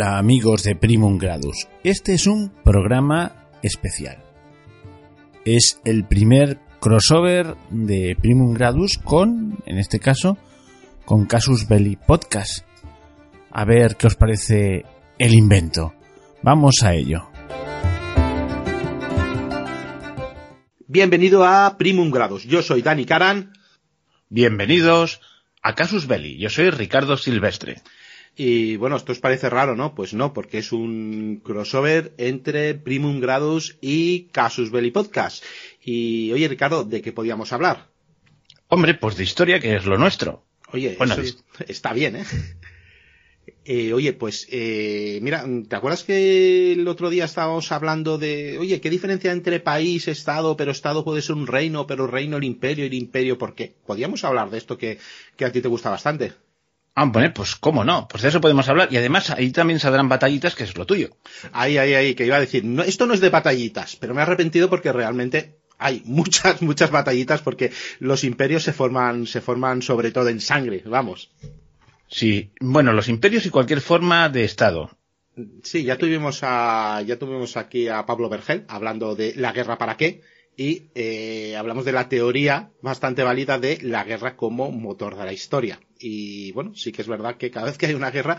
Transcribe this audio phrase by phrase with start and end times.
[0.00, 1.68] Hola amigos de Primum Gradus.
[1.84, 4.24] Este es un programa especial.
[5.44, 10.38] Es el primer crossover de Primum Gradus con, en este caso,
[11.04, 12.64] con Casus Belli Podcast.
[13.50, 14.86] A ver qué os parece
[15.18, 15.92] el invento.
[16.42, 17.28] Vamos a ello.
[20.88, 22.44] Bienvenido a Primum Gradus.
[22.44, 23.52] Yo soy Dani Caran.
[24.30, 25.20] Bienvenidos
[25.60, 26.38] a Casus Belli.
[26.38, 27.82] Yo soy Ricardo Silvestre.
[28.36, 29.94] Y bueno, esto os parece raro, ¿no?
[29.94, 35.44] Pues no, porque es un crossover entre Primum Gradus y Casus Belli Podcast.
[35.82, 37.88] Y oye, Ricardo, ¿de qué podíamos hablar?
[38.68, 40.44] Hombre, pues de historia, que es lo nuestro.
[40.72, 42.24] Oye, Bueno, eso está bien, ¿eh?
[43.64, 48.80] Eh, oye, pues eh, mira, ¿te acuerdas que el otro día estábamos hablando de, oye,
[48.80, 52.84] qué diferencia entre país, estado, pero estado puede ser un reino, pero reino el imperio
[52.84, 53.74] y el imperio, ¿por qué?
[53.86, 54.98] Podíamos hablar de esto que,
[55.36, 56.32] que a ti te gusta bastante.
[57.00, 58.88] Ah, bueno, pues cómo no, pues de eso podemos hablar.
[58.92, 61.16] Y además ahí también saldrán batallitas, que es lo tuyo.
[61.50, 64.20] Ahí, ahí, ahí, que iba a decir, no, esto no es de batallitas, pero me
[64.20, 69.80] he arrepentido porque realmente hay muchas, muchas batallitas porque los imperios se forman, se forman
[69.80, 71.30] sobre todo en sangre, vamos.
[72.06, 74.90] Sí, bueno, los imperios y cualquier forma de Estado.
[75.62, 79.96] Sí, ya tuvimos a, ya tuvimos aquí a Pablo Vergel hablando de la guerra para
[79.96, 80.20] qué
[80.60, 85.32] y eh, hablamos de la teoría bastante válida de la guerra como motor de la
[85.32, 85.80] historia.
[85.98, 88.36] Y bueno, sí que es verdad que cada vez que hay una guerra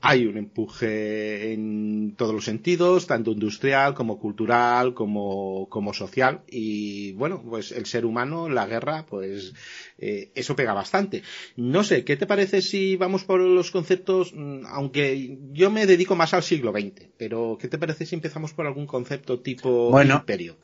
[0.00, 6.40] hay un empuje en todos los sentidos, tanto industrial como cultural, como, como social.
[6.48, 9.52] Y bueno, pues el ser humano, la guerra, pues
[9.98, 11.22] eh, eso pega bastante.
[11.54, 14.32] No sé, ¿qué te parece si vamos por los conceptos?
[14.34, 18.52] Mm, Aunque yo me dedico más al siglo XX, pero ¿qué te parece si empezamos
[18.52, 20.16] por algún concepto tipo Bueno.
[20.16, 20.56] imperio?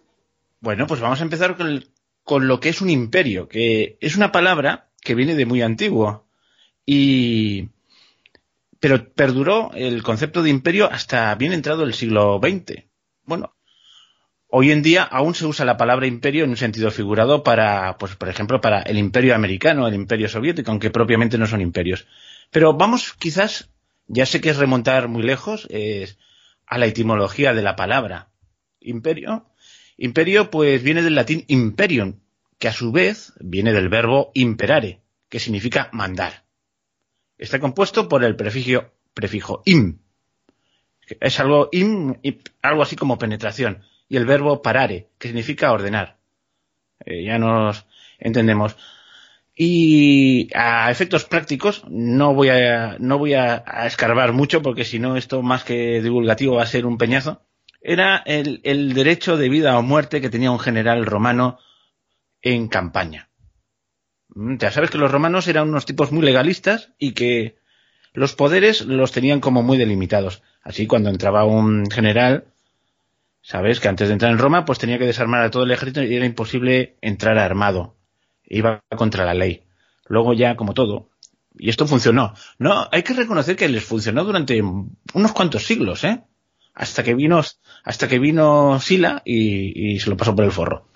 [0.61, 1.91] Bueno, pues vamos a empezar con, el-
[2.25, 6.27] con lo que es un imperio, que es una palabra que viene de muy antiguo.
[6.87, 7.69] Y.
[8.81, 12.87] Pero perduró el concepto de imperio hasta bien entrado el siglo XX.
[13.25, 13.57] Bueno,
[14.49, 18.17] hoy en día aún se usa la palabra imperio en un sentido figurado para, pues,
[18.17, 22.07] por ejemplo, para el imperio americano, el imperio soviético, aunque propiamente no son imperios.
[22.51, 23.71] Pero vamos, quizás,
[24.07, 26.19] ya sé que es remontar muy lejos, es
[26.67, 28.31] a la etimología de la palabra.
[28.81, 29.47] Imperio.
[30.01, 32.21] Imperio, pues, viene del latín imperium,
[32.59, 36.45] que a su vez viene del verbo imperare, que significa mandar.
[37.37, 39.99] Está compuesto por el prefijo, prefijo im.
[41.05, 42.15] que Es algo im,
[42.63, 43.83] algo así como penetración.
[44.09, 46.19] Y el verbo parare, que significa ordenar.
[47.05, 47.85] Eh, ya nos
[48.21, 48.77] entendemos.
[49.57, 55.17] Y a efectos prácticos, no voy a, no voy a escarbar mucho, porque si no,
[55.17, 57.43] esto más que divulgativo va a ser un peñazo.
[57.81, 61.59] Era el, el derecho de vida o muerte que tenía un general romano
[62.43, 63.31] en campaña.
[64.29, 67.59] Mm, Ya sabes que los romanos eran unos tipos muy legalistas y que
[68.13, 70.43] los poderes los tenían como muy delimitados.
[70.63, 72.47] Así cuando entraba un general,
[73.43, 76.03] sabes que antes de entrar en Roma, pues tenía que desarmar a todo el ejército
[76.03, 77.97] y era imposible entrar armado.
[78.45, 79.65] Iba contra la ley.
[80.07, 81.11] Luego ya, como todo,
[81.59, 82.35] y esto funcionó.
[82.59, 86.23] No, hay que reconocer que les funcionó durante unos cuantos siglos, ¿eh?
[86.79, 87.43] Hasta que vino,
[87.85, 90.87] hasta que vino Sila y, y se lo pasó por el forro.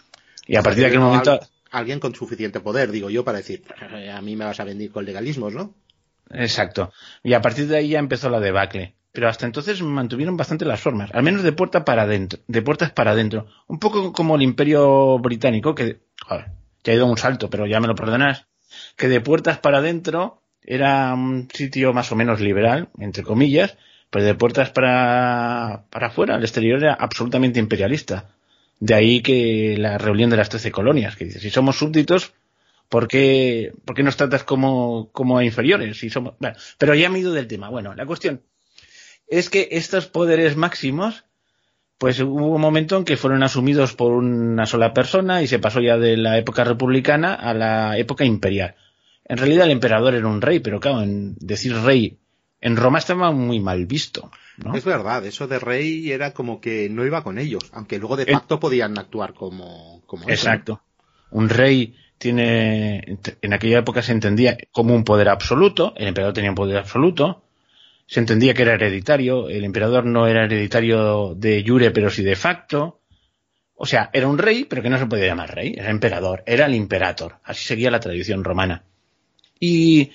[0.47, 1.41] Y a partir de aquel momento,
[1.72, 3.65] Alguien con suficiente poder, digo yo, para decir,
[4.12, 5.75] a mí me vas a venir con legalismos, ¿no?
[6.31, 6.93] Exacto.
[7.22, 8.94] Y a partir de ahí ya empezó la debacle.
[9.10, 12.93] Pero hasta entonces mantuvieron bastante las formas, al menos de puerta para adentro, de puertas
[12.93, 13.47] para adentro.
[13.66, 16.47] Un poco como el Imperio Británico, que, joder,
[16.84, 18.47] ya ha ido un salto, pero ya me lo perdonas,
[18.97, 23.76] que de puertas para adentro era un sitio más o menos liberal, entre comillas,
[24.12, 28.28] pero de puertas para, para afuera, el exterior era absolutamente imperialista.
[28.78, 32.34] De ahí que la rebelión de las trece colonias, que dice, si somos súbditos,
[32.90, 35.96] ¿por qué, por qué nos tratas como, como inferiores?
[35.96, 37.70] Si somos, bueno, pero ya me he ido del tema.
[37.70, 38.42] Bueno, la cuestión
[39.28, 41.25] es que estos poderes máximos,
[41.96, 45.81] pues hubo un momento en que fueron asumidos por una sola persona y se pasó
[45.81, 48.75] ya de la época republicana a la época imperial.
[49.25, 52.19] En realidad el emperador era un rey, pero claro, en decir rey
[52.62, 54.31] en Roma estaba muy mal visto.
[54.56, 54.75] ¿no?
[54.75, 58.23] Es verdad, eso de rey era como que no iba con ellos, aunque luego de
[58.25, 58.32] Eh.
[58.32, 60.35] facto podían actuar como, como eso, ¿no?
[60.35, 60.82] Exacto.
[61.31, 66.50] Un rey tiene, en aquella época se entendía como un poder absoluto, el emperador tenía
[66.50, 67.43] un poder absoluto,
[68.06, 72.37] se entendía que era hereditario, el emperador no era hereditario de jure, pero sí de
[72.37, 73.00] facto.
[73.75, 76.67] O sea, era un rey, pero que no se podía llamar rey, era emperador, era
[76.67, 78.85] el imperator, así seguía la tradición romana.
[79.59, 80.11] Y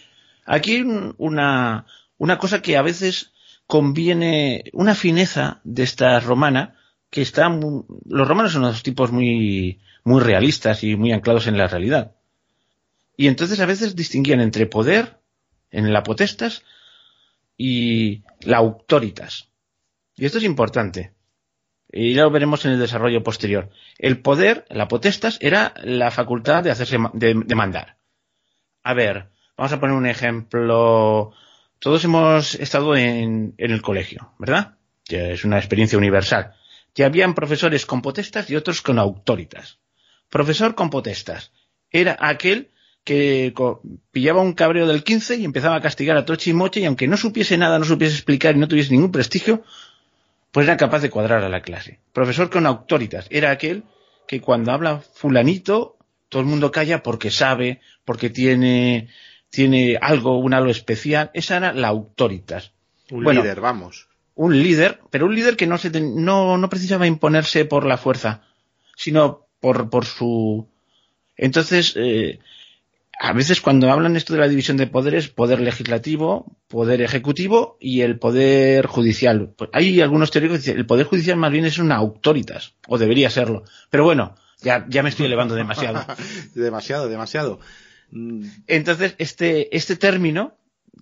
[0.45, 0.85] aquí
[1.17, 1.85] una,
[2.17, 3.33] una cosa que a veces
[3.65, 6.75] conviene, una fineza de esta romana,
[7.09, 11.67] que está, los romanos son unos tipos muy, muy realistas y muy anclados en la
[11.67, 12.15] realidad.
[13.15, 15.19] Y entonces a veces distinguían entre poder,
[15.71, 16.63] en la potestas,
[17.57, 19.49] y la autoritas.
[20.15, 21.13] Y esto es importante.
[21.91, 23.69] Y ya lo veremos en el desarrollo posterior.
[23.97, 27.97] El poder, la potestas, era la facultad de hacerse, de, mandar.
[28.83, 31.33] A ver, vamos a poner un ejemplo.
[31.79, 34.75] Todos hemos estado en, en el colegio, ¿verdad?
[35.03, 36.53] Que es una experiencia universal.
[36.95, 39.77] Y habían profesores con potestas y otros con autoritas.
[40.29, 41.51] Profesor con potestas.
[41.91, 42.71] Era aquel
[43.07, 43.53] que
[44.11, 47.07] pillaba un cabreo del 15 y empezaba a castigar a Tochi y Moche y aunque
[47.07, 49.63] no supiese nada, no supiese explicar y no tuviese ningún prestigio,
[50.51, 52.01] pues era capaz de cuadrar a la clase.
[52.11, 53.25] Profesor con autoritas.
[53.29, 53.85] Era aquel
[54.27, 55.95] que cuando habla fulanito,
[56.27, 59.07] todo el mundo calla porque sabe, porque tiene,
[59.49, 61.31] tiene algo, un halo especial.
[61.33, 62.73] Esa era la autoritas.
[63.11, 64.07] Un líder, vamos.
[64.35, 68.43] Un líder, pero un líder que no, se no, no precisaba imponerse por la fuerza,
[68.95, 70.67] sino por, por su...
[71.35, 72.39] Entonces, eh,
[73.19, 78.01] a veces cuando hablan esto de la división de poderes, poder legislativo, poder ejecutivo y
[78.01, 79.53] el poder judicial.
[79.57, 82.97] Pues hay algunos teóricos que dicen, el poder judicial más bien es una autoritas, o
[82.97, 83.63] debería serlo.
[83.89, 86.05] Pero bueno, ya, ya me estoy elevando demasiado.
[86.53, 87.59] demasiado, demasiado.
[88.67, 90.55] Entonces, este, este término,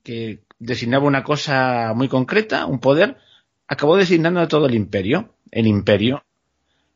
[0.04, 3.18] que designaba una cosa muy concreta, un poder,
[3.68, 5.34] acabó designando a todo el imperio.
[5.52, 6.24] El imperio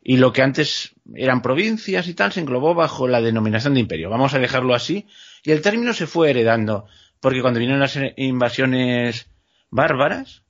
[0.03, 4.09] y lo que antes eran provincias y tal se englobó bajo la denominación de imperio.
[4.09, 5.07] Vamos a dejarlo así.
[5.43, 6.85] Y el término se fue heredando,
[7.19, 9.27] porque cuando vinieron las invasiones
[9.69, 10.43] bárbaras,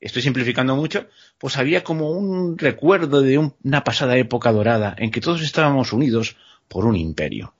[0.00, 1.06] estoy simplificando mucho,
[1.38, 6.36] pues había como un recuerdo de una pasada época dorada en que todos estábamos unidos
[6.68, 7.54] por un imperio.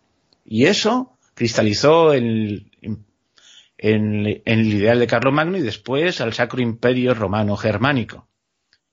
[0.44, 2.70] Y eso cristalizó en,
[3.76, 8.28] en el ideal de Carlomagno y después al Sacro Imperio Romano Germánico.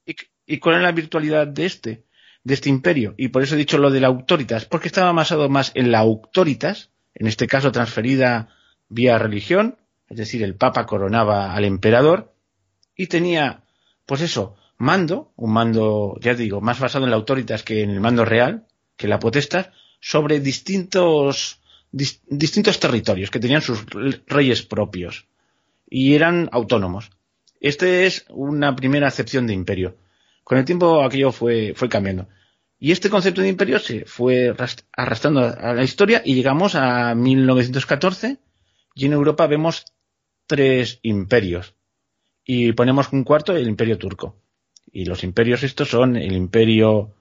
[0.05, 0.15] ¿Y,
[0.45, 2.05] ¿Y cuál es la virtualidad de este?
[2.43, 3.13] de este imperio.
[3.17, 5.99] Y por eso he dicho lo de la autoritas, porque estaba basado más en la
[5.99, 8.49] autoritas, en este caso transferida
[8.89, 9.77] vía religión,
[10.09, 12.33] es decir, el Papa coronaba al emperador,
[12.95, 13.63] y tenía,
[14.05, 17.99] pues eso, mando, un mando, ya digo, más basado en la autoritas que en el
[17.99, 18.67] mando real,
[18.97, 21.60] que la potestad, sobre distintos,
[21.91, 23.85] distintos territorios que tenían sus
[24.27, 25.27] reyes propios
[25.89, 27.11] y eran autónomos.
[27.59, 29.97] Esta es una primera acepción de imperio.
[30.43, 32.27] Con el tiempo aquello fue, fue cambiando.
[32.79, 34.55] Y este concepto de imperio se fue
[34.93, 38.39] arrastrando a la historia y llegamos a 1914
[38.95, 39.85] y en Europa vemos
[40.47, 41.75] tres imperios.
[42.43, 44.41] Y ponemos un cuarto, el imperio turco.
[44.91, 47.13] Y los imperios estos son el imperio,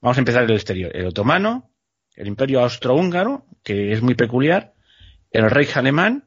[0.00, 1.71] vamos a empezar el exterior, el otomano,
[2.16, 4.74] el imperio austrohúngaro, que es muy peculiar,
[5.30, 6.24] el Reich alemán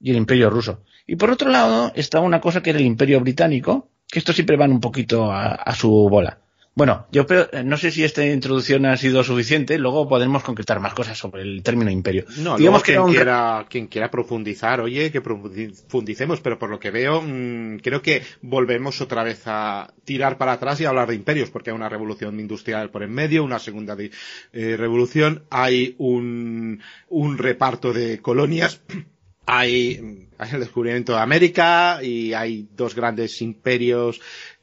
[0.00, 0.84] y el imperio ruso.
[1.06, 4.56] Y por otro lado está una cosa que era el imperio británico, que estos siempre
[4.56, 6.40] van un poquito a, su bola.
[6.74, 7.26] Bueno, yo
[7.64, 11.62] no sé si esta introducción ha sido suficiente, luego podemos concretar más cosas sobre el
[11.64, 12.24] término imperio.
[12.38, 16.92] No, digamos que quien, quiera, quien quiera profundizar, oye, que profundicemos, pero por lo que
[16.92, 21.50] veo, mm, creo que volvemos otra vez a tirar para atrás y hablar de imperios,
[21.50, 27.36] porque hay una revolución industrial por en medio, una segunda eh, revolución, hay un, un
[27.36, 28.80] reparto de colonias
[29.52, 34.20] hay, el descubrimiento de América y hay dos grandes imperios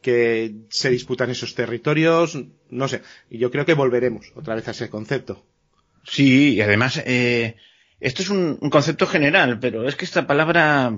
[0.07, 4.71] que se disputan esos territorios, no sé, y yo creo que volveremos otra vez a
[4.71, 5.43] ese concepto.
[6.05, 7.57] Sí, y además, eh,
[7.99, 10.97] esto es un, concepto general, pero es que esta palabra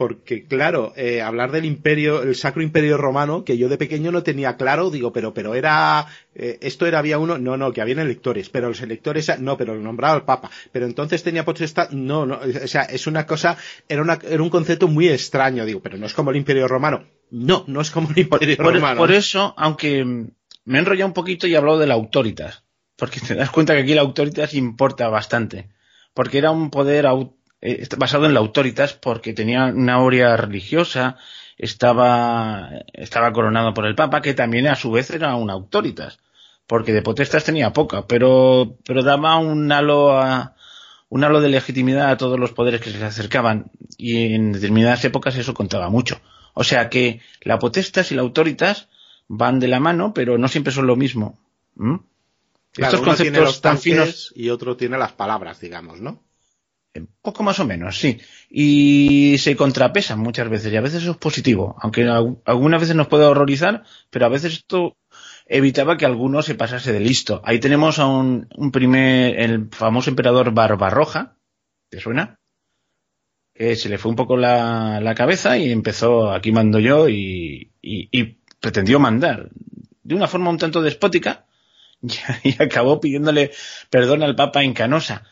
[0.00, 4.22] porque claro, eh, hablar del imperio, el sacro imperio romano, que yo de pequeño no
[4.22, 7.98] tenía claro, digo, pero, pero era, eh, esto era, había uno, no, no, que habían
[7.98, 12.24] electores, pero los electores, no, pero lo nombraba el papa, pero entonces tenía potestad, no,
[12.24, 13.58] no, o sea, es una cosa,
[13.90, 17.04] era una, era un concepto muy extraño, digo, pero no es como el imperio romano.
[17.30, 18.96] No, no es como el imperio romano.
[18.96, 22.64] Por eso, aunque me he enrollado un poquito y he hablado de la autoritas,
[22.96, 25.68] porque te das cuenta que aquí la autoritas importa bastante,
[26.14, 27.06] porque era un poder
[27.62, 31.16] eh, basado en la autoritas porque tenía una aurea religiosa,
[31.58, 36.18] estaba, estaba coronado por el Papa, que también a su vez era una autoritas,
[36.66, 40.56] porque de potestas tenía poca, pero, pero daba un halo a,
[41.10, 45.04] un halo de legitimidad a todos los poderes que se le acercaban, y en determinadas
[45.04, 46.20] épocas eso contaba mucho.
[46.54, 48.88] O sea que la potestas y la autoritas
[49.28, 51.38] van de la mano, pero no siempre son lo mismo.
[52.74, 56.22] Estos conceptos tan finos y otro tiene las palabras, digamos, ¿no?
[57.22, 58.18] Poco más o menos, sí.
[58.48, 62.02] Y se contrapesan muchas veces y a veces eso es positivo, aunque
[62.44, 64.96] algunas veces nos puede horrorizar, pero a veces esto
[65.46, 67.42] evitaba que alguno se pasase de listo.
[67.44, 71.36] Ahí tenemos a un, primer, el famoso emperador Barbarroja,
[71.90, 72.40] ¿te suena?
[73.54, 77.72] Que se le fue un poco la, cabeza y empezó, aquí mando yo y,
[78.60, 79.48] pretendió mandar
[80.02, 81.46] de una forma un tanto despótica
[82.42, 83.52] y acabó pidiéndole
[83.88, 85.24] perdón al Papa en Canosa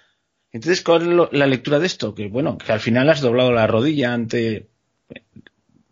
[0.53, 2.15] entonces, ¿cuál es la lectura de esto?
[2.15, 4.69] Que bueno, que al final has doblado la rodilla ante,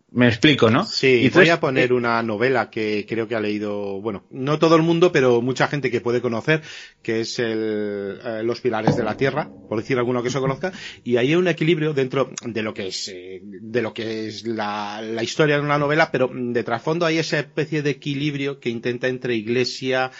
[0.09, 0.83] Me explico, ¿no?
[0.83, 4.81] Sí, voy a poner una novela que creo que ha leído, bueno, no todo el
[4.81, 6.63] mundo, pero mucha gente que puede conocer,
[7.03, 10.71] que es el, eh, Los Pilares de la Tierra, por decir alguno que se conozca,
[11.03, 14.47] y ahí hay un equilibrio dentro de lo que es, eh, de lo que es
[14.47, 18.69] la, la historia de una novela, pero de trasfondo hay esa especie de equilibrio que
[18.69, 20.11] intenta entre iglesia,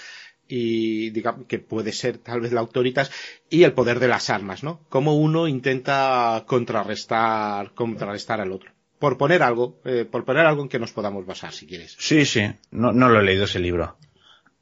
[0.47, 3.11] y digamos que puede ser tal vez la autoritas
[3.49, 4.81] y el poder de las armas, ¿no?
[4.89, 10.69] Cómo uno intenta contrarrestar, contrarrestar al otro por poner algo, eh, por poner algo en
[10.69, 11.95] que nos podamos basar, si quieres.
[11.99, 13.97] Sí, sí, no, no lo he leído ese libro.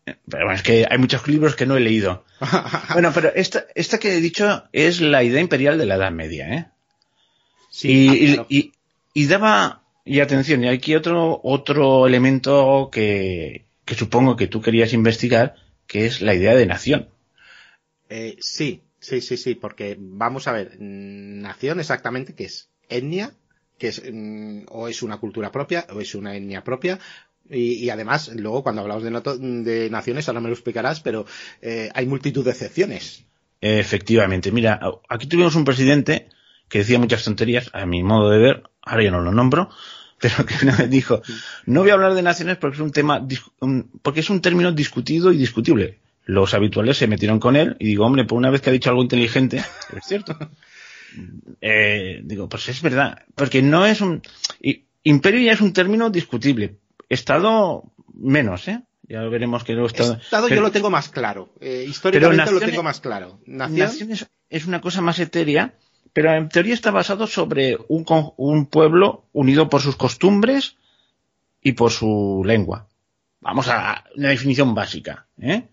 [0.05, 2.25] Pero bueno, es que hay muchos libros que no he leído.
[2.93, 6.53] bueno, pero esta, esta que he dicho es la idea imperial de la Edad Media,
[6.53, 6.65] ¿eh?
[7.69, 8.71] Sí, y, y,
[9.13, 14.93] y, daba, y atención, y aquí otro, otro elemento que, que supongo que tú querías
[14.93, 15.55] investigar,
[15.87, 17.09] que es la idea de nación.
[18.09, 22.69] Eh, sí, sí, sí, sí, porque vamos a ver, nación exactamente, ¿qué es?
[22.89, 23.33] ¿Etnia?
[23.77, 26.99] que es, mm, o es una cultura propia o es una etnia propia.
[27.47, 29.11] Y, además, luego cuando hablamos de,
[29.63, 31.27] de, naciones, ahora me lo explicarás, pero
[31.61, 33.23] eh, hay multitud de excepciones.
[33.61, 34.51] Efectivamente.
[34.51, 36.27] Mira, aquí tuvimos un presidente
[36.67, 39.69] que decía muchas tonterías, a mi modo de ver, ahora ya no lo nombro,
[40.25, 41.21] pero que una vez dijo,
[41.67, 43.23] no voy a hablar de naciones porque es un tema,
[44.01, 45.99] porque es un término discutido y discutible.
[46.25, 48.89] Los habituales se metieron con él y digo, hombre, por una vez que ha dicho
[48.89, 49.57] algo inteligente,
[49.95, 50.35] es cierto,
[51.61, 54.23] eh, digo, pues es verdad, porque no es un...
[55.03, 56.77] Imperio ya es un término discutible.
[57.07, 57.83] Estado
[58.15, 58.81] menos, ¿eh?
[59.07, 60.15] Ya veremos que lo Estado...
[60.15, 61.53] Estado yo lo tengo más claro.
[61.61, 63.39] Eh, históricamente lo tengo más claro.
[63.45, 64.09] Nación,
[64.49, 65.75] es, una cosa más etérea,
[66.15, 70.77] pero en teoría está basado sobre un, pueblo unido por sus costumbres
[71.61, 72.87] y por su lengua.
[73.41, 75.67] Vamos a una definición básica, ¿eh?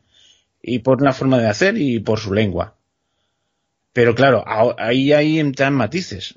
[0.60, 2.74] Y por la forma de hacer y por su lengua.
[3.92, 4.44] Pero claro,
[4.78, 6.36] ahí, ahí entran matices.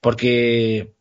[0.00, 0.94] Porque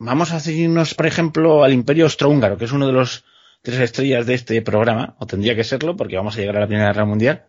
[0.00, 3.24] vamos a seguirnos, por ejemplo, al Imperio Austrohúngaro, que es uno de los
[3.62, 6.66] tres estrellas de este programa, o tendría que serlo, porque vamos a llegar a la
[6.66, 7.44] Primera Guerra Mundial.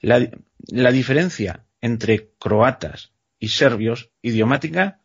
[0.00, 5.00] La diferencia entre croatas y serbios idiomática,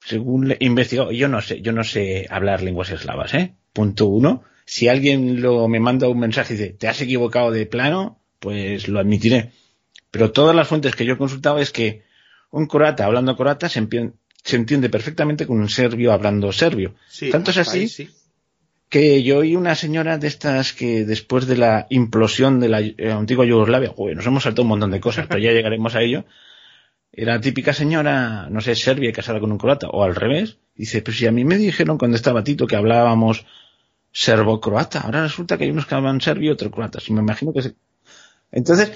[0.00, 3.54] según he investigado, yo no sé, yo no sé hablar lenguas eslavas, ¿eh?
[3.72, 4.44] Punto uno.
[4.66, 8.88] Si alguien lo, me manda un mensaje y dice, te has equivocado de plano, pues
[8.88, 9.52] lo admitiré.
[10.10, 12.02] Pero todas las fuentes que yo he consultado es que
[12.50, 16.94] un croata hablando croata se, entiende perfectamente con un serbio hablando serbio.
[17.30, 18.08] Tanto es así
[18.94, 23.10] que yo oí una señora de estas que después de la implosión de la eh,
[23.10, 26.26] antigua Yugoslavia, nos hemos saltado un montón de cosas, pero ya llegaremos a ello.
[27.10, 30.58] Era típica señora, no sé, serbia casada con un croata, o al revés.
[30.76, 33.44] Dice, pues si a mí me dijeron cuando estaba Tito que hablábamos
[34.12, 37.08] serbo-croata, ahora resulta que hay unos que hablan serbio y otros croatas.
[37.08, 37.74] Y me imagino que se...
[38.52, 38.92] Entonces,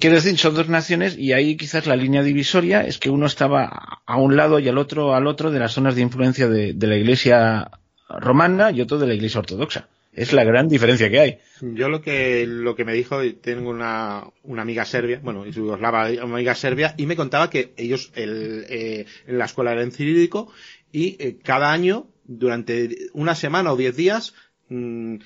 [0.00, 4.00] Quiero decir, son dos naciones y ahí quizás la línea divisoria es que uno estaba
[4.06, 6.96] a un lado y al otro al otro de las zonas de influencia de, la
[6.96, 7.70] Iglesia
[8.08, 9.88] romana y otro de la Iglesia ortodoxa.
[10.12, 11.38] Es la gran diferencia que hay.
[11.60, 16.34] Yo lo que lo que me dijo, tengo una, una amiga serbia, bueno, yugoslava, una
[16.36, 20.52] amiga serbia, y me contaba que ellos el, eh, en la escuela eran cirílico
[20.92, 24.34] y eh, cada año, durante una semana o diez días,
[24.68, 25.16] mm,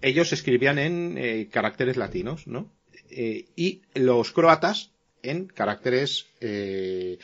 [0.00, 2.72] ellos escribían en eh, caracteres latinos, ¿no?
[3.10, 7.18] Eh, y los croatas en caracteres eh,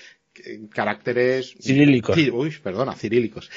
[0.71, 2.17] caracteres cirílicos.
[2.33, 3.51] Uy, perdona, cirílicos.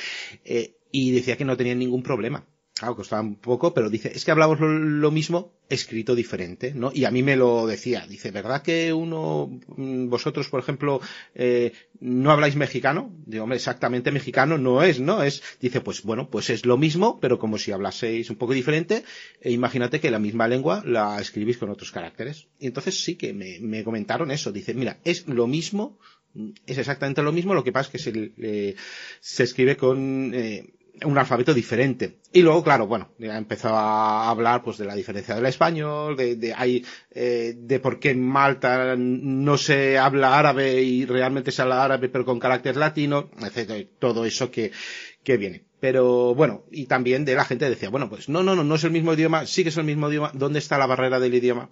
[0.45, 2.45] Eh, y decía que no tenían ningún problema.
[2.81, 6.91] Claro, costaba un poco, pero dice, es que hablamos lo, mismo escrito diferente, ¿no?
[6.91, 10.99] Y a mí me lo decía, dice, ¿verdad que uno, mm, vosotros, por ejemplo,
[11.35, 13.13] eh, no habláis mexicano?
[13.27, 15.21] Digo, hombre, exactamente mexicano no es, ¿no?
[15.21, 19.03] Es, dice, pues bueno, pues es lo mismo, pero como si hablaseis un poco diferente,
[19.41, 22.47] e imagínate que la misma lengua la escribís con otros caracteres.
[22.57, 25.99] Y entonces sí que me, me comentaron eso, dice, mira, es lo mismo,
[26.65, 28.75] es exactamente lo mismo, lo que pasa es que se, eh,
[29.19, 32.19] se escribe con, eh, un alfabeto diferente.
[32.31, 36.35] Y luego, claro, bueno, ya empezó a hablar pues de la diferencia del español, de,
[36.35, 41.61] de, hay, eh, de por qué en Malta no se habla árabe y realmente se
[41.61, 44.71] habla árabe pero con carácter latino, etcétera, todo eso que,
[45.23, 45.65] que viene.
[45.79, 48.83] Pero bueno, y también de la gente decía, bueno, pues no, no, no, no es
[48.83, 51.69] el mismo idioma, sí que es el mismo idioma, ¿dónde está la barrera del idioma?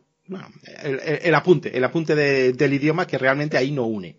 [0.83, 4.17] El, apunte, el apunte de, del idioma que realmente ahí no une.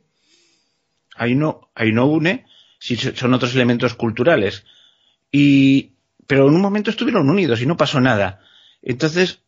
[1.16, 2.46] Ahí no, ahí no une,
[2.78, 4.64] si son otros elementos culturales
[5.32, 5.90] y,
[6.26, 8.40] pero en un momento estuvieron unidos y no pasó nada.
[8.82, 9.40] Entonces,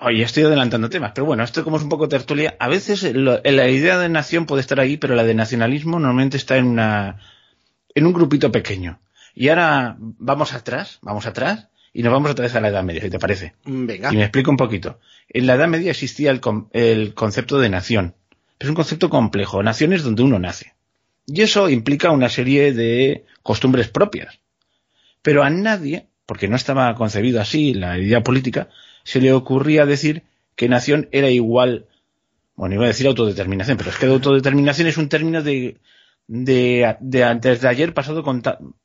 [0.00, 3.68] oye, estoy adelantando temas, pero bueno, esto como es un poco tertulia, a veces la
[3.68, 7.20] idea de nación puede estar ahí, pero la de nacionalismo normalmente está en una,
[7.94, 9.00] en un grupito pequeño.
[9.34, 13.02] Y ahora vamos atrás, vamos atrás, y nos vamos otra vez a la Edad Media,
[13.02, 13.54] si te parece.
[13.64, 14.12] Venga.
[14.12, 15.00] Y me explico un poquito.
[15.28, 16.40] En la Edad Media existía el,
[16.72, 18.14] el concepto de nación.
[18.58, 19.62] Es un concepto complejo.
[19.62, 20.75] Nación es donde uno nace.
[21.26, 24.40] Y eso implica una serie de costumbres propias.
[25.22, 28.68] Pero a nadie, porque no estaba concebido así la idea política,
[29.02, 30.22] se le ocurría decir
[30.54, 31.86] que nación era igual,
[32.54, 35.78] bueno, iba a decir autodeterminación, pero es que autodeterminación es un término de,
[36.28, 38.22] de, de antes de ayer pasado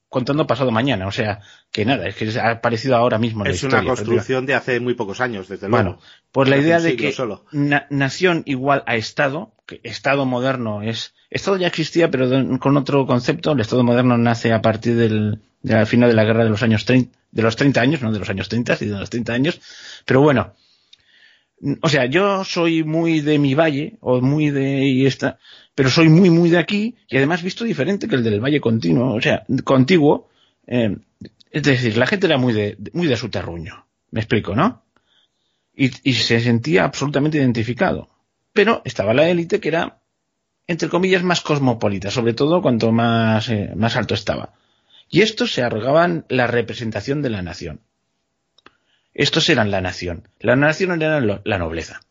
[0.09, 1.07] contando pasado mañana.
[1.07, 1.39] O sea,
[1.71, 3.45] que nada, es que ha aparecido ahora mismo.
[3.45, 5.83] En es una construcción de hace muy pocos años, desde luego.
[5.83, 7.15] Bueno, pues la idea de que
[7.89, 11.13] nación igual a Estado, Estado moderno es...
[11.29, 12.27] Estado ya existía, pero
[12.59, 13.51] con otro concepto.
[13.51, 16.85] El Estado moderno nace a partir del, de final de la guerra de los años
[16.85, 19.61] 30, de los 30 años, no de los años 30, sino de los 30 años.
[20.05, 20.53] Pero bueno,
[21.81, 25.37] o sea, yo soy muy de mi valle, o muy de y esta,
[25.75, 29.13] pero soy muy, muy de aquí, y además visto diferente que el del valle continuo,
[29.13, 30.29] o sea, contiguo.
[30.67, 30.97] Eh,
[31.51, 33.85] es decir, la gente era muy de, muy de su terruño.
[34.11, 34.83] Me explico, ¿no?
[35.73, 38.09] Y, se sentía absolutamente identificado.
[38.53, 40.01] Pero estaba la élite que era,
[40.67, 44.53] entre comillas, más cosmopolita, sobre todo cuanto más, eh, más alto estaba.
[45.09, 47.81] Y estos se arrogaban la representación de la nación.
[49.13, 50.29] Estos eran la nación.
[50.39, 52.01] La nación era la nobleza.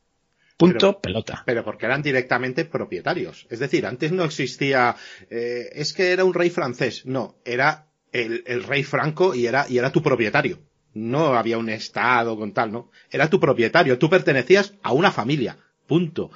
[0.60, 1.42] Punto, pelota.
[1.46, 3.46] Pero porque eran directamente propietarios.
[3.48, 4.94] Es decir, antes no existía,
[5.30, 7.06] eh, es que era un rey francés.
[7.06, 10.58] No, era el, rey franco y era, y era tu propietario.
[10.92, 12.90] No había un estado con tal, ¿no?
[13.10, 13.98] Era tu propietario.
[13.98, 15.56] Tú pertenecías a una familia.
[15.90, 16.30] Punto.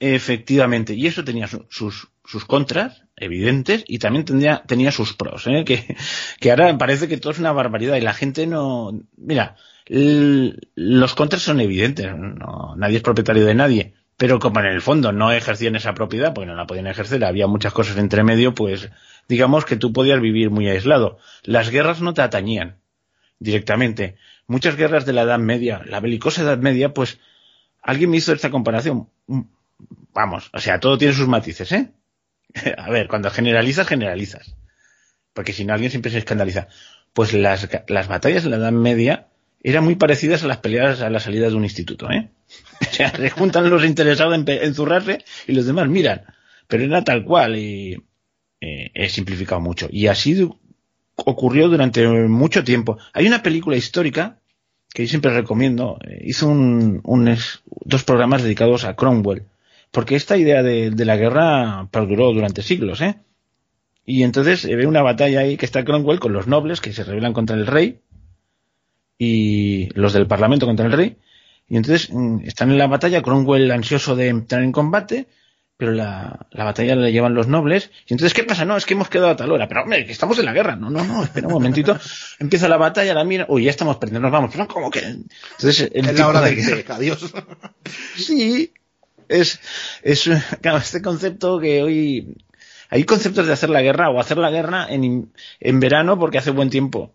[0.00, 0.94] Efectivamente.
[0.94, 5.62] Y eso tenía sus, sus contras, evidentes, y también tenía, tenía sus pros, ¿eh?
[5.66, 5.94] que,
[6.40, 9.56] que ahora parece que todo es una barbaridad y la gente no, mira,
[9.86, 15.12] los contras son evidentes, no, nadie es propietario de nadie, pero como en el fondo
[15.12, 18.88] no ejercían esa propiedad, porque no la podían ejercer, había muchas cosas entre medio, pues
[19.28, 21.18] digamos que tú podías vivir muy aislado.
[21.42, 22.78] Las guerras no te atañían
[23.38, 24.16] directamente.
[24.46, 27.18] Muchas guerras de la Edad Media, la belicosa Edad Media, pues
[27.84, 29.08] alguien me hizo esta comparación.
[30.12, 31.92] Vamos, o sea, todo tiene sus matices, ¿eh?
[32.78, 34.56] A ver, cuando generalizas, generalizas.
[35.32, 36.68] Porque si no, alguien siempre se escandaliza.
[37.12, 39.28] Pues las, las batallas de la Edad Media
[39.62, 42.30] eran muy parecidas a las peleas a la salida de un instituto, ¿eh?
[42.80, 46.22] O sea, se juntan los interesados en, zurrarse y los demás miran.
[46.66, 47.94] Pero era tal cual y
[48.60, 49.88] eh, he simplificado mucho.
[49.90, 50.48] Y así
[51.16, 52.98] ocurrió durante mucho tiempo.
[53.12, 54.40] Hay una película histórica
[54.94, 55.98] que yo siempre recomiendo.
[56.06, 57.02] Eh, hizo un,
[57.84, 59.42] dos programas dedicados a Cromwell.
[59.90, 63.16] Porque esta idea de, de la guerra perduró durante siglos, ¿eh?
[64.06, 67.32] Y entonces ve una batalla ahí que está Cromwell con los nobles que se rebelan
[67.32, 68.00] contra el rey
[69.18, 71.16] y los del Parlamento contra el rey.
[71.68, 75.26] Y entonces mm, están en la batalla, Cromwell ansioso de entrar en combate,
[75.76, 77.90] pero la, la, batalla la llevan los nobles.
[78.06, 78.64] Y entonces, ¿qué pasa?
[78.64, 79.66] No, es que hemos quedado a tal hora.
[79.66, 80.76] Pero, hombre, que estamos en la guerra.
[80.76, 81.98] No, no, no, espera un momentito.
[82.38, 83.46] Empieza la batalla, la mira.
[83.48, 84.50] Uy, ya estamos perdiendo, nos vamos.
[84.52, 85.00] Pero, ¿cómo que?
[85.00, 87.32] Entonces, el es la hora de que, adiós.
[88.16, 88.72] Sí,
[89.28, 89.60] es,
[90.02, 92.36] es, claro, este concepto que hoy,
[92.90, 96.50] hay conceptos de hacer la guerra o hacer la guerra en, en verano porque hace
[96.50, 97.12] buen tiempo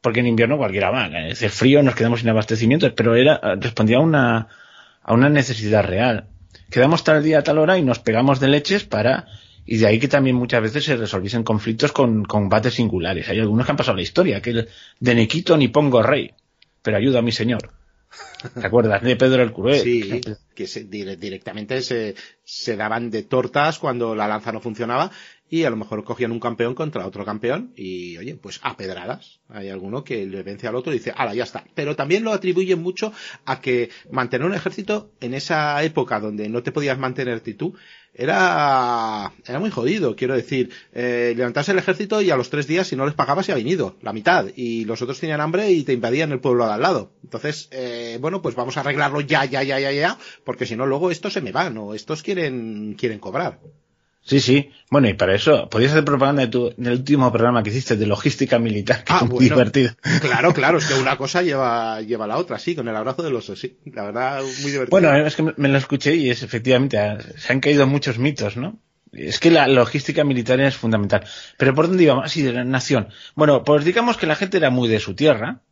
[0.00, 1.06] porque en invierno cualquiera va.
[1.06, 4.48] El frío, nos quedamos sin abastecimiento, pero era, respondía a una,
[5.02, 6.26] a una necesidad real.
[6.70, 9.26] Quedamos tal día a tal hora y nos pegamos de leches para,
[9.66, 13.28] y de ahí que también muchas veces se resolviesen conflictos con combates singulares.
[13.28, 16.32] Hay algunos que han pasado la historia, que el de Nequito ni pongo rey,
[16.82, 17.72] pero ayuda a mi señor.
[18.54, 19.80] ¿Te acuerdas de Pedro el Cruel?
[19.80, 20.20] Sí,
[20.54, 20.66] que
[21.16, 25.10] directamente se, se daban de tortas cuando la lanza no funcionaba
[25.50, 29.40] y a lo mejor cogían un campeón contra otro campeón y, oye, pues a pedradas.
[29.48, 31.64] Hay alguno que le vence al otro y dice, ala, ya está.
[31.74, 33.12] Pero también lo atribuyen mucho
[33.44, 37.74] a que mantener un ejército en esa época donde no te podías mantenerte tú,
[38.14, 40.14] era, era muy jodido.
[40.14, 43.48] Quiero decir, eh, levantarse el ejército y a los tres días, si no les pagabas,
[43.48, 44.46] ya ha venido, la mitad.
[44.54, 47.12] Y los otros tenían hambre y te invadían el pueblo de al lado.
[47.24, 50.86] Entonces, eh, bueno, pues vamos a arreglarlo ya, ya, ya, ya, ya, porque si no,
[50.86, 53.58] luego estos se me van o estos quieren, quieren cobrar.
[54.22, 54.70] Sí, sí.
[54.90, 58.06] Bueno, y para eso, podías hacer propaganda de tu, del último programa que hiciste de
[58.06, 59.92] logística militar, que ah, muy divertido.
[60.20, 63.22] Claro, claro, es que una cosa lleva, lleva a la otra, sí, con el abrazo
[63.22, 63.78] del oso, sí.
[63.86, 64.90] La verdad, muy divertido.
[64.90, 66.98] Bueno, es que me lo escuché y es efectivamente,
[67.36, 68.78] se han caído muchos mitos, ¿no?
[69.12, 71.24] Es que la logística militar es fundamental.
[71.56, 72.24] Pero ¿por dónde íbamos?
[72.24, 73.08] Así, de la nación.
[73.34, 75.62] Bueno, pues digamos que la gente era muy de su tierra,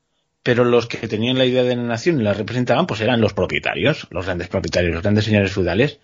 [0.42, 3.34] pero los que tenían la idea de la nación y la representaban, pues eran los
[3.34, 6.00] propietarios, los grandes propietarios, los grandes señores feudales.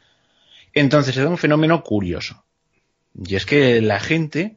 [0.74, 2.44] Entonces se da un fenómeno curioso.
[3.14, 4.56] Y es que la gente,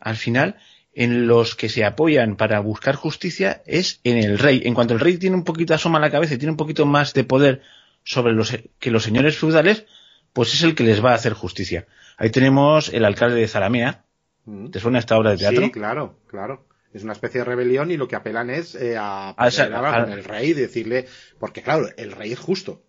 [0.00, 0.56] al final,
[0.92, 4.62] en los que se apoyan para buscar justicia es en el rey.
[4.64, 7.14] En cuanto el rey tiene un poquito asoma la cabeza y tiene un poquito más
[7.14, 7.62] de poder
[8.02, 9.84] sobre los que los señores feudales,
[10.32, 11.86] pues es el que les va a hacer justicia.
[12.16, 14.04] Ahí tenemos el alcalde de Zaramea.
[14.46, 14.70] Mm.
[14.70, 15.64] ¿Te suena esta obra de teatro?
[15.64, 16.66] Sí, claro, claro.
[16.92, 20.24] Es una especie de rebelión y lo que apelan es eh, a, a, con el
[20.24, 21.06] rey y decirle,
[21.38, 22.82] porque claro, el rey es justo.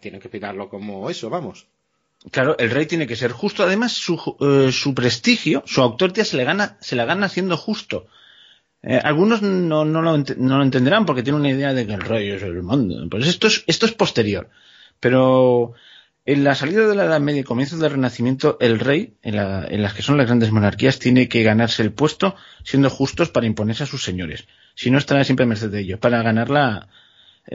[0.00, 1.68] tienen que pitarlo como eso, vamos.
[2.30, 3.62] Claro, el rey tiene que ser justo.
[3.62, 8.06] Además, su, eh, su prestigio, su autoridad se le gana, se la gana siendo justo.
[8.82, 12.42] Eh, algunos no, no, lo entenderán porque tienen una idea de que el rey es
[12.42, 13.06] el mundo.
[13.10, 14.50] Pues esto es, esto es posterior.
[15.00, 15.72] Pero
[16.26, 19.66] en la salida de la Edad Media y comienzo del Renacimiento, el rey, en, la,
[19.66, 23.46] en, las que son las grandes monarquías, tiene que ganarse el puesto siendo justos para
[23.46, 24.46] imponerse a sus señores.
[24.74, 26.88] Si no, estará siempre a merced de ellos, para ganar la,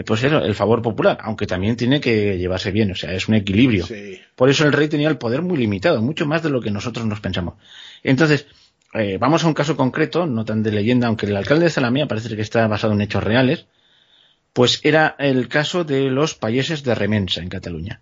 [0.06, 3.36] pues eso, el favor popular, aunque también tiene que llevarse bien, o sea, es un
[3.36, 3.86] equilibrio.
[3.86, 4.20] Sí.
[4.36, 7.06] Por eso el rey tenía el poder muy limitado, mucho más de lo que nosotros
[7.06, 7.56] nos pensamos.
[8.04, 8.48] Entonces,
[8.94, 12.08] eh, vamos a un caso concreto, no tan de leyenda, aunque el alcalde de Zalamea
[12.08, 13.68] parece que está basado en hechos reales,
[14.54, 18.02] pues era el caso de los payeses de Remensa en Cataluña.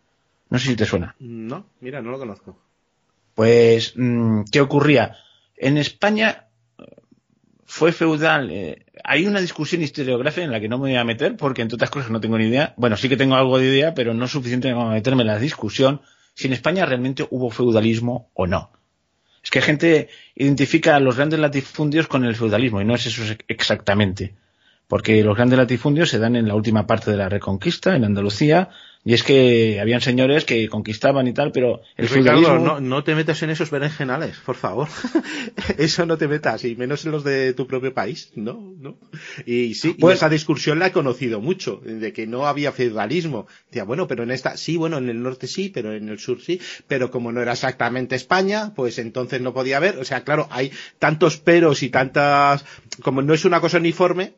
[0.50, 1.15] No sé si te suena.
[1.19, 2.58] No, mira, no lo conozco.
[3.34, 5.17] Pues, mm, ¿qué ocurría?
[5.58, 6.50] En España
[7.65, 8.49] fue feudal.
[8.52, 11.76] Eh, hay una discusión historiográfica en la que no me voy a meter porque, entre
[11.76, 12.73] otras cosas, no tengo ni idea.
[12.78, 15.39] Bueno, sí que tengo algo de idea, pero no es suficiente para meterme en la
[15.39, 16.02] discusión
[16.34, 18.71] si en España realmente hubo feudalismo o no.
[19.43, 23.23] Es que gente identifica a los grandes latifundios con el feudalismo y no es eso
[23.47, 24.34] exactamente.
[24.94, 28.70] Porque los grandes latifundios se dan en la última parte de la Reconquista, en Andalucía,
[29.04, 32.76] y es que habían señores que conquistaban y tal, pero el Ricardo, feudalismo...
[32.76, 34.88] no, no te metas en esos berenjenales, por favor.
[35.80, 38.76] Eso no te metas, y menos en los de tu propio país, ¿no?
[38.80, 39.00] no.
[39.48, 43.48] Y sí, Pues- y esa discusión la he conocido mucho, de que no había feudalismo.
[43.72, 46.40] Decía, bueno, pero en esta, sí, bueno, en el norte sí, pero en el sur
[46.40, 49.98] sí, pero como no era exactamente España, pues entonces no podía haber.
[49.98, 52.64] O sea, claro, hay tantos peros y tantas,
[53.02, 54.36] como no es una cosa uniforme,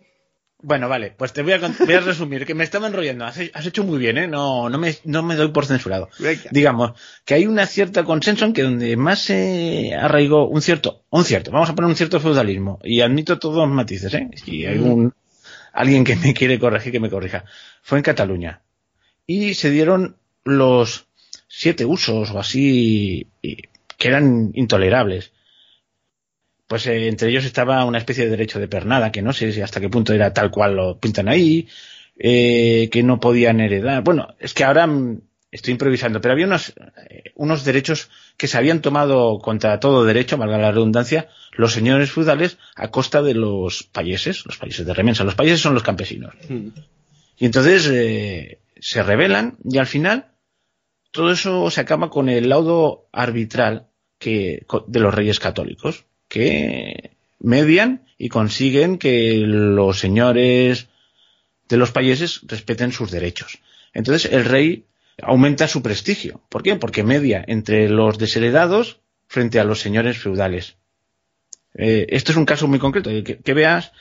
[0.67, 3.25] Bueno, vale, pues te voy a, voy a resumir, que me estaba enrollando.
[3.25, 4.28] Has, has hecho muy bien, ¿eh?
[4.28, 6.10] No, no, me, no me doy por censurado.
[6.17, 6.49] Venga.
[6.49, 11.23] Digamos que hay una cierta consenso en que donde más se arraigó un cierto, un
[11.23, 14.28] cierto, vamos a poner un cierto feudalismo, y admito todos los matices, ¿eh?
[14.43, 15.13] Si hay un,
[15.71, 17.45] alguien que me quiere corregir, que me corrija.
[17.84, 18.63] Fue en Cataluña.
[19.28, 21.06] Y se dieron los
[21.47, 25.32] siete usos o así, que eran intolerables.
[26.67, 29.62] Pues eh, entre ellos estaba una especie de derecho de pernada, que no sé si
[29.62, 31.67] hasta qué punto era tal cual lo pintan ahí,
[32.17, 34.04] eh, que no podían heredar.
[34.04, 36.73] Bueno, es que ahora mm, estoy improvisando, pero había unos,
[37.10, 42.12] eh, unos derechos que se habían tomado contra todo derecho, valga la redundancia, los señores
[42.12, 45.23] feudales a costa de los payeses, los payeses de remensa.
[45.23, 46.34] Los payeses son los campesinos.
[46.49, 46.67] mm,
[47.38, 50.32] Y entonces eh, se rebelan y al final
[51.12, 58.06] todo eso se acaba con el laudo arbitral que, de los reyes católicos, que median
[58.17, 60.89] y consiguen que los señores
[61.69, 63.60] de los países respeten sus derechos.
[63.93, 64.86] Entonces el rey
[65.21, 66.41] aumenta su prestigio.
[66.50, 66.76] ¿Por qué?
[66.76, 70.76] Porque media entre los desheredados frente a los señores feudales.
[71.74, 73.93] Eh, esto es un caso muy concreto, que, que veas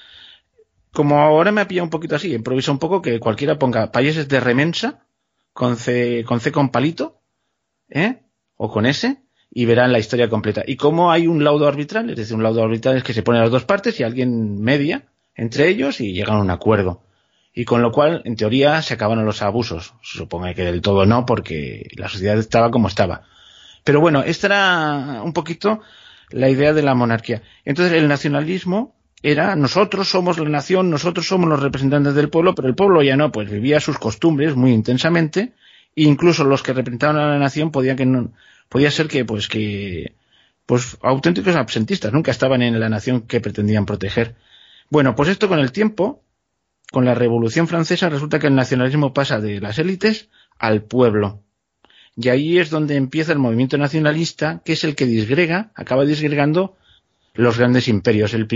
[0.93, 4.27] como ahora me ha pillado un poquito así, improvisa un poco que cualquiera ponga países
[4.27, 5.07] de remensa
[5.53, 7.21] con C con, C con palito,
[7.89, 8.23] ¿eh?
[8.57, 10.63] O con S, y verán la historia completa.
[10.67, 13.39] Y como hay un laudo arbitral, es decir, un laudo arbitral es que se pone
[13.39, 15.05] a las dos partes y alguien media
[15.35, 17.03] entre ellos y llegan a un acuerdo.
[17.53, 19.95] Y con lo cual, en teoría, se acaban los abusos.
[20.03, 23.23] Se supone que del todo no, porque la sociedad estaba como estaba.
[23.85, 25.81] Pero bueno, esta era un poquito
[26.31, 27.43] la idea de la monarquía.
[27.65, 32.69] Entonces, el nacionalismo era nosotros somos la nación, nosotros somos los representantes del pueblo, pero
[32.69, 35.53] el pueblo ya no, pues vivía sus costumbres muy intensamente,
[35.97, 38.33] e incluso los que representaban a la nación podían que no,
[38.69, 40.15] podía ser que pues que
[40.67, 44.35] pues auténticos absentistas, nunca estaban en la nación que pretendían proteger.
[44.91, 46.25] Bueno, pues esto con el tiempo,
[46.91, 51.43] con la Revolución Francesa, resulta que el nacionalismo pasa de las élites al pueblo.
[52.17, 56.77] Y ahí es donde empieza el movimiento nacionalista, que es el que disgrega, acaba disgregando
[57.35, 58.33] los grandes imperios.
[58.35, 58.47] El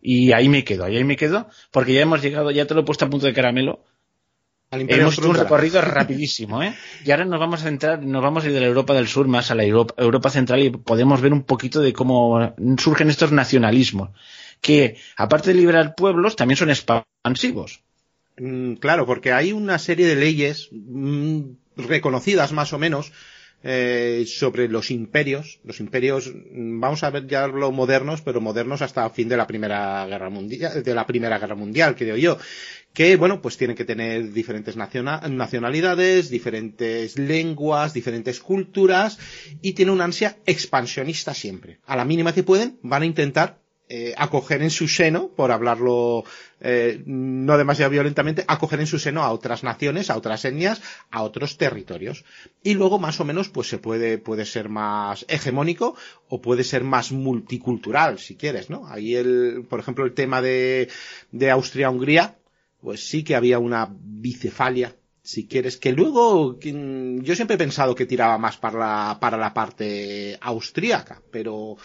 [0.00, 2.84] y ahí me quedo, ahí me quedo, porque ya hemos llegado, ya te lo he
[2.84, 3.82] puesto a punto de caramelo.
[4.70, 6.74] Al Imperio Hemos hecho un recorrido rapidísimo, ¿eh?
[7.04, 9.28] Y ahora nos vamos a centrar, nos vamos a ir de la Europa del Sur
[9.28, 13.32] más a la Europa, Europa Central y podemos ver un poquito de cómo surgen estos
[13.32, 14.10] nacionalismos,
[14.60, 17.80] que aparte de liberar pueblos, también son expansivos.
[18.38, 21.40] Mm, Claro, porque hay una serie de leyes mm,
[21.76, 23.12] reconocidas más o menos
[23.62, 25.58] eh, sobre los imperios.
[25.64, 29.46] Los imperios, mm, vamos a ver ya lo modernos, pero modernos hasta fin de la
[29.46, 32.38] primera guerra mundial, de la primera guerra mundial, creo yo.
[32.96, 39.18] Que, bueno, pues tienen que tener diferentes naciona- nacionalidades, diferentes lenguas, diferentes culturas,
[39.60, 41.78] y tienen una ansia expansionista siempre.
[41.84, 43.58] A la mínima que pueden, van a intentar
[43.90, 46.24] eh, acoger en su seno, por hablarlo
[46.60, 50.80] eh, no demasiado violentamente, acoger en su seno a otras naciones, a otras etnias,
[51.10, 52.24] a otros territorios.
[52.62, 55.96] Y luego, más o menos, pues se puede, puede ser más hegemónico
[56.30, 58.88] o puede ser más multicultural, si quieres, ¿no?
[58.88, 60.88] Ahí el, por ejemplo, el tema de,
[61.30, 62.36] de Austria-Hungría,
[62.86, 68.06] pues sí que había una bicefalia si quieres, que luego yo siempre he pensado que
[68.06, 71.76] tiraba más para la, para la parte austríaca, pero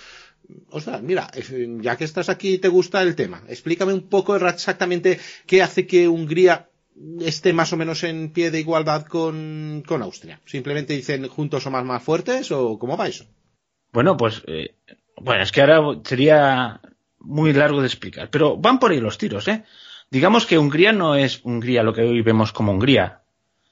[0.70, 1.28] ostras, mira,
[1.80, 5.88] ya que estás aquí y te gusta el tema, explícame un poco exactamente qué hace
[5.88, 6.70] que Hungría
[7.22, 10.40] esté más o menos en pie de igualdad con, Austria.
[10.46, 13.26] ¿Simplemente dicen juntos somos más fuertes o cómo va eso?
[13.92, 14.76] Bueno, pues, eh,
[15.20, 16.80] bueno, es que ahora sería
[17.18, 19.64] muy largo de explicar, pero van por ahí los tiros, ¿eh?
[20.12, 23.22] Digamos que Hungría no es Hungría lo que hoy vemos como Hungría.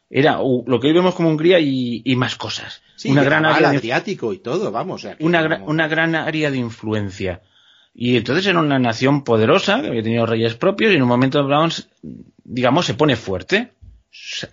[0.10, 2.82] Era lo que hoy vemos como Hungría y, más cosas.
[3.06, 5.06] una gran área Adriático y todo, vamos.
[5.20, 7.42] una, una gran área de influencia.
[7.94, 11.46] Y entonces era una nación poderosa, que había tenido reyes propios, y en un momento,
[12.46, 13.74] digamos, se pone fuerte.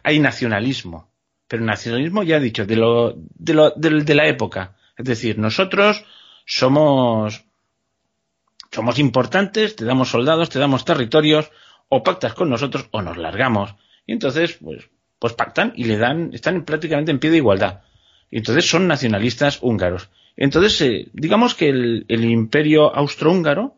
[0.02, 1.08] Hay nacionalismo.
[1.46, 4.74] Pero nacionalismo, ya he dicho, de, lo, de, lo, de la época.
[4.98, 6.04] Es decir, nosotros
[6.44, 7.44] somos,
[8.72, 11.50] somos importantes, te damos soldados, te damos territorios,
[11.88, 13.74] o pactas con nosotros o nos largamos.
[14.06, 17.82] Y entonces, pues, pues pactan y le dan, están prácticamente en pie de igualdad.
[18.30, 20.10] Y entonces son nacionalistas húngaros.
[20.36, 23.76] Entonces, eh, digamos que el, imperio austrohúngaro,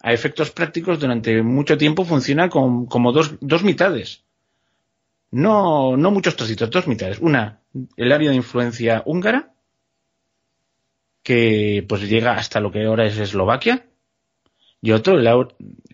[0.00, 4.22] a efectos prácticos, durante mucho tiempo funciona como dos, dos mitades.
[5.30, 7.18] No, no muchos trocitos, dos mitades.
[7.18, 7.60] Una,
[7.96, 9.54] el área de influencia húngara,
[11.22, 13.86] que pues llega hasta lo que ahora es Eslovaquia,
[14.80, 15.18] y otro,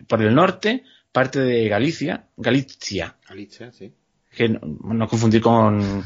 [0.07, 0.83] por el norte,
[1.15, 3.15] parte de Galicia, Galicia.
[3.29, 3.93] Galicia, sí.
[4.35, 6.03] Que no, confundir con,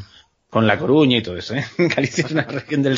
[0.51, 1.55] con La Coruña y todo eso.
[1.55, 1.65] ¿eh?
[1.79, 2.95] Galicia es una región del,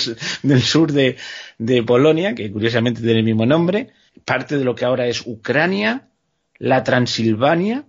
[0.62, 1.15] sur de,
[1.58, 3.93] de, Polonia, que curiosamente tiene el mismo nombre.
[4.26, 6.10] Parte de lo que ahora es Ucrania,
[6.58, 7.86] la Transilvania,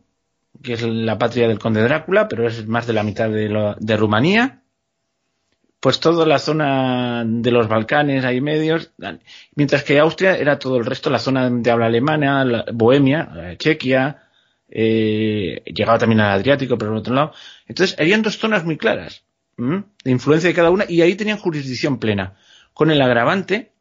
[0.62, 3.96] que es la patria del conde Drácula, pero es más de la mitad de, de
[3.96, 4.61] Rumanía
[5.82, 8.92] pues toda la zona de los Balcanes, ahí medios,
[9.56, 14.22] mientras que Austria era todo el resto, la zona de habla alemana, Bohemia, Chequia,
[14.68, 17.32] eh, llegaba también al Adriático, pero por otro lado.
[17.66, 19.24] Entonces, habían dos zonas muy claras
[19.56, 22.34] de influencia de cada una y ahí tenían jurisdicción plena,
[22.74, 23.72] con el agravante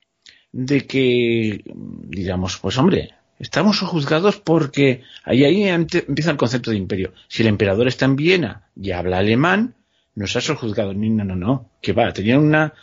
[0.51, 7.13] de que, digamos, pues hombre, estamos juzgados porque ahí, ahí empieza el concepto de imperio.
[7.27, 9.75] Si el emperador está en Viena y habla alemán,
[10.15, 10.93] nos ha sojuzgado.
[10.93, 12.73] No, no, no, que va, tenían una,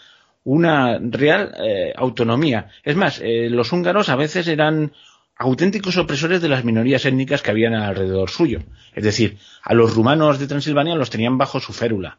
[0.44, 2.68] una real eh, autonomía.
[2.82, 4.92] Es más, eh, los húngaros a veces eran
[5.36, 8.60] auténticos opresores de las minorías étnicas que habían alrededor suyo.
[8.94, 12.18] Es decir, a los rumanos de Transilvania los tenían bajo su férula.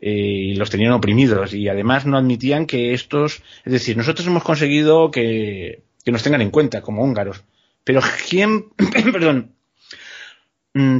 [0.00, 4.44] Eh, y los tenían oprimidos y además no admitían que estos, es decir, nosotros hemos
[4.44, 7.42] conseguido que, que nos tengan en cuenta como húngaros.
[7.82, 8.66] Pero ¿quién,
[9.12, 9.56] perdón,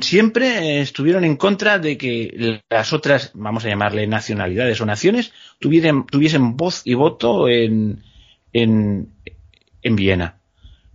[0.01, 6.57] siempre estuvieron en contra de que las otras, vamos a llamarle nacionalidades o naciones, tuviesen
[6.57, 8.03] voz y voto en,
[8.53, 9.13] en,
[9.83, 10.41] en Viena.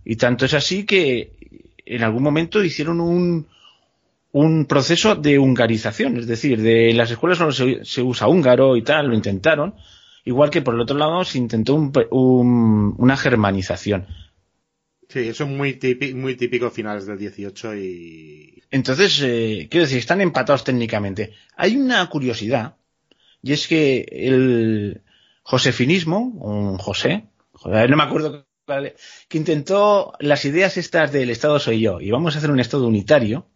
[0.04, 1.32] Y tanto es así que
[1.86, 3.46] en algún momento hicieron un,
[4.34, 9.06] un proceso de hungarización, es decir, de las escuelas solo se, usa húngaro y tal,
[9.06, 9.74] lo intentaron,
[10.24, 14.06] igual que por el otro lado se intentó una germanización.
[15.08, 18.62] Sí, eso es muy típico, muy típico finales del 18 y...
[18.70, 21.34] Entonces, eh, quiero decir, están empatados técnicamente.
[21.56, 22.76] Hay una curiosidad,
[23.42, 25.02] y es que el
[25.42, 27.28] josefinismo, un José,
[27.64, 28.46] no me acuerdo,
[29.28, 32.86] que intentó las ideas estas del Estado soy yo, y vamos a hacer un Estado
[32.86, 33.46] unitario,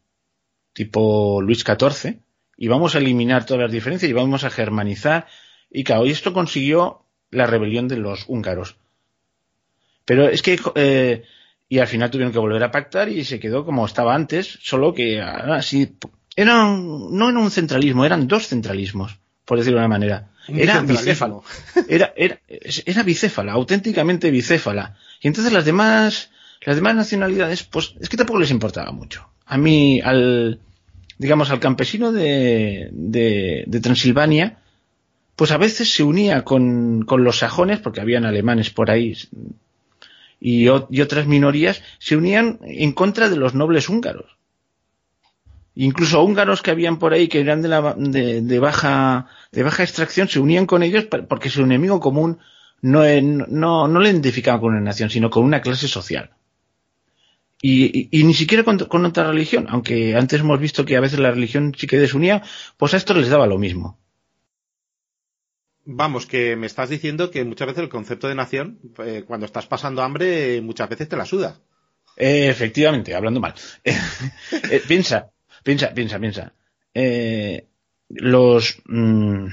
[0.73, 2.21] tipo Luis XIV,
[2.57, 5.27] y vamos a eliminar todas las diferencias y vamos a germanizar,
[5.71, 8.77] y claro, y esto consiguió la rebelión de los húngaros.
[10.05, 11.25] Pero es que eh,
[11.69, 14.95] y al final tuvieron que volver a pactar y se quedó como estaba antes, solo
[14.95, 15.97] que así
[16.35, 20.31] eran no era un centralismo, eran dos centralismos, por decirlo de una manera.
[20.49, 21.45] era bicéfalo.
[21.89, 22.41] Era, era,
[22.87, 24.97] era bicéfala, auténticamente bicéfala.
[25.21, 26.31] Y entonces las demás,
[26.65, 29.29] las demás nacionalidades, pues es que tampoco les importaba mucho.
[29.45, 30.61] A mí, al,
[31.19, 34.59] digamos, al campesino de, de, de Transilvania,
[35.37, 39.17] pues a veces se unía con, con los sajones, porque habían alemanes por ahí
[40.41, 44.37] y, otras minorías se unían en contra de los nobles húngaros.
[45.75, 50.29] Incluso húngaros que habían por ahí que eran de, la, de, baja, de baja extracción
[50.29, 52.39] se unían con ellos porque su enemigo común
[52.81, 56.31] no, no, no le identificaba con una nación, sino con una clase social.
[57.61, 61.33] Y, ni siquiera con, con, otra religión, aunque antes hemos visto que a veces la
[61.33, 62.43] religión sí que desunía,
[62.77, 63.99] pues a esto les daba lo mismo.
[65.91, 69.67] Vamos, que me estás diciendo que muchas veces el concepto de nación, eh, cuando estás
[69.67, 71.57] pasando hambre, muchas veces te la suda.
[72.15, 73.55] Eh, efectivamente, hablando mal.
[74.71, 75.31] Eh, piensa,
[75.63, 76.53] piensa, piensa, piensa.
[78.11, 79.47] los, mm,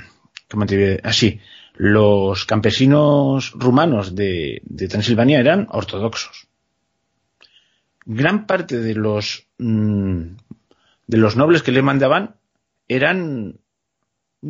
[0.50, 1.40] ¿cómo te Así,
[1.76, 6.50] los campesinos rumanos de, Transilvania eran ortodoxos.
[8.04, 10.36] Gran parte de los, mm,
[11.08, 12.36] de los nobles que le mandaban
[12.90, 13.58] eran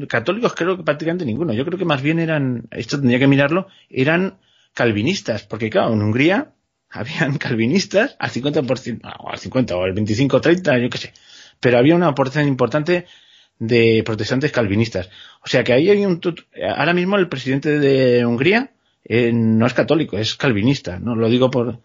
[0.08, 1.54] católicos creo que prácticamente ninguno.
[1.54, 4.38] Yo creo que más bien eran, esto tendría que mirarlo, eran
[4.74, 6.54] calvinistas, porque claro, en Hungría
[6.90, 11.14] habían calvinistas al 50%, o al 50 o al 25 30, yo qué sé.
[11.60, 13.06] Pero había una porción importante
[13.60, 15.10] de protestantes calvinistas.
[15.44, 16.20] O sea que ahí hay un...
[16.76, 18.72] Ahora mismo el presidente de Hungría
[19.04, 21.00] eh, no es católico, es calvinista.
[21.00, 21.80] No lo digo por...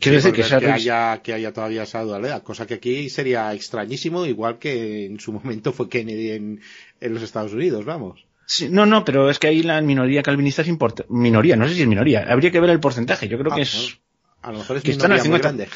[0.00, 4.58] Quiero decir que, haya, que haya todavía esa dualidad, cosa que aquí sería extrañísimo, igual
[4.58, 6.60] que en su momento fue Kennedy en,
[7.00, 8.24] en los Estados Unidos, vamos.
[8.46, 11.12] Sí, no, no, pero es que ahí la minoría calvinista es importante.
[11.12, 12.26] Minoría, no sé si es minoría.
[12.28, 13.28] Habría que ver el porcentaje.
[13.28, 14.00] Yo creo que ah, es.
[14.42, 15.68] a lo mejor es que están muy grande.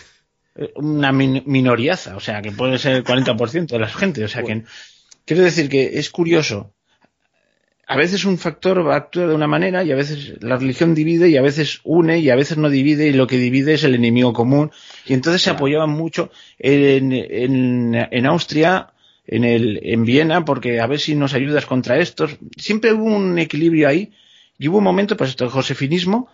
[0.56, 4.24] Eh, una minoriaza, o sea, que puede ser el 40% de la gente.
[4.24, 4.64] O sea, que.
[5.24, 6.74] Quiero decir que es curioso
[7.86, 10.94] a veces un factor va a actuar de una manera y a veces la religión
[10.94, 13.84] divide y a veces une y a veces no divide y lo que divide es
[13.84, 14.70] el enemigo común.
[15.06, 18.94] Y entonces se apoyaban mucho en, en, en Austria,
[19.26, 22.38] en, el, en Viena, porque a ver si nos ayudas contra estos.
[22.56, 24.12] Siempre hubo un equilibrio ahí
[24.58, 26.28] y hubo un momento, pues esto, el josefinismo,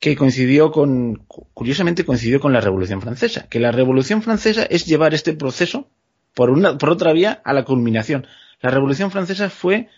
[0.00, 3.46] que coincidió con, curiosamente coincidió con la Revolución Francesa.
[3.48, 5.90] Que la Revolución Francesa es llevar este proceso
[6.34, 8.26] por, una, por otra vía a la culminación.
[8.62, 9.88] La Revolución Francesa fue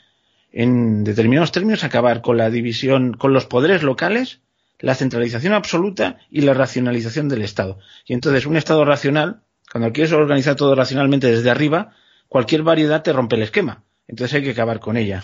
[0.52, 4.40] en determinados términos, acabar con la división, con los poderes locales,
[4.78, 7.78] la centralización absoluta y la racionalización del Estado.
[8.06, 11.94] Y entonces, un Estado racional, cuando quieres organizar todo racionalmente desde arriba,
[12.28, 13.84] cualquier variedad te rompe el esquema.
[14.08, 15.22] Entonces hay que acabar con ella.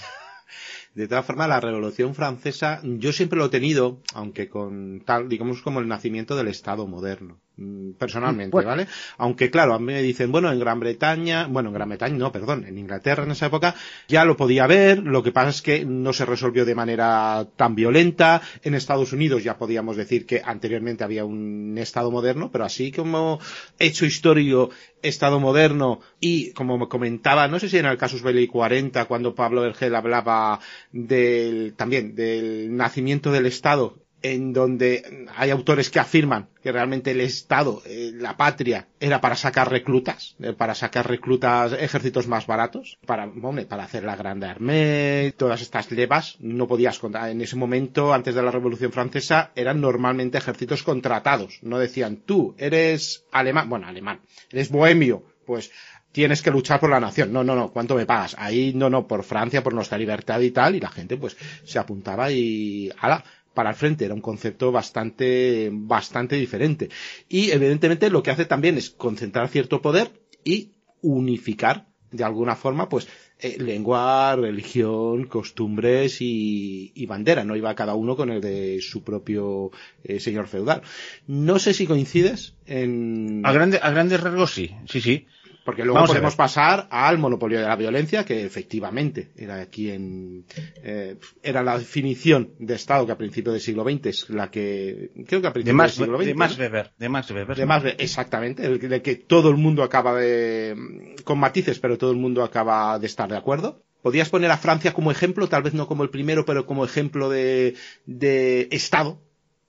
[0.95, 5.61] De todas formas, la Revolución Francesa, yo siempre lo he tenido, aunque con tal, digamos,
[5.61, 7.39] como el nacimiento del Estado moderno.
[7.59, 8.87] Mm, personalmente, ¿vale?
[9.17, 12.31] Aunque claro, a mí me dicen, bueno, en Gran Bretaña, bueno, en Gran Bretaña no,
[12.31, 13.75] perdón, en Inglaterra en esa época
[14.09, 17.75] ya lo podía ver, lo que pasa es que no se resolvió de manera tan
[17.75, 22.93] violenta, en Estados Unidos ya podíamos decir que anteriormente había un Estado moderno, pero así
[22.93, 23.41] como
[23.79, 24.69] hecho histórico,
[25.01, 29.35] Estado moderno y como me comentaba, no sé si en el Casus Belli 40, cuando
[29.35, 30.61] Pablo Vergel hablaba
[30.93, 37.21] del, también del nacimiento del Estado, en donde hay autores que afirman que realmente el
[37.21, 42.99] Estado, eh, la patria, era para sacar reclutas, eh, para sacar reclutas, ejércitos más baratos,
[43.07, 43.31] para,
[43.69, 47.31] para hacer la Grande Armée, todas estas levas, no podías contar.
[47.31, 51.59] En ese momento, antes de la Revolución Francesa, eran normalmente ejércitos contratados.
[51.63, 55.71] No decían, tú eres alemán, bueno, alemán, eres bohemio, pues
[56.17, 57.31] tienes que luchar por la nación.
[57.31, 58.35] No, no, no, ¿cuánto me pagas?
[58.39, 61.79] Ahí no, no, por Francia, por nuestra libertad y tal, y la gente pues se
[61.79, 63.23] apuntaba y, ala,
[63.57, 64.05] para el frente.
[64.05, 66.91] Era un concepto bastante, bastante diferente.
[67.29, 70.13] Y evidentemente lo que hace también es concentrar cierto poder
[70.45, 77.45] y unificar de alguna forma, pues, eh, lengua, religión, costumbres y, bandera.
[77.45, 79.71] No iba cada uno con el de su propio
[80.05, 80.83] eh, señor feudal.
[81.27, 83.43] No sé si coincides en...
[83.45, 85.27] A, grande, a grandes rasgos sí, sí, sí.
[85.67, 90.47] Porque luego podemos pasar al monopolio de la violencia, que efectivamente era quien
[90.85, 95.11] eh, era la definición de Estado que a principios del siglo XX es la que
[95.27, 97.83] creo que a principios del siglo XX de más beber, de más beber, de más
[97.99, 102.45] exactamente, el, de que todo el mundo acaba de con matices, pero todo el mundo
[102.45, 103.83] acaba de estar de acuerdo.
[104.03, 107.29] Podrías poner a Francia como ejemplo, tal vez no como el primero, pero como ejemplo
[107.29, 107.75] de,
[108.05, 109.21] de Estado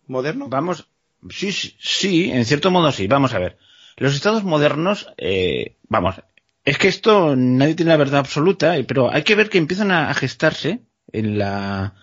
[0.06, 0.48] moderno.
[0.48, 0.88] Vamos,
[1.32, 3.08] sí, sí, sí, en cierto modo sí.
[3.08, 3.58] Vamos a ver.
[3.98, 6.16] Los estados modernos, eh, vamos,
[6.64, 10.14] es que esto nadie tiene la verdad absoluta, pero hay que ver que empiezan a,
[10.14, 10.82] gestarse
[11.12, 11.96] en la,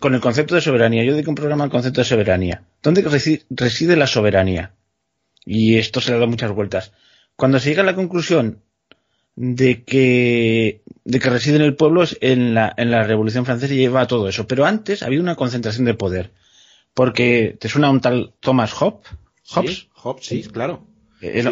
[0.00, 1.04] con el concepto de soberanía.
[1.04, 2.62] Yo dedico un programa al concepto de soberanía.
[2.82, 3.02] ¿Dónde
[3.50, 4.72] reside, la soberanía?
[5.44, 6.92] Y esto se le da muchas vueltas.
[7.36, 8.62] Cuando se llega a la conclusión
[9.34, 13.74] de que, de que reside en el pueblo es en la, en la Revolución Francesa
[13.74, 14.46] y lleva a todo eso.
[14.46, 16.30] Pero antes había una concentración de poder.
[16.94, 19.02] Porque te suena un tal Thomas Hobbes,
[19.48, 19.88] Hobbes,
[20.20, 20.86] Sí, claro.
[21.20, 21.46] El,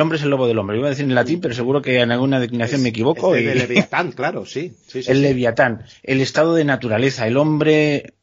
[0.00, 0.78] hombre es el lobo del hombre.
[0.78, 3.34] Iba a decir en latín, pero seguro que en alguna declinación me equivoco.
[3.34, 4.72] el Leviatán, claro, sí.
[4.94, 7.26] el Leviatán, el estado de naturaleza.
[7.26, 8.14] El hombre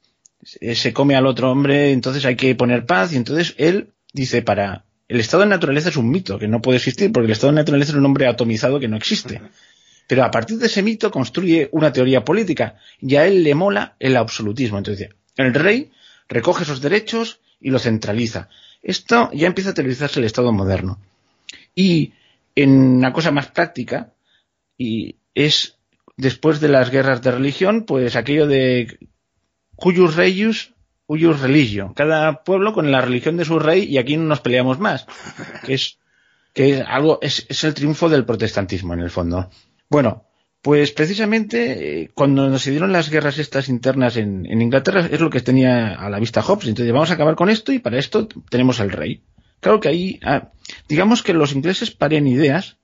[0.42, 3.14] se come al otro hombre, entonces hay que poner paz.
[3.14, 4.86] Y entonces él dice para...
[5.08, 7.58] El estado de naturaleza es un mito que no puede existir, porque el estado de
[7.58, 9.42] naturaleza es un hombre atomizado que no existe.
[10.08, 13.96] Pero a partir de ese mito construye una teoría política y a él le mola
[14.00, 14.78] el absolutismo.
[14.78, 15.92] Entonces, el rey
[16.28, 18.48] recoge esos derechos y lo centraliza.
[18.84, 21.00] Esto ya empieza a televisarse el Estado moderno.
[21.74, 22.14] Y
[22.54, 24.14] en una cosa más práctica,
[24.78, 25.80] y es
[26.16, 29.00] después de las guerras de religión, pues aquello de
[29.76, 30.76] cuyus reius,
[31.08, 31.92] cuyus religio.
[31.96, 35.08] Cada pueblo con la religión de su rey y aquí no nos peleamos más.
[35.66, 35.98] Que es,
[36.54, 39.50] que es algo, es, es el triunfo del protestantismo en el fondo.
[39.90, 40.25] Bueno,
[40.66, 45.40] pues precisamente eh, cuando nos dieron las guerras estas internas en, Inglaterra es lo que
[45.40, 46.68] tenía a la vista Hobbes.
[46.68, 49.22] Entonces vamos a acabar con esto y para esto tenemos al rey.
[49.60, 50.50] Claro que ahí, ah,
[50.90, 52.78] digamos que los ingleses paren ideas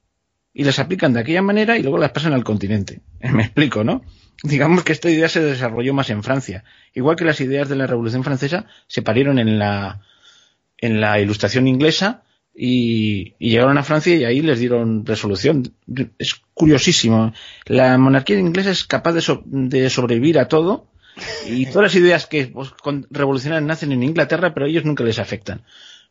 [0.54, 3.02] y las aplican de aquella manera y luego las pasan al continente.
[3.34, 4.04] Me explico, ¿no?
[4.44, 6.64] Digamos que esta idea se desarrolló más en Francia.
[6.94, 10.02] Igual que las ideas de la Revolución Francesa se parieron en la,
[10.78, 15.74] en la Ilustración inglesa y, llegaron a Francia y ahí les dieron resolución.
[16.18, 17.34] Es curiosísimo.
[17.66, 20.88] La monarquía inglesa es capaz de, sobrevivir a todo
[21.48, 22.74] y todas las ideas que pues,
[23.10, 25.64] revolucionarias nacen en Inglaterra, pero a ellos nunca les afectan.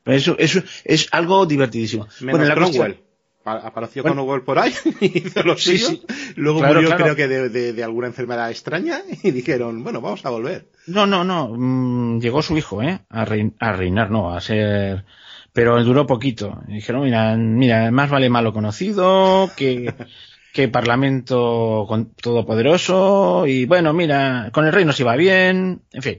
[0.07, 2.09] eso, eso es algo divertidísimo.
[2.21, 3.01] bueno, la Cromwell.
[3.43, 6.03] Apareció con Hugo por ahí y hizo los sí,
[6.37, 10.69] Luego murió, creo que de, alguna enfermedad extraña y dijeron, bueno, vamos a volver.
[10.87, 11.49] No, no, no.
[11.49, 13.01] Mm, llegó su hijo, ¿eh?
[13.09, 15.05] A, a reinar, no, a ser
[15.53, 16.61] pero duró poquito.
[16.67, 19.93] dijeron, mira, mira, más vale malo conocido que,
[20.53, 21.87] que parlamento
[22.21, 26.17] todopoderoso y bueno, mira, con el rey nos iba bien, en fin.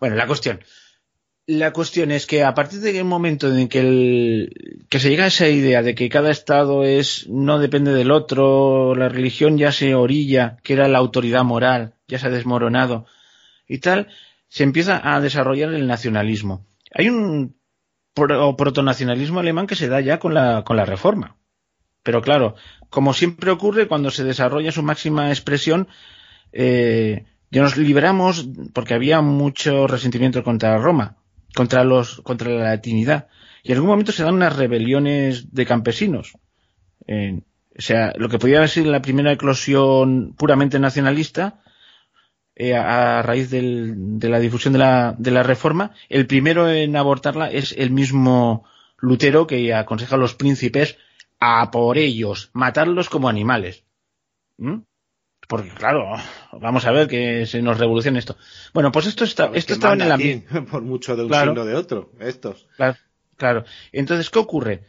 [0.00, 0.60] Bueno, la cuestión.
[1.46, 5.28] La cuestión es que a partir del momento en que, el, que se llega a
[5.28, 9.96] esa idea de que cada estado es no depende del otro, la religión ya se
[9.96, 13.06] orilla, que era la autoridad moral, ya se ha desmoronado
[13.66, 14.08] y tal,
[14.48, 16.64] se empieza a desarrollar el nacionalismo.
[16.94, 17.56] Hay un
[18.14, 21.36] o protonacionalismo alemán que se da ya con la, con la reforma.
[22.02, 22.56] Pero claro,
[22.90, 25.88] como siempre ocurre cuando se desarrolla su máxima expresión,
[26.52, 31.16] eh, ya nos liberamos porque había mucho resentimiento contra Roma,
[31.54, 33.28] contra los, contra la latinidad.
[33.62, 36.32] Y en algún momento se dan unas rebeliones de campesinos.
[37.06, 41.62] o sea, lo que podía haber sido la primera eclosión puramente nacionalista,
[42.62, 47.50] eh, a, raíz de la difusión de la, de la reforma, el primero en abortarla
[47.50, 48.64] es el mismo
[48.98, 50.96] Lutero que aconseja a los príncipes
[51.40, 53.82] a por ellos, matarlos como animales.
[54.58, 54.82] ¿Mm?
[55.48, 56.14] Porque claro,
[56.52, 58.36] vamos a ver que se nos revoluciona esto.
[58.72, 60.62] Bueno, pues esto está, esto estaba en el ambiente.
[60.70, 62.68] Por mucho de un signo de otro, estos.
[62.76, 62.96] Claro,
[63.36, 63.64] claro.
[63.90, 64.84] Entonces, ¿qué ocurre?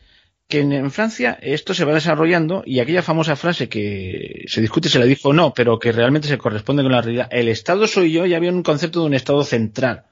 [0.47, 4.99] Que en, Francia esto se va desarrollando y aquella famosa frase que se discute si
[4.99, 8.11] la dijo o no, pero que realmente se corresponde con la realidad, el Estado soy
[8.11, 10.05] yo, ya había un concepto de un Estado central.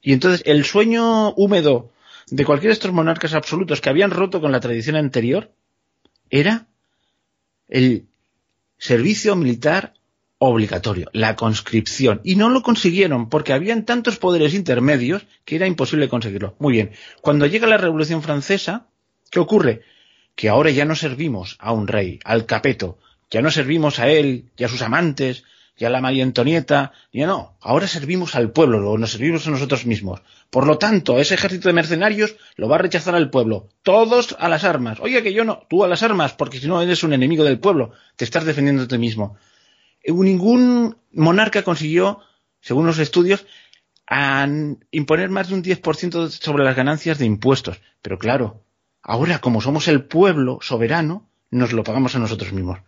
[0.00, 1.90] Y entonces el sueño húmedo
[2.30, 5.50] de cualquiera de estos monarcas absolutos que habían roto con la tradición anterior
[6.30, 6.66] era
[7.68, 8.06] el
[8.76, 9.94] servicio militar
[10.38, 12.20] obligatorio, la conscripción.
[12.22, 16.54] Y no lo consiguieron porque habían tantos poderes intermedios que era imposible conseguirlo.
[16.58, 18.86] Muy bien, cuando llega la Revolución Francesa,
[19.30, 19.82] ¿Qué ocurre?
[20.34, 22.98] Que ahora ya no servimos a un rey, al capeto,
[23.30, 25.44] ya no servimos a él y a sus amantes,
[25.78, 29.86] y a la María Antonieta, ya no, ahora servimos al pueblo, nos servimos a nosotros
[29.86, 30.20] mismos.
[30.50, 33.68] Por lo tanto, ese ejército de mercenarios lo va a rechazar al pueblo.
[33.82, 34.98] Todos a las armas.
[35.00, 37.60] Oye, que yo no, tú a las armas, porque si no eres un enemigo del
[37.60, 39.36] pueblo, te estás defendiendo a ti mismo.
[40.02, 42.20] Eh, ningún monarca consiguió,
[42.60, 43.46] según los estudios,
[44.90, 47.80] imponer más de un 10% sobre las ganancias de impuestos.
[48.02, 48.64] Pero claro,
[49.02, 52.80] Ahora, como somos el pueblo soberano, nos lo pagamos a nosotros mismos.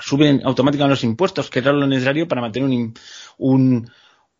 [0.00, 2.68] Suben automáticamente los impuestos, que era lo necesario para mantener
[3.38, 3.90] un,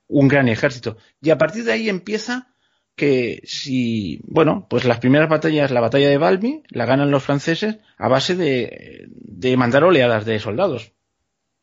[0.08, 0.98] un, gran ejército.
[1.22, 2.48] Y a partir de ahí empieza
[2.96, 7.78] que si, bueno, pues las primeras batallas, la batalla de Valmy, la ganan los franceses
[7.96, 10.92] a base de, de mandar oleadas de soldados.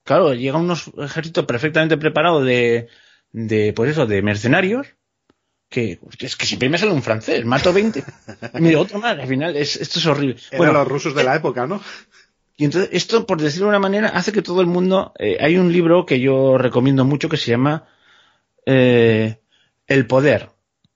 [0.04, 2.88] Claro, llega un ejército perfectamente preparado de,
[3.32, 4.96] de, pues eso, de mercenarios,
[5.70, 8.04] que es que siempre me sale un francés, mato 20,
[8.60, 10.38] y otro más, al final esto es horrible.
[10.56, 11.82] bueno, los rusos de la época, ¿no?
[12.58, 15.14] Y entonces esto, por decirlo de una manera, hace que todo el mundo...
[15.20, 17.86] Eh, hay un libro que yo recomiendo mucho que se llama
[18.66, 19.40] eh,
[19.86, 20.50] El poder,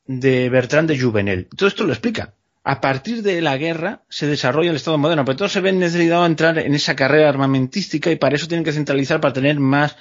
[0.07, 1.47] de Bertrand de Juvenel.
[1.55, 2.33] Todo esto lo explica.
[2.63, 6.23] A partir de la guerra se desarrolla el Estado moderno, pero todos se ven necesitados
[6.23, 9.95] de entrar en esa carrera armamentística y para eso tienen que centralizar para tener más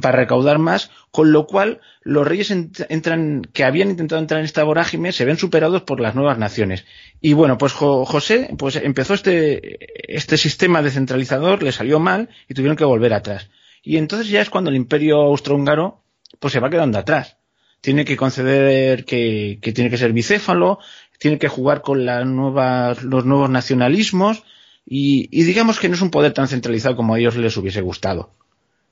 [0.00, 4.62] para recaudar más, con lo cual los reyes entran, que habían intentado entrar en esta
[4.62, 6.84] vorágine, se ven superados por las nuevas naciones.
[7.20, 12.76] Y bueno, pues José, pues empezó este, este sistema descentralizador, le salió mal y tuvieron
[12.76, 13.50] que volver atrás.
[13.82, 16.02] Y entonces ya es cuando el imperio austrohúngaro,
[16.38, 17.36] pues se va quedando atrás.
[17.80, 20.78] Tiene que conceder que, tiene que ser bicéfalo,
[21.18, 24.44] tiene que jugar con los nuevos nacionalismos,
[24.86, 27.80] y, y digamos que no es un poder tan centralizado como a ellos les hubiese
[27.80, 28.30] gustado.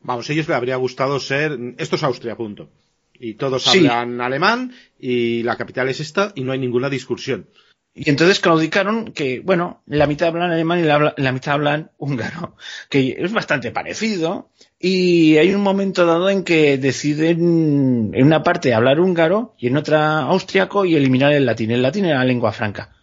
[0.03, 2.70] Vamos, ellos les habría gustado ser, esto es Austria, punto.
[3.14, 7.48] Y todos hablan alemán y la capital es esta y no hay ninguna discusión.
[7.94, 12.57] Y entonces claudicaron que, bueno, la mitad hablan alemán y la, mitad hablan húngaro,
[12.88, 14.50] que es bastante parecido.
[14.78, 19.76] Y hay un momento dado en que deciden en una parte hablar húngaro y en
[19.76, 21.70] otra austriaco y eliminar el latín.
[21.70, 22.96] El latín era la lengua franca.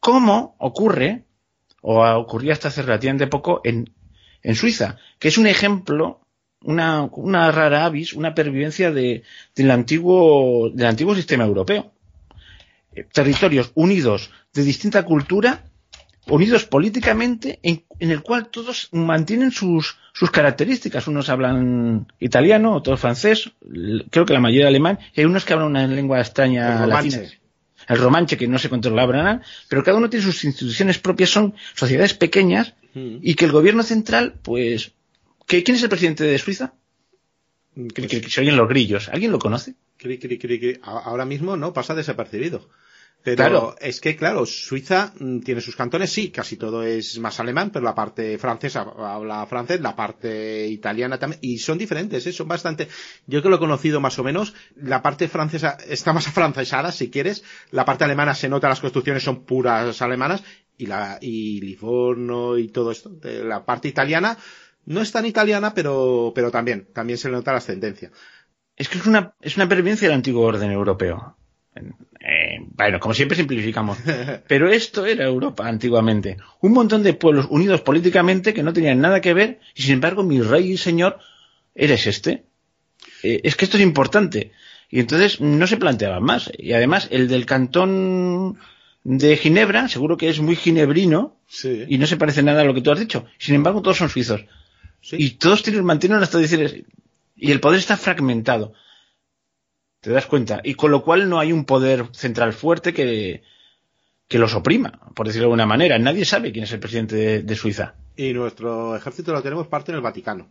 [0.00, 1.24] ¿Cómo ocurre,
[1.80, 3.94] o ocurría hasta hace relativamente poco, en,
[4.42, 4.98] en Suiza?
[5.18, 6.25] Que es un ejemplo
[6.66, 9.22] una, una rara avis, una pervivencia de,
[9.54, 11.92] del, antiguo, del antiguo sistema europeo.
[12.94, 15.64] Eh, territorios unidos de distinta cultura
[16.28, 21.06] unidos políticamente, en, el cual todos mantienen sus, sus características.
[21.06, 23.52] Unos hablan italiano, otros francés,
[24.10, 27.16] creo que la mayoría alemán, y hay unos que hablan una lengua extraña El latina.
[27.18, 27.40] romanche.
[27.86, 31.54] El romanche, que no se controlaba nada, pero cada uno tiene sus instituciones propias, son
[31.74, 33.18] sociedades pequeñas, Mm.
[33.20, 34.92] y que el gobierno central, pues...
[35.46, 36.74] ¿qué- ¿Quién es el presidente de Suiza?
[37.74, 39.08] Mm, Que, pues, se oyen los grillos.
[39.08, 39.74] ¿Alguien lo conoce?
[39.98, 40.78] cri, cri, cri, cri.
[40.82, 42.68] Ahora mismo no pasa desapercibido.
[43.22, 43.74] Pero Claro.
[43.80, 47.84] es que, claro, Suiza mm, tiene sus cantones, sí, casi todo es más alemán, pero
[47.84, 52.32] la parte francesa habla francés, la parte italiana también, y son diferentes, ¿eh?
[52.32, 52.86] son bastante,
[53.26, 57.10] yo que lo he conocido más o menos, la parte francesa está más afrancesada, si
[57.10, 57.42] quieres,
[57.72, 60.44] la parte alemana se nota, las construcciones son puras alemanas,
[60.78, 64.38] y la, y Livorno y todo esto, de la parte italiana,
[64.86, 68.10] no es tan italiana, pero, pero también, también se le nota la ascendencia.
[68.76, 71.36] Es que es una, es una pervivencia del antiguo orden europeo.
[72.20, 73.98] Eh, bueno, como siempre simplificamos.
[74.48, 76.38] Pero esto era Europa antiguamente.
[76.60, 80.22] Un montón de pueblos unidos políticamente que no tenían nada que ver y sin embargo
[80.22, 81.18] mi rey y señor
[81.74, 82.44] eres este.
[83.22, 84.52] Eh, es que esto es importante.
[84.90, 86.50] Y entonces no se planteaba más.
[86.56, 88.58] Y además el del cantón
[89.04, 91.84] de Ginebra seguro que es muy ginebrino Sí.
[91.88, 93.26] y no se parece nada a lo que tú has dicho.
[93.38, 94.44] Sin embargo todos son suizos.
[95.00, 95.16] Sí.
[95.18, 96.74] Y todos tienen, mantienen las tradiciones.
[97.36, 98.72] Y el poder está fragmentado.
[100.00, 100.60] ¿Te das cuenta?
[100.62, 103.42] Y con lo cual no hay un poder central fuerte que,
[104.28, 105.98] que los oprima, por decirlo de alguna manera.
[105.98, 107.94] Nadie sabe quién es el presidente de, de Suiza.
[108.16, 110.48] Y nuestro ejército lo tenemos parte en el Vaticano.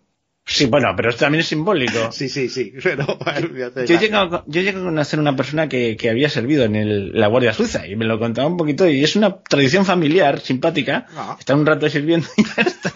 [0.48, 1.93] Sí, bueno, pero esto también es simbólico.
[2.12, 2.72] Sí, sí, sí.
[2.84, 3.06] Pero,
[3.88, 7.28] Yo a, yo llegué a conocer una persona que, que había servido en el- la
[7.28, 11.08] Guardia Suiza y me lo contaba un poquito y es una tradición familiar simpática.
[11.16, 11.36] Ah.
[11.39, 12.91] Está un rato sirviendo y ya está.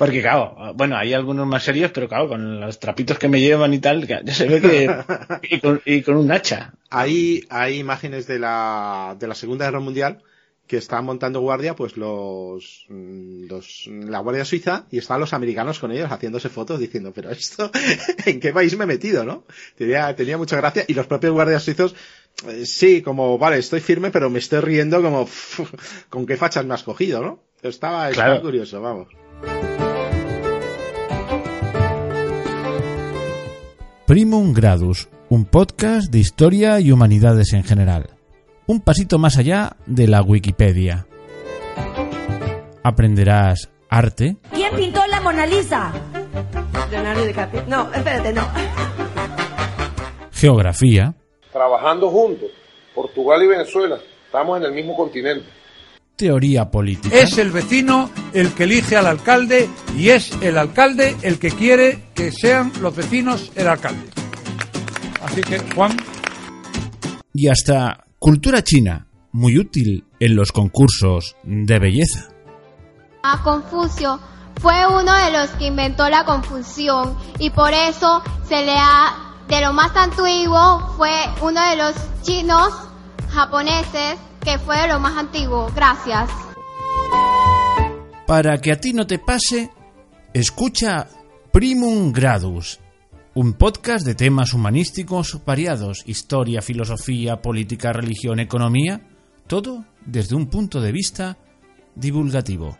[0.00, 3.74] Porque claro, bueno, hay algunos más serios, pero claro, con los trapitos que me llevan
[3.74, 4.90] y tal, ya se ve que...
[5.42, 6.72] y, con, y con un hacha.
[6.88, 10.22] Hay, hay imágenes de la, de la Segunda Guerra Mundial
[10.66, 15.78] que están montando guardia, pues los, mm, los, la Guardia Suiza, y están los americanos
[15.78, 17.70] con ellos haciéndose fotos diciendo, pero esto,
[18.24, 19.44] ¿en qué país me he metido, no?
[19.76, 21.94] Tenía, tenía mucha gracia, y los propios guardias suizos,
[22.48, 25.28] eh, sí, como, vale, estoy firme, pero me estoy riendo como,
[26.08, 27.42] con qué fachas me has cogido, ¿no?
[27.60, 28.40] Estaba, estaba Claro.
[28.40, 29.08] curioso, vamos.
[34.10, 38.10] Primum Gradus, un podcast de historia y humanidades en general.
[38.66, 41.06] Un pasito más allá de la Wikipedia.
[42.82, 45.92] Aprenderás arte, ¿Quién pintó la Mona Lisa?
[46.90, 47.62] Leonardo DiCaprio.
[47.68, 48.42] No, espérate, no.
[50.32, 51.14] geografía,
[51.52, 52.50] trabajando juntos,
[52.92, 55.46] Portugal y Venezuela, estamos en el mismo continente.
[56.20, 61.38] Teoría política, Es el vecino el que elige al alcalde y es el alcalde el
[61.38, 64.06] que quiere que sean los vecinos el alcalde.
[65.22, 65.96] Así que, Juan,
[67.32, 72.28] y hasta cultura china, muy útil en los concursos de belleza.
[73.22, 74.20] A Confucio
[74.60, 79.62] fue uno de los que inventó la confusión y por eso se le ha, de
[79.62, 82.74] lo más antiguo, fue uno de los chinos
[83.30, 85.70] japoneses que fue lo más antiguo.
[85.74, 86.30] Gracias.
[88.26, 89.70] Para que a ti no te pase,
[90.32, 91.08] escucha
[91.52, 92.78] Primum Gradus,
[93.34, 99.00] un podcast de temas humanísticos variados, historia, filosofía, política, religión, economía,
[99.46, 101.36] todo desde un punto de vista
[101.96, 102.76] divulgativo.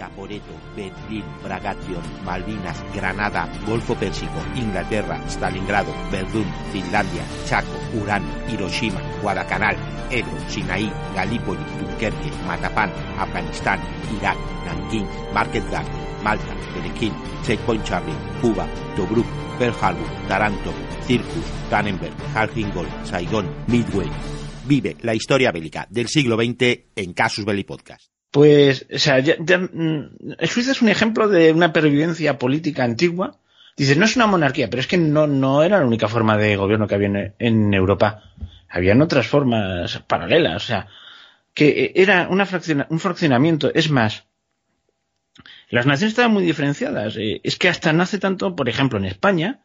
[0.00, 7.68] Caporeto, Berlín, Bragation, Malvinas, Granada, Golfo Pérsico, Inglaterra, Stalingrado, Verdún, Finlandia, Chaco,
[8.00, 9.76] Urán, Hiroshima, Guadalcanal,
[10.10, 13.78] Ebro, Sinaí, Galípoli, Dunkerque, Matapán, Afganistán,
[14.18, 15.92] Irak, Nankín, Market Garden,
[16.24, 17.12] Malta, Perequín,
[17.44, 19.26] Checkpoint Charlie, Cuba, Tobruk,
[19.58, 20.72] Pearl Harbor, Taranto,
[21.06, 24.08] Circus, Tannenberg, Halfingol, Saigón, Midway.
[24.66, 28.19] Vive la historia bélica del siglo XX en Casus Belli Podcast.
[28.30, 33.38] Pues, o sea, ya- ya, mm, Suiza es un ejemplo de una pervivencia política antigua.
[33.76, 36.56] Dices, no es una monarquía, pero es que no, no era la única forma de
[36.56, 38.22] gobierno que había en, Europa.
[38.68, 40.86] Habían otras formas paralelas, o sea,
[41.54, 42.46] que era una
[42.90, 43.72] un fraccionamiento.
[43.74, 44.24] Es más,
[45.70, 47.16] las naciones estaban muy diferenciadas.
[47.16, 49.60] Eh, es que hasta no hace tanto, por ejemplo, en España,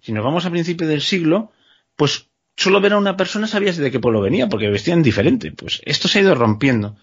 [0.00, 1.52] si nos vamos a principios del siglo,
[1.96, 5.52] pues solo ver a una persona sabías de qué pueblo venía, porque vestían diferente.
[5.52, 6.96] Pues esto se ha ido rompiendo.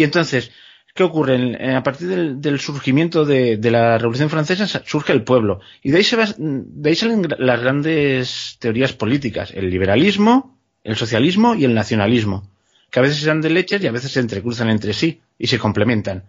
[0.00, 0.50] Y entonces,
[0.94, 1.74] ¿qué ocurre?
[1.76, 5.60] A partir del, del surgimiento de, de la Revolución Francesa sa- surge el pueblo.
[5.82, 9.50] Y de ahí, se va- de ahí salen las grandes teorías políticas.
[9.54, 12.48] El liberalismo, el socialismo y el nacionalismo.
[12.90, 15.46] Que a veces se dan de leches y a veces se entrecruzan entre sí y
[15.48, 16.24] se complementan.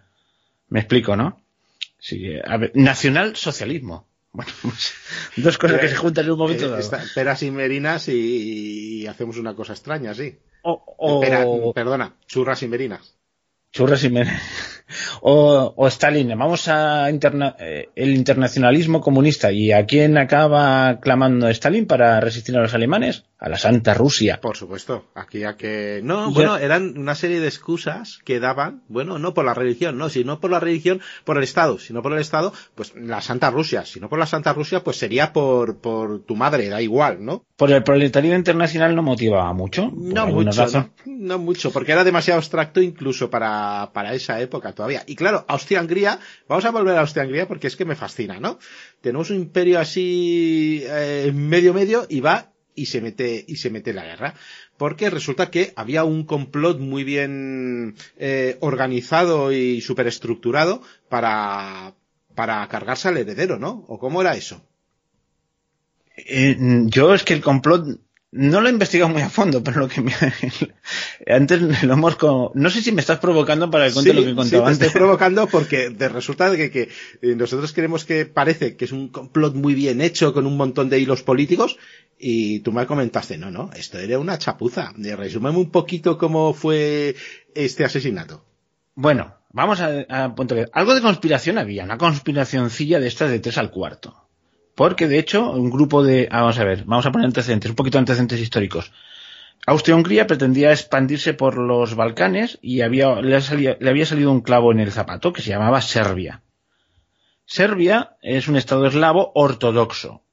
[0.70, 1.42] Me explico, ¿no?
[1.98, 4.06] Sí, a ver, nacional socialismo.
[4.34, 4.94] Bueno, pues,
[5.36, 7.04] dos cosas que se juntan en un momento Eh, dado.
[7.14, 10.38] peras y merinas y, y hacemos una cosa extraña, sí.
[10.62, 11.46] O, o- Pera-
[11.76, 13.14] perdona, churras y merinas.
[13.74, 14.28] Churras men-
[15.22, 19.52] O, o Stalin, vamos a interna- eh, el internacionalismo comunista.
[19.52, 23.24] ¿Y a quién acaba clamando Stalin para resistir a los alemanes?
[23.44, 24.40] A la Santa Rusia.
[24.40, 26.00] Por supuesto, aquí a que...
[26.04, 29.98] No, Ya- bueno, eran una serie de excusas que daban, bueno, no por la religión,
[29.98, 32.94] no, si no por la religión, por el Estado, si no por el Estado, pues
[32.96, 36.70] la Santa Rusia, si no por la Santa Rusia, pues sería por, por tu madre,
[36.70, 37.44] da igual, ¿no?
[37.56, 39.92] Por el proletariado internacional no motivaba mucho.
[39.92, 40.68] No mucho,
[41.08, 45.02] no mucho, porque era demasiado abstracto incluso para, para esa época todavía.
[45.08, 48.60] Y claro, Austria-Hungría, vamos a volver a Austria-Hungría porque es que me fascina, ¿no?
[49.02, 53.94] Tenemos un imperio así, eh, medio medio y va y se mete, y se mete
[53.94, 54.36] la guerra.
[54.78, 61.94] Porque resulta que había un complot muy bien eh, organizado y superestructurado para,
[62.36, 63.86] para cargarse al heredero, ¿no?
[63.88, 64.66] ¿O cómo era eso?
[66.18, 66.58] Eh,
[66.88, 67.84] yo es que el complot
[68.32, 70.14] no lo he investigado muy a fondo, pero lo que me,
[71.28, 72.18] antes lo hemos
[72.54, 74.72] no sé si me estás provocando para que cuente Sí, lo que sí, contaba te
[74.72, 74.88] antes.
[74.88, 76.84] estoy provocando porque de- resulta que, que,
[77.22, 80.90] eh, nosotros creemos que parece que es un complot muy bien hecho con un montón
[80.90, 81.78] de hilos políticos
[82.22, 84.94] y tú me comentaste, no, no, esto era una chapuza.
[84.96, 87.16] Resúmeme un poquito cómo fue
[87.56, 88.46] este asesinato.
[88.96, 93.40] Bueno, vamos a, a punto que- Algo de conspiración había, una conspiracioncilla de estas de
[93.40, 94.16] tres al cuarto.
[94.76, 96.28] Porque, de hecho, un grupo de...
[96.32, 98.92] ah, Vamos a ver, vamos a poner antecedentes, un poquito de antecedentes históricos.
[99.68, 103.40] Austria-Hungría pretendía expandirse por los Balcanes y había, le,
[103.80, 106.42] le había salido un clavo en el zapato que se llamaba Serbia.
[107.46, 110.24] Serbia es un estado eslavo ortodoxo.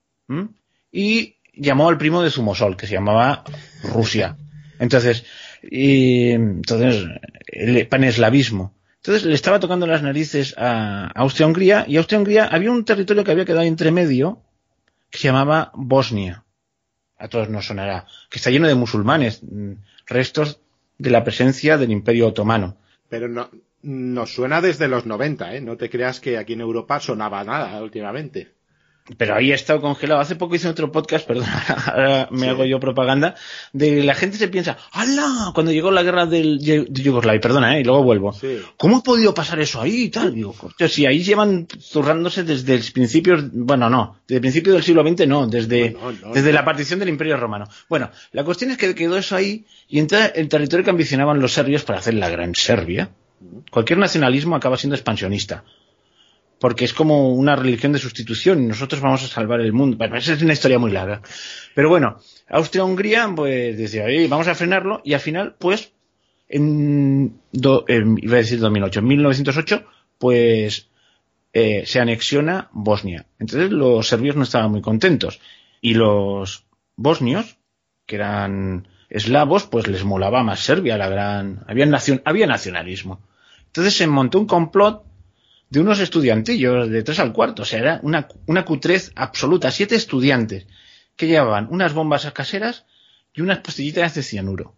[0.93, 3.44] Y llamó al primo de Zumosol, que se llamaba
[3.82, 4.36] Rusia.
[4.78, 5.24] Entonces,
[5.62, 7.06] y, entonces,
[7.46, 8.74] el paneslavismo.
[8.96, 13.44] Entonces le estaba tocando las narices a Austria-Hungría y Austria-Hungría había un territorio que había
[13.44, 14.42] quedado entre medio
[15.11, 16.44] que se llamaba Bosnia.
[17.16, 18.06] A todos nos sonará.
[18.28, 19.40] Que está lleno de musulmanes,
[20.06, 20.61] restos
[20.98, 22.76] de la presencia del Imperio Otomano.
[23.09, 23.50] Pero no,
[23.82, 25.61] nos suena desde los 90, ¿eh?
[25.61, 28.52] No te creas que aquí en Europa sonaba nada últimamente.
[29.16, 30.20] Pero ahí he estado congelado.
[30.20, 31.46] Hace poco hice otro podcast, perdón,
[31.86, 32.46] ahora me Sí.
[32.48, 33.34] hago yo propaganda,
[33.72, 35.50] de la gente se piensa, ¡hala!
[35.54, 37.80] Cuando llegó la guerra del, de Yugoslavia, perdona, ¿eh?
[37.80, 38.32] y luego vuelvo.
[38.34, 38.59] Sí.
[38.76, 40.34] ¿Cómo ha podido pasar eso ahí y tal?
[40.34, 44.82] Digo, "Hostia, si ahí llevan zurrándose desde el principio, bueno, no, desde el principio del
[44.82, 47.66] siglo XX no, desde, No, no, no, desde la partición del Imperio Romano.
[47.88, 51.52] Bueno, la cuestión es que quedó eso ahí y entra el territorio que ambicionaban los
[51.54, 53.11] serbios para hacer la Gran Serbia.
[53.70, 55.64] Cualquier nacionalismo acaba siendo expansionista.
[56.61, 60.02] Porque es como una religión de sustitución y nosotros vamos a salvar el mundo.
[60.16, 61.22] Esa es una historia muy larga.
[61.74, 65.92] Pero bueno, Austria-Hungría, pues decía, "Oye, vamos a frenarlo y al final, pues,
[66.48, 69.84] en, do- en- iba a decir 2008, en 1908,
[70.18, 70.88] pues
[71.52, 73.26] eh, se anexiona Bosnia.
[73.38, 75.40] Entonces los serbios no estaban muy contentos.
[75.80, 76.64] Y los
[76.96, 77.56] bosnios,
[78.06, 81.64] que eran eslavos, pues les molaba más Serbia, la gran...
[81.68, 83.20] Había, nacion- había nacionalismo.
[83.66, 85.04] Entonces se montó un complot
[85.70, 87.62] de unos estudiantillos de tres al cuarto.
[87.62, 89.70] O sea, era una, una cutrez absoluta.
[89.70, 90.66] Siete estudiantes
[91.16, 92.84] que llevaban unas bombas caseras
[93.34, 94.74] y unas pastillitas de cianuro.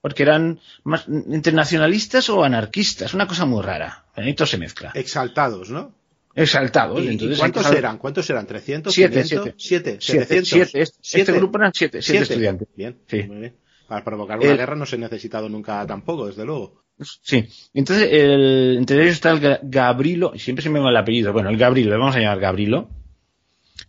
[0.00, 3.14] Porque eran más entre nacionalistas o anarquistas.
[3.14, 4.04] Una cosa muy rara.
[4.16, 4.92] Benito se mezcla.
[4.94, 5.94] Exaltados, ¿no?
[6.34, 7.02] Exaltados.
[7.02, 7.98] ¿Y, y Entonces, cuántos eran?
[7.98, 8.46] ¿Cuántos eran?
[8.46, 8.90] ¿300?
[8.90, 9.54] Siete, 500?
[9.56, 9.98] siete.
[9.98, 9.98] ¿Siete?
[10.00, 10.48] Siete, 700.
[10.48, 10.82] siete.
[10.82, 11.32] Este, ¿Siete?
[11.32, 12.68] grupo eran siete, siete, estudiantes.
[12.76, 13.22] Bien, Sí.
[13.22, 13.56] muy bien.
[13.88, 16.82] Para provocar una El- guerra no se ha necesitado nunca tampoco, desde luego.
[17.22, 17.46] Sí.
[17.74, 21.50] Entonces, el, entre ellos está el Ga- Gabrilo, siempre se me va el apellido, bueno,
[21.50, 22.88] el Gabrilo, le vamos a llamar Gabrilo,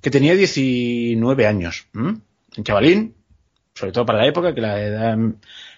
[0.02, 1.88] que tenía 19 años.
[1.94, 2.18] ¿m?
[2.58, 3.16] Un chavalín,
[3.74, 5.18] sobre todo para la época, que la edad,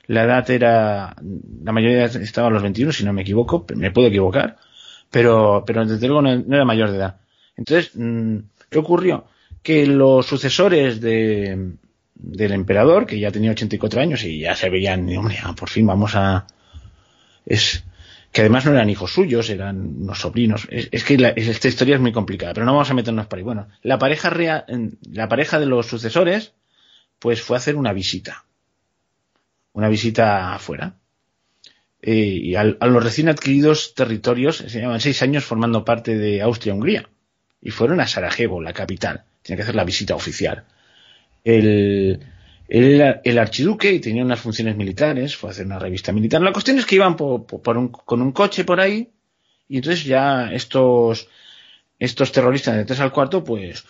[0.08, 1.16] la edad era,
[1.64, 4.58] la mayoría estaba a los 21, si no me equivoco, me puedo equivocar,
[5.12, 7.18] pero, pero desde luego no, no era mayor de edad.
[7.56, 8.38] Entonces, mm,
[8.70, 9.26] ¿qué ocurrió?
[9.62, 11.74] Que los sucesores de,
[12.16, 15.86] del emperador, que ya tenía 84 años y ya se veían, hombre, ah, por fin
[15.86, 16.48] vamos a,
[17.50, 17.84] es
[18.32, 20.68] que además no eran hijos suyos, eran unos sobrinos.
[20.70, 23.44] Es, que esta historia es muy complicada, pero no vamos a meternos por ahí.
[23.44, 24.30] Bueno, la pareja
[25.12, 26.54] la pareja de los sucesores,
[27.18, 28.46] pues fue a hacer una visita,
[29.74, 30.94] una visita afuera.
[32.02, 36.42] Eh, y al- a los recién adquiridos territorios se llevan seis años formando parte de
[36.42, 37.10] Austria-Hungría
[37.62, 39.26] y fueron a Sarajevo, la capital.
[39.42, 40.64] Tienen que hacer la visita oficial.
[41.44, 42.22] El,
[42.70, 46.42] él era el archiduque y tenía unas funciones militares, fue a hacer una revista militar.
[46.42, 49.12] La cuestión es que iban po- po- por un- con un coche por ahí
[49.68, 51.28] y entonces ya estos,
[51.98, 53.84] estos terroristas de tres al cuarto, pues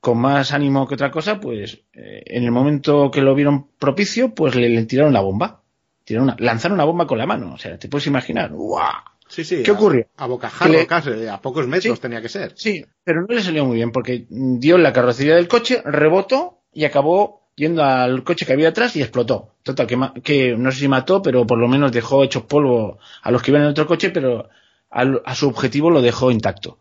[0.00, 4.34] con más ánimo que otra cosa, pues eh, en el momento que lo vieron propicio,
[4.34, 5.62] pues le, le tiraron la bomba.
[6.04, 7.54] Tiraron una- lanzaron una bomba con la mano.
[7.54, 8.52] O sea, te puedes imaginar.
[8.52, 8.92] ¡guau!
[9.28, 9.62] Sí, sí.
[9.64, 10.06] ¿Qué a- ocurrió?
[10.16, 12.02] A bocajarro, le- casi, a pocos metros Sí.
[12.02, 12.52] tenía que ser.
[12.54, 16.60] Sí, pero no le salió muy bien porque dio en la carrocería del coche, rebotó
[16.72, 19.54] y acabó yendo al coche que había atrás y explotó.
[19.62, 19.86] Total,
[20.22, 23.50] que, no sé si mató, pero por lo menos dejó hecho polvo a los que
[23.50, 24.48] iban en otro coche, pero
[24.90, 26.78] al- a su objetivo lo dejó intacto.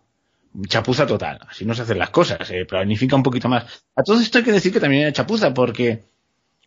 [0.68, 3.66] Chapuza total, así no se hacen las cosas, se planifica un poquito más.
[3.96, 6.04] A todo esto hay que decir que también era chapuza porque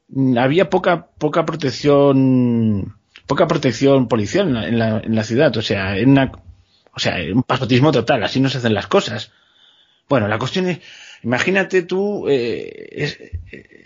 [0.08, 2.96] mm, había poca, poca protección,
[3.26, 6.32] poca protección policial en la, en la, en la ciudad, o sea, en una,
[6.94, 9.32] o sea, un pasotismo total, así no se hacen las cosas.
[10.08, 10.80] Bueno, la cuestión es,
[11.22, 13.18] imagínate tú, eh, es-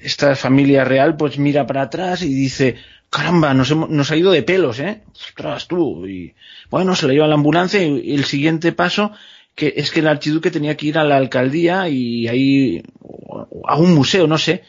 [0.02, 2.76] esta familia real pues mira para atrás y dice,
[3.10, 5.02] caramba, nos, hemos- nos ha ido de pelos, ¿eh?
[5.14, 6.06] Ostras, tú.
[6.06, 6.34] Y
[6.70, 9.12] bueno, se lo lleva a la ambulancia y, el siguiente paso
[9.54, 12.82] que es que el archiduque tenía que ir a la alcaldía y ahí
[13.66, 14.62] a un museo, no sé.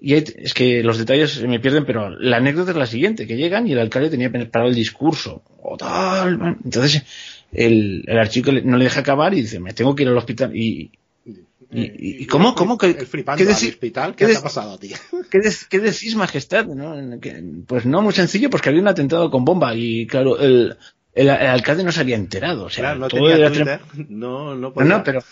[0.00, 3.26] Y ahí- es que los detalles se me pierden, pero la anécdota es la siguiente,
[3.26, 5.42] que llegan y el alcalde tenía preparado el discurso.
[5.62, 6.58] O tal.
[6.64, 7.02] Entonces
[7.52, 10.54] el, el archiduque no le deja acabar y dice, me tengo que ir al hospital.
[10.56, 10.90] Y,
[11.72, 14.78] y, y- y cómo, cómo ¿qué al decir- hospital, qué ¿qué, te ha pasado a
[14.78, 14.92] ti?
[15.30, 16.66] ¿Qué, de- qué decís, majestad?
[16.66, 16.96] ¿no?
[17.66, 20.76] Pues no, muy sencillo, pues que había un atentado con bomba y claro, el,
[21.12, 22.64] el, el alcalde no se había enterado.
[22.64, 24.88] O sea, Claro, no todo tenía Twitter, no, no no, podía.
[24.98, 25.22] no, pero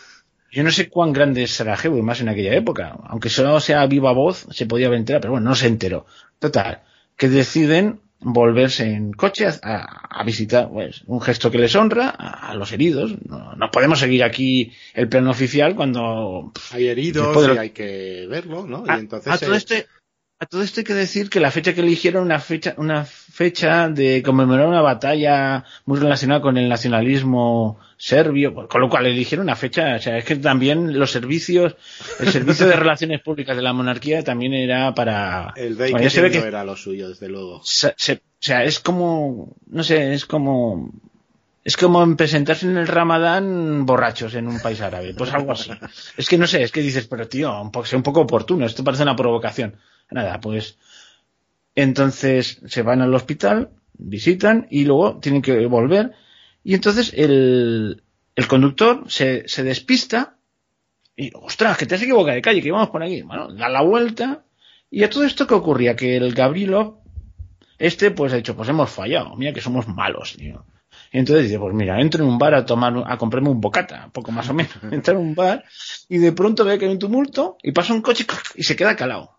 [0.51, 2.97] yo no sé cuán grande es Sarajevo, más en aquella época.
[3.05, 6.07] Aunque solo sea viva voz, se podía haber enterado, pero bueno, no se enteró.
[6.39, 6.83] Total,
[7.17, 12.55] que deciden volverse en coche a, visitar, pues, un gesto que les honra a, a
[12.55, 13.15] los heridos.
[13.27, 16.51] No, no podemos seguir aquí el plano oficial cuando...
[16.55, 18.85] pff, Hay heridos de lo- y hay que verlo, ¿no?
[18.87, 19.33] y entonces...
[19.33, 19.87] a todo eh, este
[20.41, 23.89] a todo esto hay que decir que la fecha que eligieron una fecha una fecha
[23.89, 29.47] de conmemorar una batalla muy relacionada con el nacionalismo serbio pues, con lo cual eligieron
[29.47, 31.75] una fecha o sea es que también los servicios
[32.21, 36.23] el servicio de relaciones públicas de la monarquía también era para El bueno, ya se
[36.23, 37.61] ve que no era lo suyo, desde luego.
[37.65, 40.93] se- se- o sea es como no sé es como
[41.65, 45.71] es como en presentarse en el Ramadán borrachos en un país árabe, pues algo así.
[46.17, 48.83] Es que no sé, es que dices, pero tío, un poco, un poco oportuno, esto
[48.83, 49.77] parece una provocación.
[50.11, 50.79] Nada, pues
[51.75, 56.13] entonces se van al hospital, visitan y luego tienen que volver.
[56.65, 58.03] Y entonces el,
[58.35, 60.37] el conductor se, se despista
[61.17, 63.23] y, ostras, que te has equivocado de calle, que íbamos por aquí.
[63.23, 64.45] Bueno, da la vuelta.
[64.91, 65.97] Y a todo esto, ¿qué ocurría?
[65.97, 67.01] Que el Gabrilov,
[67.79, 70.65] este, pues ha dicho, pues hemos fallado, mira que somos malos, tío.
[71.11, 74.31] Entonces dice, pues mira, entro en un bar a tomar, a comprarme un bocata, poco
[74.31, 74.73] más o menos.
[74.93, 75.65] Entra en un bar
[76.09, 78.97] y de pronto ve que hay un tumulto y pasa un coche y se queda
[78.97, 79.38] calado.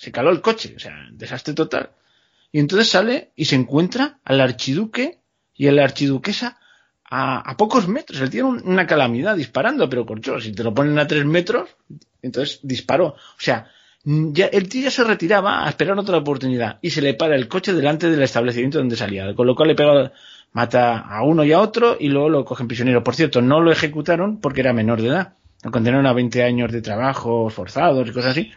[0.00, 1.90] Se caló el coche, o sea, desastre total.
[2.52, 5.18] Y entonces sale y se encuentra al archiduque
[5.54, 6.58] y a la archiduquesa
[7.04, 8.18] a, a pocos metros.
[8.22, 11.68] Él tiene un- una calamidad disparando, pero corcho, si te lo ponen a tres metros,
[12.22, 13.08] entonces disparó.
[13.08, 13.66] O sea,
[14.04, 17.46] ya, el tío ya se retiraba a esperar otra oportunidad y se le para el
[17.46, 20.12] coche delante del establecimiento donde salía, con lo cual le pega,
[20.52, 23.04] mata a uno y a otro y luego lo cogen prisionero.
[23.04, 25.34] Por cierto, no lo ejecutaron porque era menor de edad.
[25.62, 28.50] Lo condenaron a 20 años de trabajo forzados y cosas así.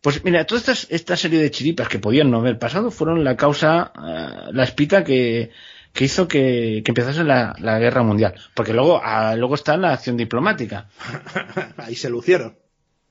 [0.00, 3.36] Pues mira, toda esta, esta serie de chiripas que podían no haber pasado fueron la
[3.36, 5.50] causa, eh, la espita que,
[5.92, 8.34] que hizo que, que empezase la, la guerra mundial.
[8.54, 10.88] Porque luego, ah, luego está la acción diplomática.
[11.76, 12.56] Ahí se lucieron.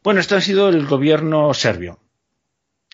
[0.04, 2.00] Bueno, esto ha sido el gobierno serbio.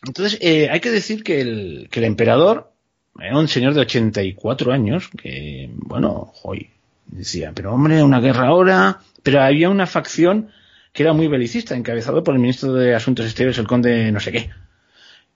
[0.06, 2.74] Entonces, eh, hay que decir que el, que el emperador
[3.20, 6.70] era un señor de 84 años, que, bueno, hoy
[7.08, 10.52] decía, pero hombre, una guerra ahora, pero había una facción
[10.96, 14.32] que era muy belicista, encabezado por el ministro de Asuntos Exteriores, el conde no sé
[14.32, 14.50] qué.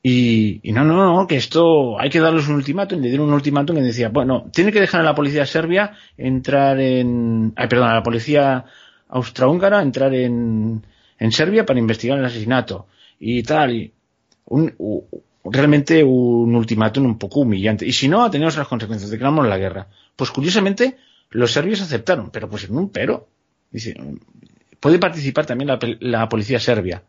[0.01, 3.33] Y, y no, no, no, que esto hay que darles un ultimátum, le dieron un
[3.33, 7.89] ultimátum que decía, bueno, tiene que dejar a la policía serbia entrar en, ay, perdón,
[7.89, 8.63] a la policía
[9.09, 10.85] austrohúngara entrar en,
[11.19, 12.87] en Serbia para investigar el asesinato
[13.19, 13.93] y tal, y
[15.43, 17.85] realmente un ultimátum un poco humillante.
[17.85, 19.87] Y si no, tenemos las consecuencias, declaramos la guerra.
[20.15, 20.95] Pues curiosamente,
[21.31, 23.27] los serbios aceptaron, pero pues en un pero.
[23.71, 23.93] Dice,
[24.79, 27.03] puede participar también la, la policía serbia.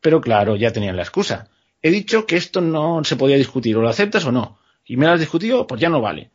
[0.00, 1.48] Pero claro, ya tenían la excusa.
[1.80, 4.58] He dicho que esto no se podía discutir, o lo aceptas o no.
[4.84, 6.30] Y me lo has discutido, pues ya no vale.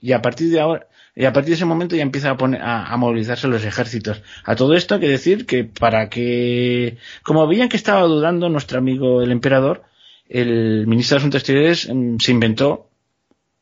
[0.00, 2.62] Y a partir de ahora, y a partir de ese momento ya empieza a, poner,
[2.62, 4.22] a, a movilizarse los ejércitos.
[4.44, 8.78] A todo esto hay que decir que para que, como veían que estaba dudando nuestro
[8.78, 9.84] amigo el emperador,
[10.28, 12.88] el ministro de Asuntos Exteriores mm, se inventó,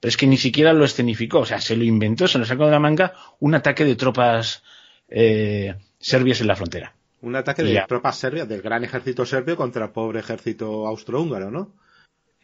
[0.01, 2.67] pero es que ni siquiera lo escenificó, o sea, se lo inventó, se lo sacó
[2.67, 4.63] de la manga, un ataque de tropas
[5.09, 6.95] eh, serbias en la frontera.
[7.21, 11.73] Un ataque de tropas serbias, del gran ejército serbio contra el pobre ejército austrohúngaro, ¿no?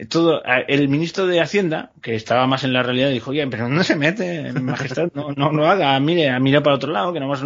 [0.09, 3.69] todo a- el ministro de Hacienda que estaba más en la realidad dijo oye pero
[3.69, 7.29] no se mete majestad no no no haga mire mira para otro lado que no
[7.29, 7.45] más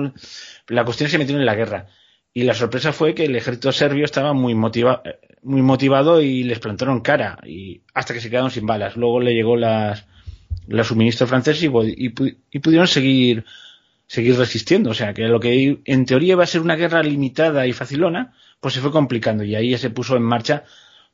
[0.68, 1.88] la cuestión es que se metieron en la guerra
[2.32, 5.02] y la sorpresa fue que el ejército serbio estaba muy motiva
[5.42, 9.34] muy motivado y les plantaron cara y hasta que se quedaron sin balas luego le
[9.34, 10.06] llegó las
[10.68, 12.14] la suministro francés y, y,
[12.50, 13.44] y, pudieron seguir
[14.08, 14.90] seguir resistiendo.
[14.90, 18.34] O sea, que lo que en teoría iba a ser una guerra limitada y facilona,
[18.58, 20.64] pues se fue complicando y ahí ya se puso en marcha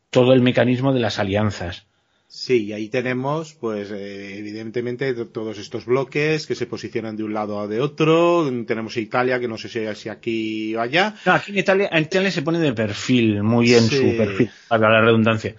[0.08, 1.84] todo el mecanismo de las alianzas.
[2.26, 7.32] Sí, y ahí tenemos, pues, eh, evidentemente, todos estos bloques que se posicionan de un
[7.32, 8.50] lado o de otro.
[8.66, 11.14] Tenemos Italia, que no sé si, aquí o allá.
[11.26, 14.90] No, aquí en Italia, en Italia se pone de perfil, muy en su perfil, para
[14.90, 15.54] la redundancia.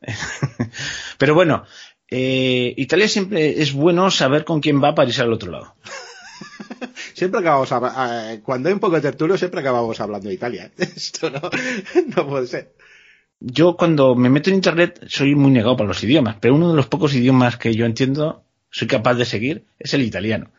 [1.18, 1.64] Pero bueno,
[2.10, 5.76] eh, Italia siempre es bueno saber con quién va a parecer al otro lado.
[7.14, 7.68] siempre acabamos,
[8.42, 10.70] cuando hay un poco de tertulio, siempre acabamos hablando de Italia.
[10.76, 11.40] Esto no,
[12.16, 12.72] no puede ser
[13.44, 16.76] yo cuando me meto en internet soy muy negado para los idiomas, pero uno de
[16.76, 20.50] los pocos idiomas que yo entiendo, soy capaz de seguir, es el italiano.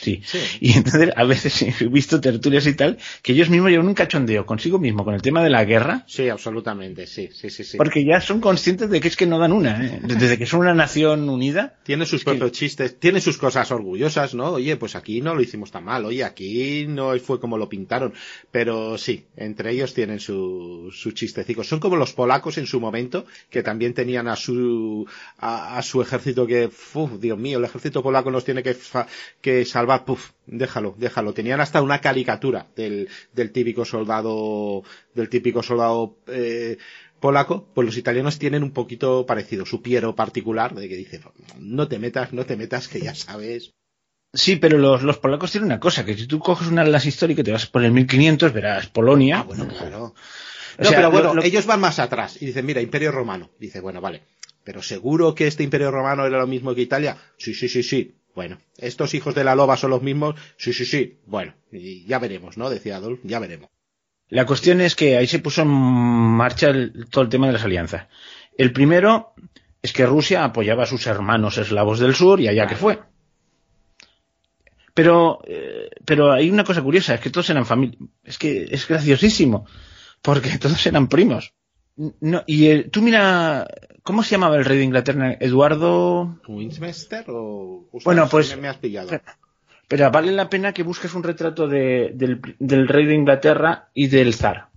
[0.00, 0.22] Sí.
[0.60, 4.46] Y entonces a veces he visto tertulias y tal que ellos mismos llevan un cachondeo
[4.46, 6.04] consigo mismo con el tema de la guerra.
[6.06, 7.64] Sí, absolutamente, sí, sí, sí.
[7.64, 7.76] sí.
[7.76, 10.00] Porque ya son conscientes de que es que no dan una, ¿eh?
[10.02, 11.78] desde que son una nación unida.
[11.84, 14.52] Tiene sus propios chistes, tiene sus cosas orgullosas, ¿no?
[14.52, 18.14] Oye, pues aquí no lo hicimos tan mal, oye, aquí no fue como lo pintaron.
[18.50, 21.66] Pero sí, entre ellos tienen sus su chistecicos.
[21.66, 25.06] Son como los polacos en su momento, que también tenían a su,
[25.38, 28.76] a, su ejército que, uf, Dios mío, el ejército polaco nos tiene que,
[29.44, 31.34] que salvar, puf, déjalo, déjalo.
[31.34, 34.82] Tenían hasta una caricatura del, del típico soldado,
[35.14, 36.78] del típico soldado, eh,
[37.20, 41.20] polaco, pues los italianos tienen un poquito parecido, su piero particular, de que dice,
[41.58, 43.74] no te metas, no te metas, que ya sabes.
[44.32, 47.04] Sí, pero los, los polacos tienen una cosa, que si tú coges una de las
[47.04, 49.40] históricas y te vas por el 1500, verás Polonia.
[49.40, 50.14] Ah, bueno, claro.
[50.78, 53.50] No, pero bueno, ellos van más atrás y dicen, mira, Imperio Romano.
[53.60, 54.22] Dice, bueno, vale.
[54.64, 57.18] Pero seguro que este Imperio Romano era lo mismo que Italia.
[57.36, 58.14] Sí, sí, sí, sí.
[58.34, 60.34] Bueno, estos hijos de la loba son los mismos.
[60.56, 61.18] Sí, sí, sí.
[61.26, 62.68] Bueno, y ya veremos, ¿no?
[62.68, 63.70] Decía Adolf, ya veremos.
[64.28, 66.72] La cuestión es que ahí se puso en marcha
[67.10, 68.08] todo el tema de las alianzas.
[68.56, 69.34] El primero
[69.82, 72.98] es que Rusia apoyaba a sus hermanos eslavos del sur y allá que fue.
[74.94, 77.98] Pero, eh, pero hay una cosa curiosa, es que todos eran familia.
[78.22, 79.66] Es que es graciosísimo,
[80.22, 81.52] porque todos eran primos.
[81.96, 83.68] No, y tú mira,
[84.04, 85.36] ¿cómo se llamaba el rey de Inglaterra?
[85.40, 86.38] ¿Eduardo?
[86.46, 87.88] ¿Westminster o...?
[88.04, 88.56] bueno, pues...
[88.56, 89.10] Me has pillado.
[89.88, 94.34] Pero, vale la pena que busques un retrato de, del, rey de Inglaterra y del
[94.34, 94.68] zar.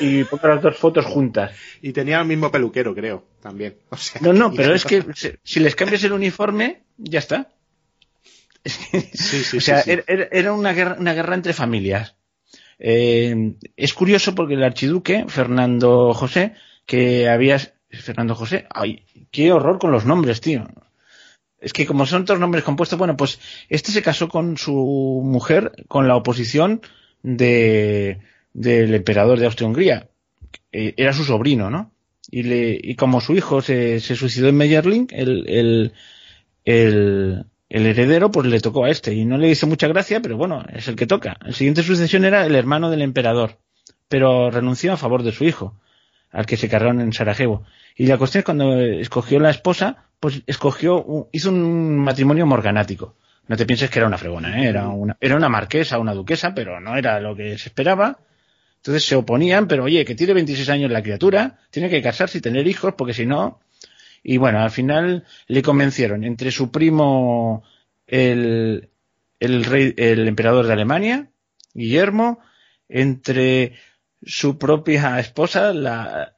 [0.00, 1.52] Y, pongas las dos fotos juntas.
[1.82, 3.76] Y tenía el mismo peluquero, creo, también.
[4.20, 5.04] no, no, pero es que
[5.42, 7.52] si les cambias el uniforme, ya está.
[8.64, 12.16] Sí, sí, o sea, era una guerra, una guerra entre familias.
[12.78, 16.54] Eh, es curioso porque el archiduque, Fernando José,
[16.84, 17.58] que había...
[17.96, 20.66] Fernando José, ay, qué horror con los nombres, tío.
[21.58, 25.72] Es que como son todos nombres compuestos, bueno, pues este se casó con su mujer
[25.88, 26.82] con la oposición
[27.22, 28.20] de,
[28.52, 30.08] del emperador de Austria-Hungría.
[30.72, 31.92] Eh, era su sobrino, ¿no?
[32.30, 35.08] Y, le, y como su hijo se, suicidó en Meyerling,
[37.68, 40.64] el heredero pues le tocó a este y no le hizo mucha gracia, pero bueno,
[40.72, 41.36] es el que toca.
[41.44, 43.58] El siguiente sucesión era el hermano del emperador,
[44.08, 45.78] pero renunció a favor de su hijo,
[46.30, 47.64] al que se cargaron en Sarajevo.
[47.96, 53.14] Y la cuestión es cuando escogió la esposa, pues escogió, hizo un matrimonio morganático.
[53.48, 54.68] No te pienses que era una fregona, ¿eh?
[54.68, 58.18] era, una, era una marquesa, una duquesa, pero no era lo que se esperaba.
[58.78, 62.40] Entonces se oponían, pero oye, que tiene 26 años la criatura, tiene que casarse y
[62.40, 63.60] tener hijos, porque si no,
[64.22, 67.62] y bueno, al final le convencieron entre su primo,
[68.06, 68.88] el,
[69.38, 71.28] el rey, el emperador de Alemania,
[71.74, 72.40] Guillermo,
[72.88, 73.74] entre
[74.22, 76.34] su propia esposa, la,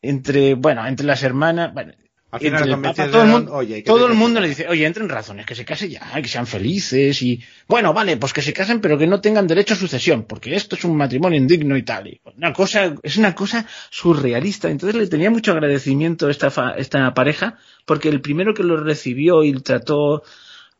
[0.00, 1.92] entre, bueno, entre las hermanas, bueno,
[2.30, 6.00] todo, el mundo, todo el mundo le dice, oye, entren razones, que se case ya,
[6.14, 9.74] que sean felices y, bueno, vale, pues que se casen, pero que no tengan derecho
[9.74, 12.08] a sucesión, porque esto es un matrimonio indigno y tal.
[12.08, 14.70] Y una cosa, es una cosa surrealista.
[14.70, 19.52] Entonces le tenía mucho agradecimiento esta, esta pareja, porque el primero que lo recibió y
[19.60, 20.22] trató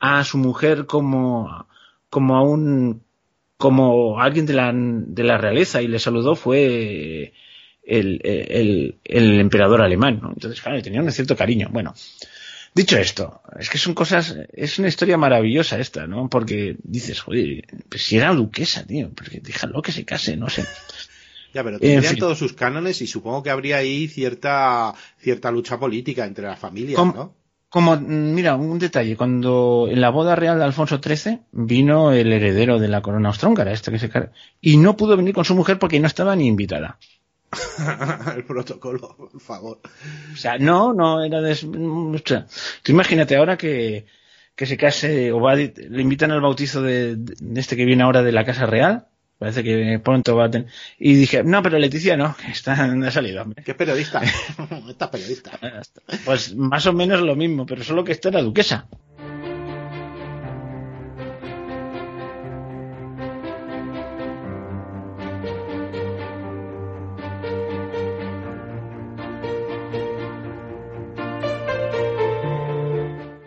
[0.01, 1.67] a su mujer como,
[2.09, 3.02] como a un,
[3.63, 7.33] como alguien de la, de la realeza y le saludó fue
[7.85, 10.31] el, el, el emperador alemán, ¿no?
[10.31, 11.69] Entonces, claro, tenía un cierto cariño.
[11.71, 11.95] Bueno,
[12.75, 16.29] dicho esto, es que son cosas, es una historia maravillosa esta, ¿no?
[16.29, 20.65] Porque dices, joder, pues si era duquesa, tío, porque déjalo que se case, no sé.
[21.55, 26.25] Ya, pero tendrían todos sus cánones y supongo que habría ahí cierta, cierta lucha política
[26.25, 27.33] entre las familias, ¿no?
[27.73, 32.79] Como, mira, un detalle, cuando en la boda real de Alfonso XIII vino el heredero
[32.79, 34.11] de la corona austrohúngara, este que se
[34.61, 36.99] y no pudo venir con su mujer porque no estaba ni invitada.
[38.37, 39.81] el protocolo, por favor.
[40.35, 41.57] O sea, no, no era de...
[41.57, 44.05] tú imagínate ahora que,
[44.55, 47.17] que se case o va, le invitan al bautizo de,
[47.57, 49.07] este que viene ahora de la Casa Real,
[49.43, 50.69] Parece que pronto va a tener...
[51.01, 53.65] Y dije, no, pero Leticia no, que está, ha salido, hombre.
[53.65, 54.23] ¿Qué periodista?
[54.89, 55.59] Esta periodista.
[56.25, 58.87] Pues más o menos lo mismo, pero solo que esta era duquesa.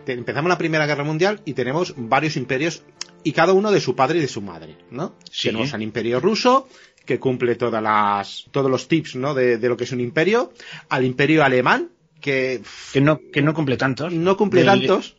[0.07, 2.83] empezamos la Primera Guerra Mundial y tenemos varios imperios
[3.25, 5.15] y cada uno de su padre y de su madre, ¿no?
[5.31, 5.49] Sí.
[5.49, 6.69] Tenemos al Imperio Ruso,
[7.05, 9.33] que cumple todas las, todos los tips, ¿no?
[9.33, 10.53] De, de lo que es un imperio,
[10.89, 11.89] al Imperio Alemán,
[12.21, 12.61] que,
[12.93, 14.13] Que no, que no cumple tantos.
[14.13, 15.17] no cumple tantos.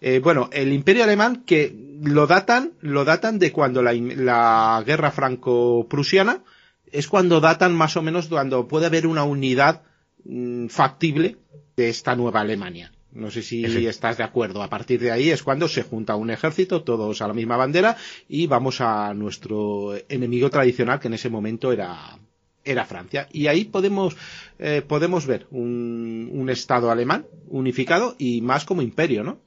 [0.00, 1.72] Eh, bueno, el Imperio Alemán que
[2.02, 6.42] lo datan, lo datan de cuando la, la guerra franco-prusiana
[6.90, 9.82] es cuando datan más o menos cuando puede haber una unidad
[10.24, 11.36] mm, factible
[11.76, 12.90] de esta nueva Alemania.
[13.12, 14.62] No sé si Efect- estás de acuerdo.
[14.62, 17.96] A partir de ahí es cuando se junta un ejército, todos a la misma bandera,
[18.28, 22.18] y vamos a nuestro enemigo tradicional, que en ese momento era,
[22.64, 23.26] era Francia.
[23.32, 24.16] Y ahí podemos,
[24.58, 29.40] eh, podemos ver un, un Estado alemán unificado y más como imperio, ¿no?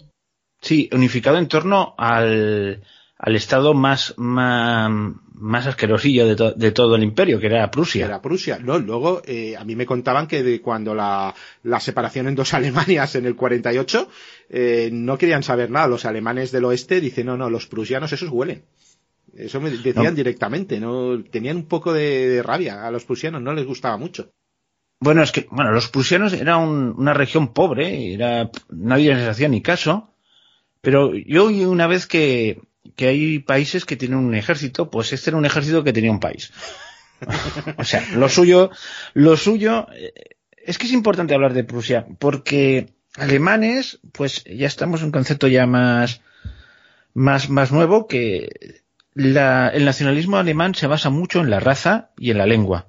[0.62, 2.82] Sí, unificado en torno al,
[3.18, 4.92] al estado más, más,
[5.34, 8.06] más asquerosillo de, to- de todo el imperio, que era Prusia.
[8.06, 8.60] Era Prusia.
[8.60, 11.34] No, luego eh, a mí me contaban que de cuando la,
[11.64, 14.10] la separación en dos Alemanias en el 48
[14.50, 15.88] eh, no querían saber nada.
[15.88, 18.64] Los alemanes del oeste dicen, no, no, los prusianos esos huelen.
[19.36, 20.12] Eso me decían No.
[20.12, 24.30] directamente, no tenían un poco de, de rabia a los prusianos, no les gustaba mucho.
[25.00, 29.48] Bueno, es que, bueno, los prusianos era un- una región pobre, era, nadie les hacía
[29.50, 30.14] ni caso,
[30.82, 32.62] pero yo una vez que,
[32.96, 36.20] que hay países que tienen un ejército, pues este era un ejército que tenía un
[36.20, 36.52] país.
[37.78, 38.70] o sea, lo suyo,
[39.14, 40.14] lo suyo, eh,
[40.66, 45.48] es que es importante hablar de Prusia, porque alemanes, pues ya estamos en un concepto
[45.48, 46.22] ya más,
[47.14, 48.82] más, más nuevo que
[49.14, 52.88] la- el nacionalismo alemán se basa mucho en la raza y en la lengua.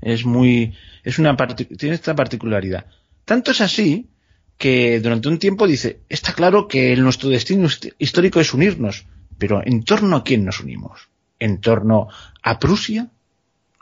[0.00, 2.86] Es muy, es una tiene esta particularidad.
[3.24, 4.10] Tanto es así
[4.58, 9.06] que durante un tiempo dice, está claro que nuestro destino hist- histórico es unirnos,
[9.42, 11.08] pero ¿en torno a quién nos unimos?
[11.40, 12.06] ¿En torno
[12.44, 13.10] a Prusia?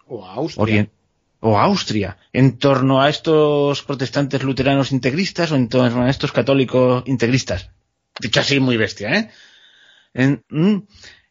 [0.06, 0.88] O a Austria.
[1.40, 6.32] O a Austria, en torno a estos protestantes luteranos integristas o en torno a estos
[6.32, 7.68] católicos integristas.
[8.18, 9.30] Dicho así, muy bestia, ¿eh?
[10.14, 10.76] En- mm,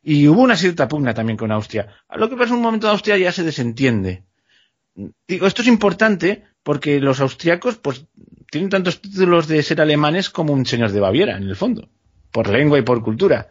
[0.04, 1.88] y hubo una cierta pugna también con Austria.
[2.16, 4.26] Lo que pasa en un momento de Austria ya se desentiende.
[5.28, 8.06] Digo, esto es importante porque los austriacos, pues,
[8.52, 11.90] tienen tantos títulos de ser alemanes como un señor de Baviera, en el fondo,
[12.32, 13.50] por lengua y por cultura,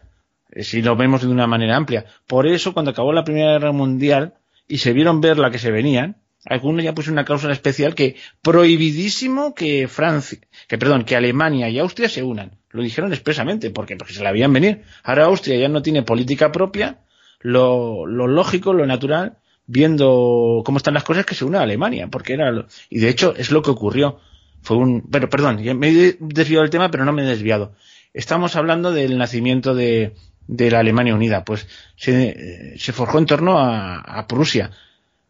[0.55, 2.05] si lo vemos de una manera amplia.
[2.27, 4.33] Por eso, cuando acabó la Primera Guerra Mundial
[4.67, 8.15] y se vieron ver la que se venían, alguno ya puso una cláusula especial que
[8.41, 12.51] prohibidísimo que Francia, que perdón, que Alemania y Austria se unan.
[12.71, 14.83] Lo dijeron expresamente, porque porque se la veían venir.
[15.03, 16.99] Ahora Austria ya no tiene política propia,
[17.41, 22.07] lo, lo lógico, lo natural, viendo cómo están las cosas, que se una a Alemania,
[22.07, 24.19] porque era lo- y de hecho es lo que ocurrió.
[24.61, 27.73] Fue un, pero perdón, me he desviado del tema, pero no me he desviado.
[28.13, 30.13] Estamos hablando del nacimiento de,
[30.51, 34.71] de la Alemania Unida, pues se, se forjó en torno a, a Prusia.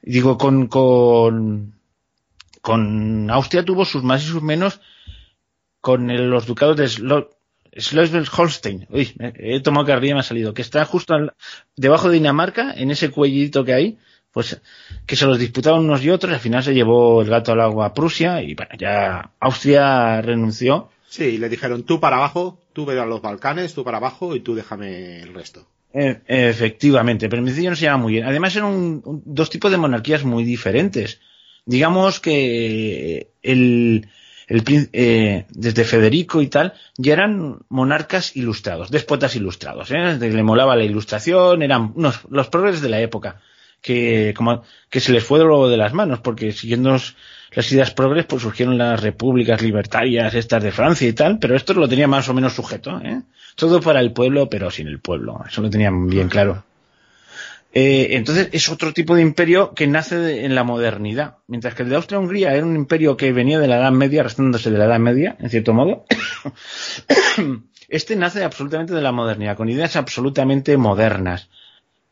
[0.01, 1.73] Digo, con, con,
[2.61, 4.79] con Austria tuvo sus más y sus menos
[5.81, 8.87] con los ducados de Schleswig-Holstein.
[8.89, 10.53] Uy, he tomado carrilla y me ha salido.
[10.53, 11.33] Que está justo al-
[11.75, 13.97] debajo de Dinamarca, en ese cuellito que hay,
[14.31, 14.61] pues
[15.05, 16.33] que se los disputaban unos y otros.
[16.33, 20.89] Al final se llevó el gato al agua a Prusia y bueno, ya Austria renunció.
[21.07, 24.39] Sí, le dijeron tú para abajo, tú ve a los Balcanes, tú para abajo y
[24.39, 25.67] tú déjame el resto.
[25.93, 28.25] E- efectivamente, pero en no se llama muy bien.
[28.25, 31.19] Además eran un- dos tipos de monarquías muy diferentes.
[31.65, 34.07] Digamos que el,
[34.93, 40.17] eh, desde Federico y tal, ya eran monarcas ilustrados, despotas ilustrados, ¿eh?
[40.17, 43.41] De le molaba la ilustración, eran unos, los progres de la época,
[43.81, 44.33] que,
[45.01, 46.95] se les fue luego de las manos, porque siguiendo
[47.53, 51.73] las ideas progres, pues surgieron las repúblicas libertarias, estas de Francia y tal, pero esto
[51.73, 53.21] lo tenía más o menos sujeto, ¿eh?
[53.55, 56.63] Todo para el pueblo, pero sin el pueblo, eso lo tenían bien claro.
[57.71, 61.37] Eh, entonces es otro tipo de imperio que nace de- en la modernidad.
[61.47, 64.71] Mientras que el de Austria-Hungría era un imperio que venía de la Edad Media, arrastrándose
[64.71, 66.05] de la Edad Media, en cierto modo,
[67.89, 71.49] este nace absolutamente de la modernidad, con ideas absolutamente modernas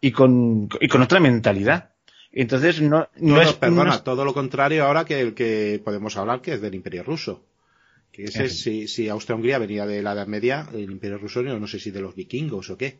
[0.01, 1.91] y con, y con otra mentalidad.
[2.41, 6.15] Entonces no, no No, es perdona, no- todo lo contrario ahora que el que podemos
[6.17, 7.43] hablar que es del Imperio Ruso.
[8.11, 11.67] Que ese, si, si Austria-Hungría venía de la Edad Media, el Imperio Ruso no, no
[11.67, 12.99] sé si de los vikingos o qué.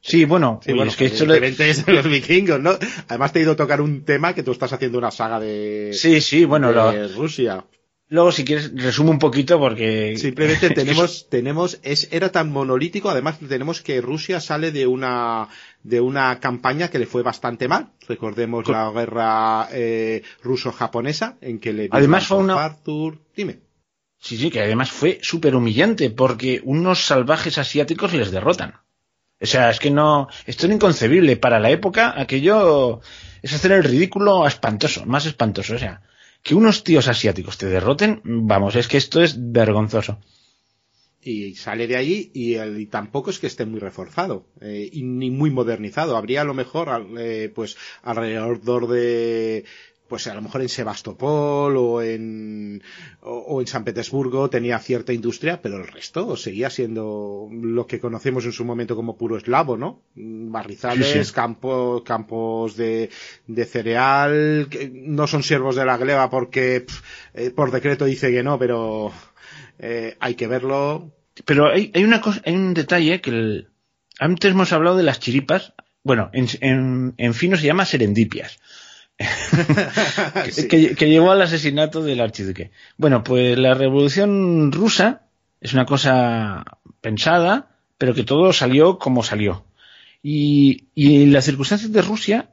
[0.00, 2.76] Sí, bueno, Sí, bueno, es que esto lo- es de los vikingos, ¿no?
[3.08, 5.90] Además te he ido a tocar un tema que tú estás haciendo una saga de,
[5.92, 7.64] Sí, sí, bueno, de lo- Rusia.
[8.10, 10.16] Luego, si quieres, resumo un poquito porque...
[10.18, 15.46] Simplemente tenemos, tenemos, es, era tan monolítico, además tenemos que Rusia sale de una,
[15.84, 17.92] de una campaña que le fue bastante mal.
[18.08, 22.64] Recordemos la guerra eh, ruso-japonesa en que le además fue una...
[22.64, 23.20] Arthur.
[23.36, 23.60] Dime.
[24.18, 28.74] Sí, sí, que además fue súper humillante porque unos salvajes asiáticos les derrotan.
[29.40, 31.36] O sea, es que no, esto es inconcebible.
[31.36, 33.02] Para la época, aquello
[33.40, 35.76] es hacer el ridículo espantoso, más espantoso.
[35.76, 36.02] O sea,
[36.42, 40.18] que unos tíos asiáticos te derroten, vamos, es que esto es vergonzoso.
[41.22, 45.50] Y sale de ahí y, tampoco es que esté muy reforzado eh, y ni muy
[45.50, 46.16] modernizado.
[46.16, 46.88] Habría a lo mejor
[47.18, 49.64] eh, pues alrededor de
[50.10, 52.82] pues a lo mejor en Sebastopol o en,
[53.20, 58.44] o, en San Petersburgo tenía cierta industria, pero el resto seguía siendo lo que conocemos
[58.44, 60.02] en su momento como puro eslavo, ¿no?
[60.16, 63.08] Barrizales, campos, campos de,
[63.46, 66.84] de cereal, que no son siervos de la gleba porque
[67.32, 69.12] eh, por decreto dice que no, pero
[69.78, 71.12] eh, hay que verlo.
[71.44, 73.66] Pero hay, hay una cosa, hay un detalle que
[74.18, 78.58] antes hemos hablado de las chiripas, bueno, en, en, en fino se llama serendipias
[80.70, 82.70] que, llevó al asesinato del archiduque.
[82.96, 85.22] Bueno, pues la revolución rusa
[85.60, 86.64] es una cosa
[87.00, 89.66] pensada, pero que todo salió como salió.
[90.22, 92.50] Y, y las circunstancias de Rusia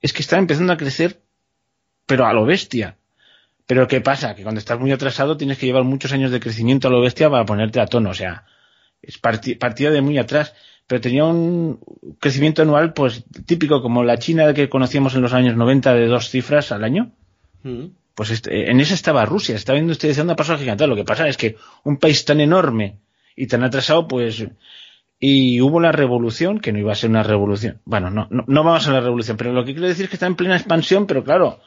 [0.00, 1.20] es que está empezando a crecer,
[2.06, 2.96] pero a lo bestia.
[3.66, 4.34] Pero ¿qué pasa?
[4.34, 7.30] Que cuando estás muy atrasado tienes que llevar muchos años de crecimiento a lo bestia
[7.30, 8.10] para ponerte a tono.
[8.10, 8.46] O sea,
[9.02, 10.54] es partida de muy atrás
[10.90, 11.78] pero tenía un
[12.18, 16.30] crecimiento anual pues típico como la China que conocíamos en los años 90 de dos
[16.30, 17.12] cifras al año.
[17.62, 17.84] Mm.
[18.16, 20.88] Pues este, en esa estaba Rusia, estaba viendo usted diciendo paso gigante.
[20.88, 22.98] Lo que pasa es que un país tan enorme
[23.36, 24.44] y tan atrasado, pues
[25.20, 27.80] y hubo la revolución, que no iba a ser una revolución.
[27.84, 30.26] Bueno, no, no, vamos a la revolución, pero lo que quiero decir es que está
[30.26, 31.60] en plena expansión, pero claro,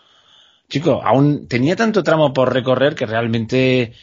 [0.68, 3.94] chico, aún tenía tanto tramo por recorrer que realmente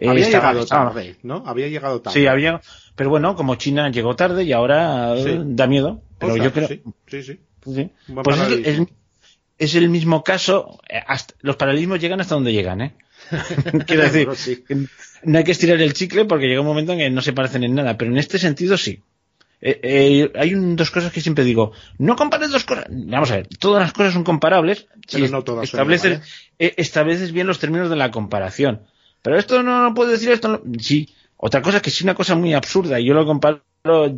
[0.00, 1.42] eh, había llegado tarde, ¿no?
[1.46, 2.18] Había llegado tarde.
[2.18, 2.60] Sí, había,
[2.96, 6.02] pero bueno, como China llegó tarde y ahora eh, da miedo.
[6.18, 6.68] Pero yo creo.
[6.68, 7.22] Sí, sí.
[7.22, 7.90] sí.
[8.24, 8.86] Pues
[9.58, 10.80] es, el mismo caso.
[10.88, 11.02] Eh,
[11.40, 12.94] los paralelismos llegan hasta donde llegan, ¿eh?
[13.86, 14.64] Quiero decir,
[15.24, 17.64] no hay que estirar el chicle porque llega un momento en que no se parecen
[17.64, 19.02] en nada, pero en este sentido sí.
[19.62, 21.72] Eh, hay dos cosas que siempre digo.
[21.98, 22.86] No compares dos cosas.
[22.88, 24.86] Vamos a ver, todas las cosas son comparables.
[25.06, 26.22] si no todas estableces,
[26.58, 28.86] estableces bien los términos de la comparación.
[29.22, 30.62] Pero esto no, no puedo decir esto.
[30.78, 33.62] Sí, otra cosa que es una cosa muy absurda y yo lo comparo,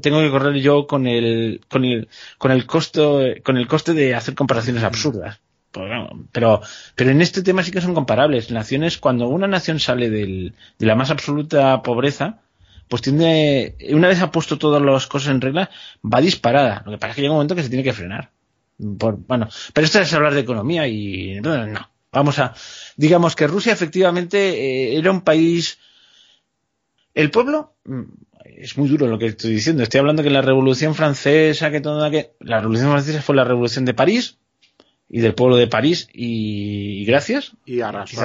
[0.00, 4.14] tengo que correr yo con el, con el, con el costo, con el coste de
[4.14, 5.40] hacer comparaciones absurdas.
[5.70, 5.90] Pues
[6.32, 6.61] pero,
[6.94, 8.50] pero en este tema sí que son comparables.
[8.50, 12.40] Naciones, cuando una nación sale del, de la más absoluta pobreza,
[12.88, 15.70] pues tiene, una vez ha puesto todas las cosas en regla,
[16.05, 16.82] va disparada.
[16.84, 18.30] Lo que pasa es que llega un momento que se tiene que frenar.
[18.98, 21.88] Por, bueno, pero esto es hablar de economía y no.
[22.13, 22.55] Vamos a,
[22.97, 25.79] digamos que Rusia efectivamente eh, era un país
[27.15, 28.03] el pueblo, mm,
[28.45, 29.83] es muy duro lo que estoy diciendo.
[29.83, 33.85] Estoy hablando que la Revolución Francesa, que toda que la Revolución Francesa fue la Revolución
[33.85, 34.39] de París
[35.09, 37.53] y del pueblo de París y, gracias.
[37.65, 38.21] Y arrastró.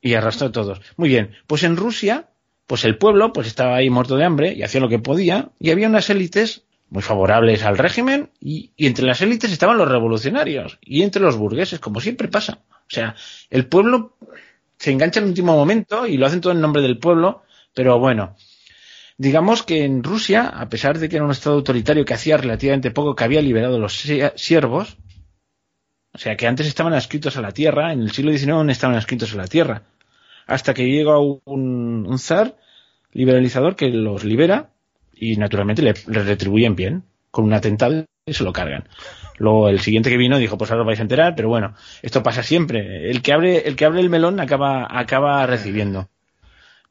[0.00, 0.80] y arrastró a todos.
[0.96, 1.32] Muy bien.
[1.46, 2.30] Pues en Rusia,
[2.66, 5.70] pues el pueblo, pues estaba ahí muerto de hambre y hacía lo que podía y
[5.70, 11.02] había unas élites muy favorables al régimen y, entre las élites estaban los revolucionarios y
[11.02, 12.58] entre los burgueses, como siempre pasa.
[12.70, 13.16] O sea,
[13.48, 14.18] el pueblo
[14.76, 17.42] se engancha en el último momento y lo hacen todo en nombre del pueblo
[17.74, 18.36] pero bueno,
[19.16, 22.90] digamos que en Rusia, a pesar de que era un estado autoritario que hacía relativamente
[22.90, 23.94] poco que había liberado los
[24.36, 24.98] siervos,
[26.12, 29.32] o sea que antes estaban adscritos a la tierra, en el siglo XIX estaban adscritos
[29.32, 29.84] a la tierra,
[30.46, 32.58] hasta que llega un, un zar
[33.12, 34.71] liberalizador que los libera
[35.22, 38.88] y naturalmente le, retribuyen bien, con un atentado y se lo cargan.
[39.38, 42.24] Luego el siguiente que vino dijo, pues ahora os vais a enterar, pero bueno, esto
[42.24, 43.08] pasa siempre.
[43.08, 46.08] El que abre, el que abre el melón acaba, acaba recibiendo.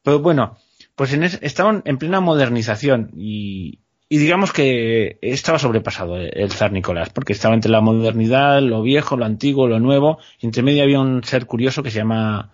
[0.02, 0.56] Pero bueno,
[0.96, 7.34] pues en estaban en plena modernización y, digamos que estaba sobrepasado el zar Nicolás, porque
[7.34, 11.22] estaba entre la modernidad, lo viejo, lo antiguo, lo nuevo, y entre medio había un
[11.22, 12.50] ser curioso que se llama,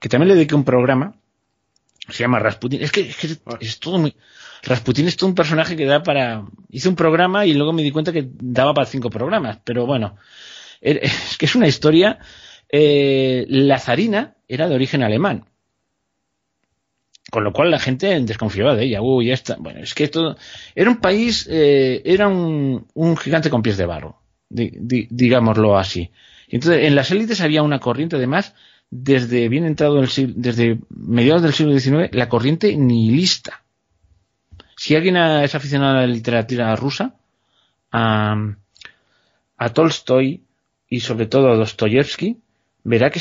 [0.00, 1.14] que también le dediqué un programa,
[2.08, 3.12] se llama Rasputin, es que,
[3.60, 4.14] es, todo muy,
[4.62, 7.90] Rasputin es todo un personaje que da para, hice un programa y luego me di
[7.90, 10.16] cuenta que daba para cinco programas, pero bueno,
[10.80, 12.18] er, es que es una historia,
[12.68, 15.46] eh, la zarina era de origen alemán,
[17.30, 19.02] con lo cual la gente desconfiaba de ella.
[19.02, 19.56] Uy, esta.
[19.56, 20.36] Bueno, es que esto.
[20.74, 21.46] Era un país.
[21.48, 24.20] Eh, era un, un, gigante con pies de barro.
[24.48, 26.10] digámoslo así.
[26.48, 28.54] Entonces, en las élites había una corriente, además,
[28.90, 33.62] desde bien entrado el desde mediados del siglo XIX, la corriente nihilista.
[34.80, 37.14] Si alguien es aficionado a la literatura rusa,
[37.92, 38.34] a,
[39.58, 40.42] a Tolstoy
[40.88, 42.38] y sobre todo a Dostoyevsky,
[42.84, 43.20] verá que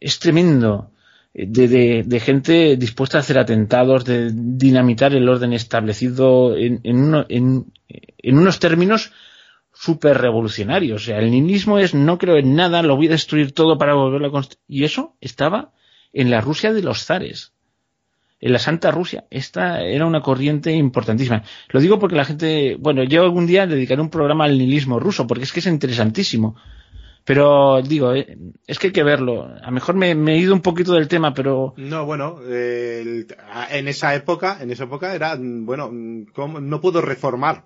[0.00, 0.92] es, tremendo
[1.34, 6.96] de, de, de, gente dispuesta a hacer atentados, de dinamitar el orden establecido en, en,
[6.96, 9.12] uno, en unos términos
[9.74, 11.02] súper revolucionarios.
[11.02, 13.92] O sea, el nihilismo es no creo en nada, lo voy a destruir todo para
[13.92, 14.64] volverlo a construir.
[14.66, 15.72] Y eso estaba
[16.14, 17.52] en la Rusia de los zares.
[18.40, 19.24] En la Santa Rusia.
[19.30, 21.42] Esta era una corriente importantísima.
[21.68, 25.26] Lo digo porque la gente, bueno, yo algún día dedicaré un programa al nihilismo ruso,
[25.26, 26.56] porque es que es interesantísimo.
[27.26, 28.38] Pero digo, eh,
[28.68, 29.42] es que hay que verlo.
[29.42, 31.74] A lo mejor me, he ido un poquito del tema, pero.
[31.76, 33.26] No, bueno, eh,
[33.70, 35.90] en esa época, en esa época era, bueno,
[36.32, 36.60] ¿cómo?
[36.60, 37.64] no puedo reformar.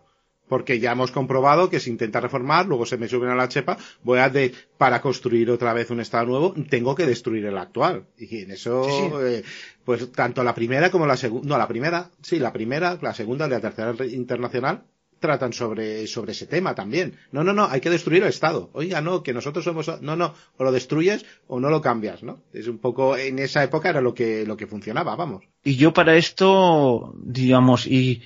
[0.51, 3.79] Porque ya hemos comprobado que si intenta reformar, luego se me suben a la chepa,
[4.03, 8.07] voy a de, para construir otra vez un estado nuevo, tengo que destruir el actual.
[8.19, 9.11] Y en eso, sí, sí.
[9.23, 9.43] Eh,
[9.85, 13.47] pues tanto la primera como la segunda, no, la primera, sí, la primera, la segunda,
[13.47, 14.83] la tercera internacional,
[15.21, 17.15] tratan sobre, sobre ese tema también.
[17.31, 18.71] No, no, no, hay que destruir el Estado.
[18.73, 22.41] Oiga, no, que nosotros somos, no, no, o lo destruyes o no lo cambias, ¿no?
[22.53, 25.45] Es un poco, en esa época era lo que, lo que funcionaba, vamos.
[25.63, 28.23] Y yo para esto, digamos, y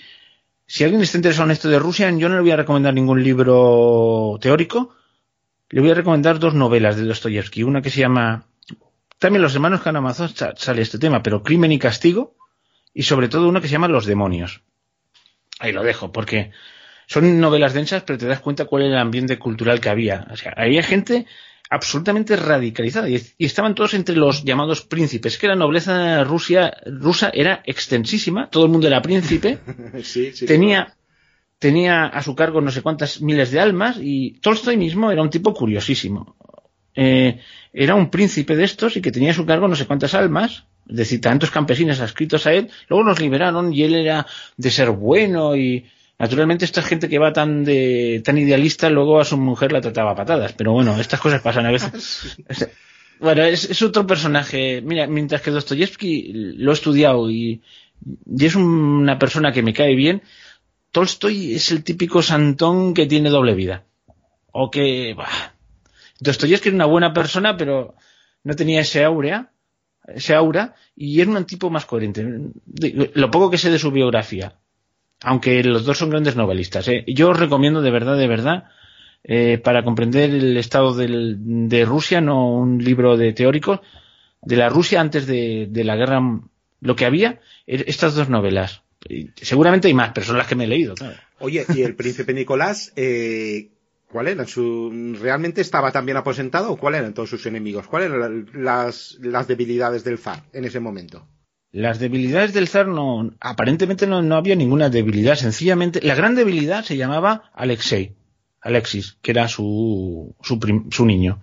[0.75, 3.23] si alguien está interesado en esto de Rusia, yo no le voy a recomendar ningún
[3.23, 4.97] libro teórico,
[5.69, 8.49] le voy a recomendar dos novelas de Dostoyevsky, una que se llama,
[9.21, 12.35] también Los hermanos Karamazov sale este tema, pero Crimen y Castigo,
[12.93, 14.63] y sobre todo una que se llama Los demonios.
[15.61, 16.51] Ahí lo dejo, porque
[17.07, 20.27] son novelas densas, pero te das cuenta cuál era el ambiente cultural que había.
[20.33, 21.27] O sea, había gente
[21.71, 27.31] absolutamente radicalizada y, y, estaban todos entre los llamados príncipes, que la nobleza Rusia, rusa
[27.33, 29.59] era extensísima, todo el mundo era príncipe,
[30.03, 31.01] sí, sí, tenía, claro.
[31.59, 35.31] tenía a su cargo no sé cuántas miles de almas y Tolstoy mismo era un
[35.31, 36.37] tipo curiosísimo.
[36.97, 37.41] Eh,
[37.73, 40.67] era un príncipe de estos y que tenía a su cargo no sé cuántas almas,
[40.89, 44.27] es decir, tantos campesinos adscritos a él, luego los liberaron y él era
[44.57, 45.87] de ser bueno y
[46.19, 50.13] Naturalmente esta gente que va tan de tan idealista luego a su mujer la trataba
[50.13, 52.37] a patadas, pero bueno, estas cosas pasan a veces.
[53.21, 54.81] bueno, es, es, otro personaje.
[54.81, 57.63] Mira, mientras que Dostoyevsky lo he estudiado y,
[58.27, 60.23] y, es una persona que me cae bien,
[60.93, 63.85] Tolstoy es el típico santón que tiene doble vida.
[64.53, 65.15] O que...
[65.15, 65.55] Bah,
[66.21, 67.97] Dostoyevsky era una buena persona, pero
[68.45, 69.51] no tenía ese aura,
[70.07, 72.25] ese aura, y era un tipo más coherente.
[73.15, 74.55] Lo poco que sé de su biografía,
[75.25, 76.87] aunque los dos son grandes novelistas.
[76.89, 77.05] ¿eh?
[77.07, 78.65] Yo os recomiendo de verdad, de verdad,
[79.25, 83.81] eh, para comprender el estado del, de Rusia, no un libro de teórico,
[84.43, 86.21] de la Rusia antes de, la guerra,
[86.81, 88.83] lo que había, estas dos novelas.
[89.37, 90.95] Seguramente hay más, pero son las que me he leído.
[91.39, 93.71] Oye, y el príncipe Nicolás, eh,
[94.11, 94.47] ¿cuál era?
[94.47, 97.87] Su, ¿Realmente estaba también aposentado o cuáles eran todos sus enemigos?
[97.87, 101.27] ¿Cuáles eran las, las debilidades del zar en ese momento?
[101.75, 106.85] Las debilidades del zar no, aparentemente no, no, había ninguna debilidad, sencillamente, la gran debilidad
[106.85, 108.13] se llamaba Alexei,
[108.61, 111.43] Alexis, que era su, su, su niño.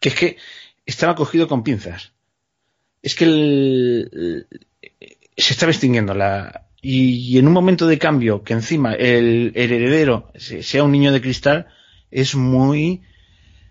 [0.00, 0.36] Que es que
[0.86, 2.14] estaba cogido con pinzas.
[3.02, 4.46] Es que el,
[5.36, 9.70] se estaba extinguiendo la, y, y, en un momento de cambio que encima el, el
[9.70, 11.66] heredero sea un niño de cristal,
[12.10, 13.02] es muy,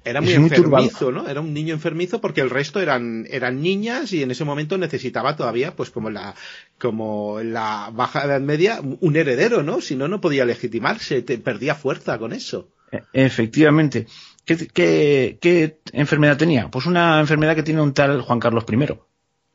[0.06, 1.28] era muy, muy enfermizo, ¿no?
[1.28, 5.36] Era un niño enfermizo porque el resto eran, eran niñas y en ese momento necesitaba
[5.36, 6.36] todavía, pues como la,
[6.80, 9.82] como la baja edad media, un heredero, ¿no?
[9.82, 12.70] Si no, no podía legitimarse, te, perdía fuerza con eso.
[13.14, 14.06] Efectivamente.
[14.46, 16.70] ¿Qué, qué, qué enfermedad tenía?
[16.70, 18.76] Pues una enfermedad que tiene un tal Juan Carlos I,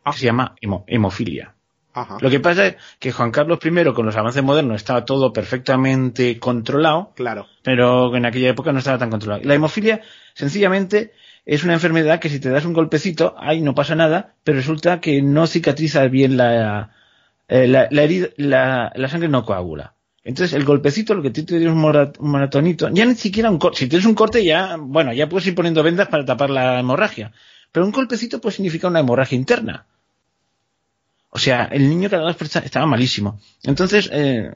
[0.04, 0.12] ah.
[0.12, 1.54] que se llama hemo, hemofilia.
[1.92, 2.18] Ajá.
[2.20, 6.38] Lo que pasa es que Juan Carlos I, con los avances modernos, estaba todo perfectamente
[6.38, 7.12] controlado.
[7.16, 7.46] Claro.
[7.62, 9.42] Pero en aquella época no estaba tan controlado.
[9.44, 10.02] La hemofilia,
[10.34, 11.12] sencillamente,
[11.44, 15.00] es una enfermedad que si te das un golpecito, ahí no pasa nada, pero resulta
[15.00, 16.92] que no cicatriza bien la,
[17.48, 19.94] eh, la, la, herida, la, la sangre no coagula.
[20.22, 23.78] Entonces, el golpecito, lo que te dio un, un maratonito, ya ni siquiera un corte.
[23.78, 27.32] Si tienes un corte, ya, bueno, ya puedes ir poniendo vendas para tapar la hemorragia.
[27.72, 29.86] Pero un golpecito puede significar una hemorragia interna.
[31.30, 33.40] O sea, el niño cada vez estaba malísimo.
[33.62, 34.52] Entonces, eh,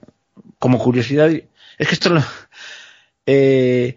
[0.58, 2.22] como curiosidad, es que esto lo,
[3.26, 3.96] eh,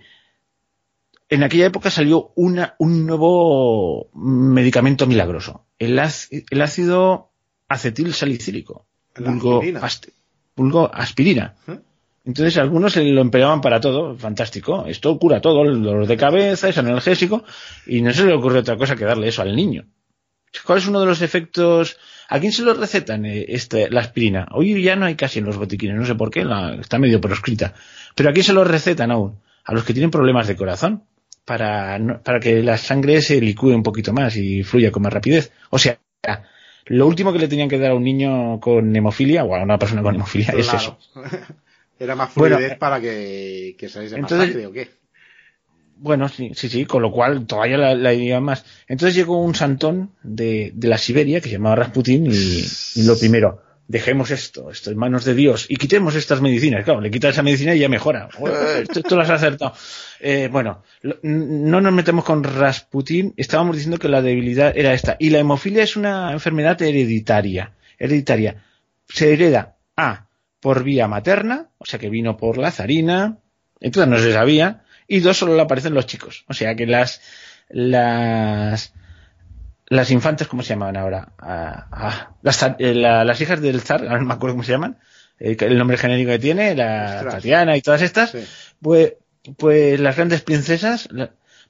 [1.29, 5.65] en aquella época salió una, un nuevo medicamento milagroso.
[5.77, 7.31] El, el ácido
[7.67, 8.85] acetil salicílico.
[10.55, 11.55] Vulgo, aspirina.
[11.67, 11.79] ¿Eh?
[12.25, 14.85] Entonces algunos lo empleaban para todo, fantástico.
[14.85, 17.43] Esto cura todo, el dolor de cabeza, es analgésico,
[17.85, 19.85] y no se le ocurre otra cosa que darle eso al niño.
[20.65, 21.97] ¿Cuál es uno de los efectos
[22.29, 24.47] ¿A quién se lo recetan este, la aspirina?
[24.51, 27.21] Hoy ya no hay casi en los botiquines, no sé por qué, la, está medio
[27.21, 27.73] proscrita.
[28.15, 29.39] Pero ¿a quién se lo recetan aún?
[29.63, 31.03] A los que tienen problemas de corazón,
[31.45, 35.51] para, para que la sangre se licúe un poquito más y fluya con más rapidez.
[35.69, 35.99] O sea,
[36.87, 39.79] lo último que le tenían que dar a un niño con hemofilia, o a una
[39.79, 40.59] persona con hemofilia, claro.
[40.61, 40.97] es eso.
[41.99, 44.89] Era más fluidez bueno, para que, que saliese más entonces, sangre, ¿o qué?
[45.99, 48.65] Bueno, sí, sí, sí, con lo cual todavía la, la iría más.
[48.87, 53.61] Entonces llegó un santón de, de la Siberia que se llamaba Rasputin y, lo primero,
[53.87, 56.83] dejemos esto, esto en manos de Dios y quitemos estas medicinas.
[56.83, 58.29] Claro, le quita esa medicina y ya mejora.
[58.81, 59.73] Esto, esto lo has acertado.
[60.19, 63.33] Eh, bueno, lo- no nos metemos con Rasputin.
[63.37, 65.15] Estábamos diciendo que la debilidad era esta.
[65.19, 67.73] Y la hemofilia es una enfermedad hereditaria.
[67.97, 68.63] Hereditaria.
[69.09, 70.27] Se hereda A
[70.59, 73.37] por vía materna, o sea que vino por la zarina,
[73.79, 76.43] entonces no se sabía, y dos solo le aparecen los chicos.
[76.47, 77.21] O sea que las
[77.69, 78.93] las
[79.89, 81.29] las infantes, ¿cómo se llamaban ahora?
[81.39, 84.73] Ah, ah, las, eh, la- las hijas del zar, ahora no me acuerdo cómo se
[84.73, 84.97] llaman,
[85.39, 87.33] eh, el nombre genérico que tiene, la Ostras.
[87.35, 88.39] Tatiana y todas estas, Sí.
[88.81, 89.13] pues,
[89.57, 91.07] pues las grandes princesas,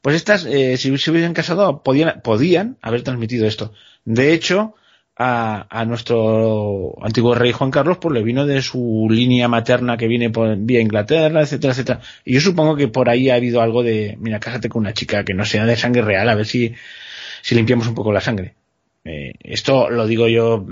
[0.02, 3.72] pues estas, eh, si se hubiesen casado, podían, podían haber transmitido esto.
[4.04, 4.74] De hecho,
[5.18, 10.07] a, a nuestro antiguo rey Juan Carlos, pues le vino de su línea materna que
[10.07, 12.02] viene por vía Inglaterra, etcétera, etcétera.
[12.23, 15.23] Y yo supongo que por ahí ha habido algo de, mira, cásate con una chica
[15.23, 16.73] que no sea de sangre real, a ver si,
[17.41, 18.56] si limpiamos un poco la sangre.
[19.03, 20.65] Eh, esto lo digo yo,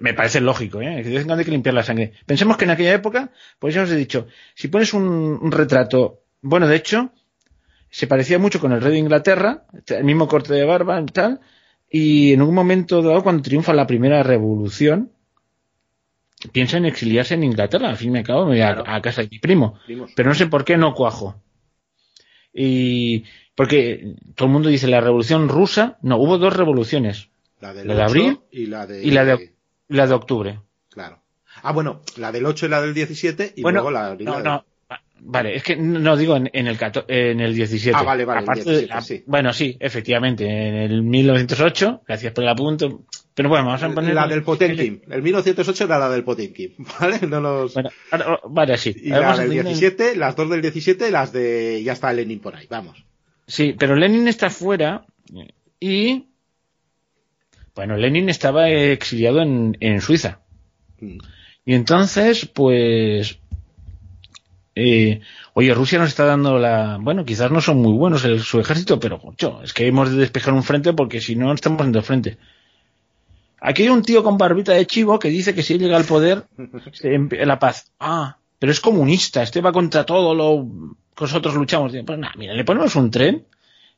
[0.00, 1.02] me parece lógico, ¿eh?
[1.02, 2.12] De hay que limpiar la sangre.
[2.24, 6.22] Pensemos que en aquella época, pues ya os he dicho, si pones un, un retrato,
[6.40, 7.12] bueno, de hecho,
[7.90, 11.40] se parecía mucho con el rey de Inglaterra, el mismo corte de barba y tal,
[11.96, 15.12] y en un momento dado, cuando triunfa la primera revolución,
[16.50, 19.28] piensa en exiliarse en Inglaterra, al fin y al cabo, me voy a, casa de
[19.30, 19.78] mi primo.
[19.86, 20.10] Primos.
[20.16, 21.36] Pero no sé por qué no cuajo.
[22.52, 27.28] Y porque todo el mundo dice la revolución rusa, no, hubo dos revoluciones,
[27.60, 28.40] La del ¿La de 8 abril?
[28.50, 29.04] y la de...
[29.04, 29.52] y la de,
[29.88, 30.60] la de octubre.
[30.90, 31.20] Claro.
[31.62, 34.16] Ah, bueno, la del 8 y la del 17 y bueno, luego la...
[34.16, 34.64] no, la- no,
[35.20, 37.96] vale, es que no digo en, en el cato- en el 17.
[37.98, 39.24] Ah, vale, vale, Aparte 17, de- sí.
[39.26, 43.04] Bueno, sí, efectivamente, en el 1908, gracias por el apunto,
[43.34, 45.02] pero bueno, vamos a poner La del Potemkin.
[45.10, 47.20] El 1908 era la del Potemkin, ¿vale?
[47.26, 47.74] No los...
[47.74, 48.94] Bueno, ahora- vale, sí.
[48.96, 51.82] y la del seguir en- 17, las dos del 17, las de...
[51.82, 53.04] Ya está Lenin por ahí, vamos.
[53.46, 55.04] Sí, pero Lenin está fuera
[55.80, 56.26] y
[57.74, 60.40] bueno, Lenin estaba exiliado en, en Suiza.
[61.00, 61.18] Mm.
[61.66, 63.40] Y entonces, pues,
[64.74, 65.20] eh,
[65.54, 68.98] oye, Rusia nos está dando la, bueno, quizás no son muy buenos el- su ejército,
[69.00, 72.04] pero mucho, es que hemos de despejar un frente porque si no estamos en dos
[72.06, 72.36] frentes.
[73.60, 76.04] Aquí hay un tío con barbita de chivo que dice que si él llega al
[76.04, 76.44] poder,
[77.30, 77.92] la paz.
[77.98, 80.66] Ah, pero es comunista, este va contra todo lo
[81.16, 81.92] que nosotros luchamos.
[82.04, 83.46] Pues nada, mira, le ponemos un tren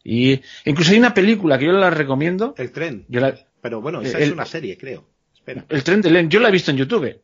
[0.05, 2.55] y incluso hay una película que yo la recomiendo.
[2.59, 3.05] El tren.
[3.09, 5.05] Yo la- Pero bueno, esa El- es una serie, creo.
[5.35, 5.65] Espera.
[5.69, 7.21] el tren de Len, yo la he visto en YouTube.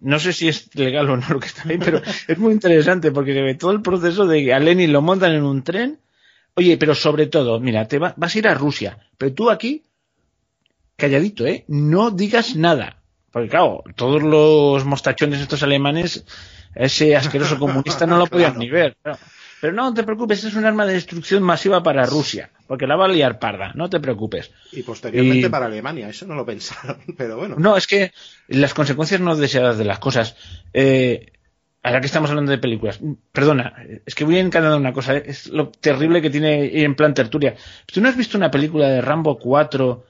[0.00, 3.10] No sé si es legal o no lo que está ahí, pero es muy interesante
[3.12, 5.98] porque se ve todo el proceso de que a Lenin lo montan en un tren.
[6.54, 9.82] Oye, pero sobre todo, mira, te va- vas a ir a Rusia, pero tú aquí,
[10.96, 11.64] calladito, ¿eh?
[11.68, 13.02] No digas nada.
[13.30, 16.24] Porque claro, todos los mostachones estos alemanes,
[16.74, 18.60] ese asqueroso comunista no lo podían Claro.
[18.60, 18.96] ni ver.
[19.02, 19.18] claro.
[19.60, 23.06] Pero no te preocupes, es un arma de destrucción masiva para Rusia, porque la va
[23.06, 24.50] a liar parda, no te preocupes.
[24.72, 27.56] Y posteriormente Y- para Alemania, eso no lo pensaron, pero bueno.
[27.58, 28.12] No, es que
[28.48, 30.36] las consecuencias no deseadas de las cosas.
[30.74, 31.32] Eh,
[31.82, 33.00] ahora que estamos hablando de películas,
[33.32, 33.74] perdona,
[34.04, 37.14] es que voy a encadenar una cosa, es lo terrible que tiene ir en plan
[37.14, 37.54] tertulia.
[37.86, 40.04] ¿Tú no has visto una película de Rambo 4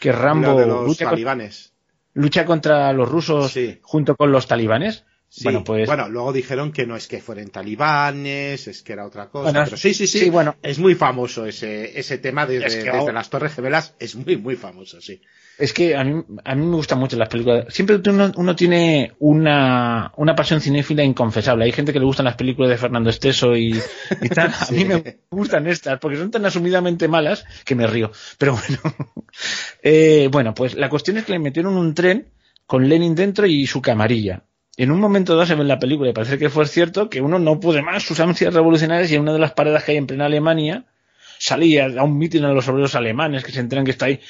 [0.00, 1.72] que Rambo La de los lucha, con- talibanes.
[2.14, 3.78] lucha contra los rusos Sí.
[3.82, 5.04] junto con los talibanes?
[5.30, 5.44] Sí.
[5.44, 9.28] Bueno, pues Bueno, luego dijeron que no es que fueran talibanes, es que era otra
[9.28, 9.50] cosa.
[9.50, 10.56] Bueno, pero sí, sí, sí, sí, bueno.
[10.62, 14.16] Es muy famoso ese, ese tema desde, Es que desde ahora- las Torres Gemelas, es
[14.16, 15.20] muy, muy famoso, sí.
[15.58, 17.66] Es que a mí, a mí me gustan mucho las películas.
[17.74, 21.64] Siempre uno, uno tiene una, una pasión cinéfila inconfesable.
[21.64, 23.76] Hay gente que le gustan las películas de Fernando Esteso y,
[24.22, 24.54] y tal.
[24.54, 28.12] A mí me gustan estas porque son tan asumidamente malas que me río.
[28.38, 28.78] Pero bueno.
[29.82, 32.28] Eh, bueno, pues la cuestión es que le metieron un tren
[32.66, 34.42] con Lenin dentro y su camarilla.
[34.78, 37.20] En un momento dado se ve en la película y parece que fue cierto que
[37.20, 39.98] uno no puede más sus ansias revolucionarias y en una de las paradas que hay
[39.98, 40.84] en plena Alemania
[41.36, 44.20] salía a un mitin a los obreros alemanes que se enteran que está ahí.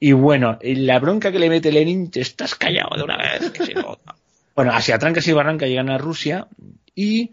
[0.00, 3.50] Y bueno, y la bronca que le mete Lenin, te estás callado de una vez.
[3.50, 3.74] Que se
[4.56, 6.48] bueno, hacia trancas y barranca llegan a Rusia
[6.94, 7.32] y,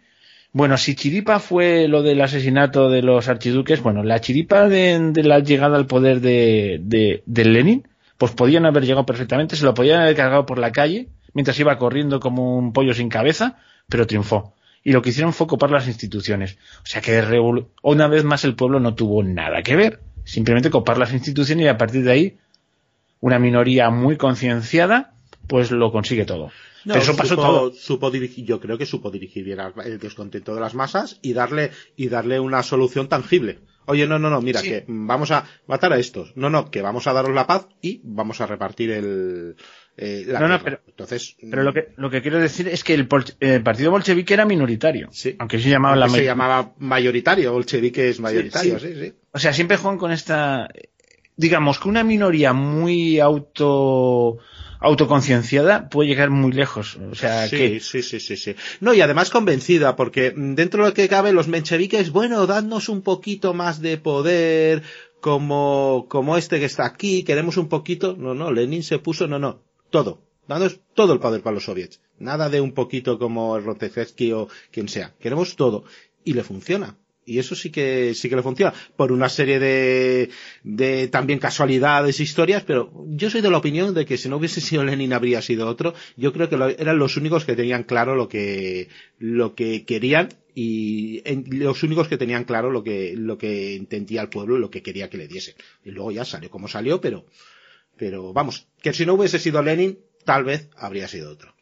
[0.52, 5.24] bueno, si chiripa fue lo del asesinato de los archiduques, bueno, la chiripa de, de
[5.24, 7.88] la llegada al poder de, de, de Lenin,
[8.18, 11.78] pues podían haber llegado perfectamente, se lo podían haber cargado por la calle mientras iba
[11.78, 14.56] corriendo como un pollo sin cabeza, pero triunfó.
[14.84, 16.58] Y lo que hicieron fue copar las instituciones.
[16.84, 17.22] O sea que
[17.84, 20.00] una vez más el pueblo no tuvo nada que ver.
[20.24, 22.38] Simplemente copar las instituciones y a partir de ahí
[23.20, 25.14] una minoría muy concienciada
[25.48, 26.52] pues lo consigue todo.
[26.86, 27.74] No, Pero eso pasó supo, todo.
[27.74, 31.72] supo dirigir, yo creo que supo dirigir bien el descontento de las masas y darle,
[31.96, 33.60] y darle una solución tangible.
[33.88, 34.70] Oye, no, no, no, mira, Sí.
[34.70, 36.36] que vamos a matar a estos.
[36.36, 39.56] No, no, que vamos a daros la paz y vamos a repartir el,
[39.98, 42.94] eh, la No, no, pero- Entonces, Pero lo que, lo que quiero decir es que
[42.94, 43.08] el,
[43.40, 45.10] el partido bolchevique era minoritario.
[45.40, 49.14] Aunque se llamaba la aunque se may- llamaba mayoritario, bolchevique es mayoritario, sí, sí.
[49.32, 50.70] O sea, siempre juegan con esta,
[51.36, 54.38] digamos que una minoría muy auto
[54.80, 56.98] autoconcienciada puede llegar muy lejos.
[57.12, 58.56] O sea, sí, que sí, sí, sí, sí.
[58.82, 62.88] No, y además convencida, porque mm, dentro de lo que cabe, los mencheviques, bueno, dadnos
[62.90, 64.84] un poquito más de poder,
[65.22, 68.16] como, como este que está aquí, queremos un poquito.
[68.18, 70.22] No, no, Lenin se puso, no, no, todo.
[70.48, 72.02] Danos todo el poder para los soviets.
[72.20, 75.14] Nada de un poquito como Rotezevsky o quien sea.
[75.20, 75.84] Queremos todo.
[76.24, 76.98] Y le funciona.
[77.28, 78.72] Y eso sí que, sí que le funciona.
[78.96, 80.30] Por una serie de,
[80.64, 84.62] de también casualidades, historias, pero yo soy de la opinión de que si no hubiese
[84.62, 85.96] sido Lenin habría sido otro.
[86.18, 90.30] Yo creo que lo- eran los únicos que tenían claro lo que, lo que querían
[90.54, 91.24] y
[91.58, 94.84] los únicos que tenían claro lo que, lo que entendía el pueblo y lo que
[94.84, 95.56] quería que le diesen.
[95.84, 97.26] Y luego ya salió como salió, pero,
[97.98, 101.54] pero vamos, que si no hubiese sido Lenin, tal vez habría sido otro.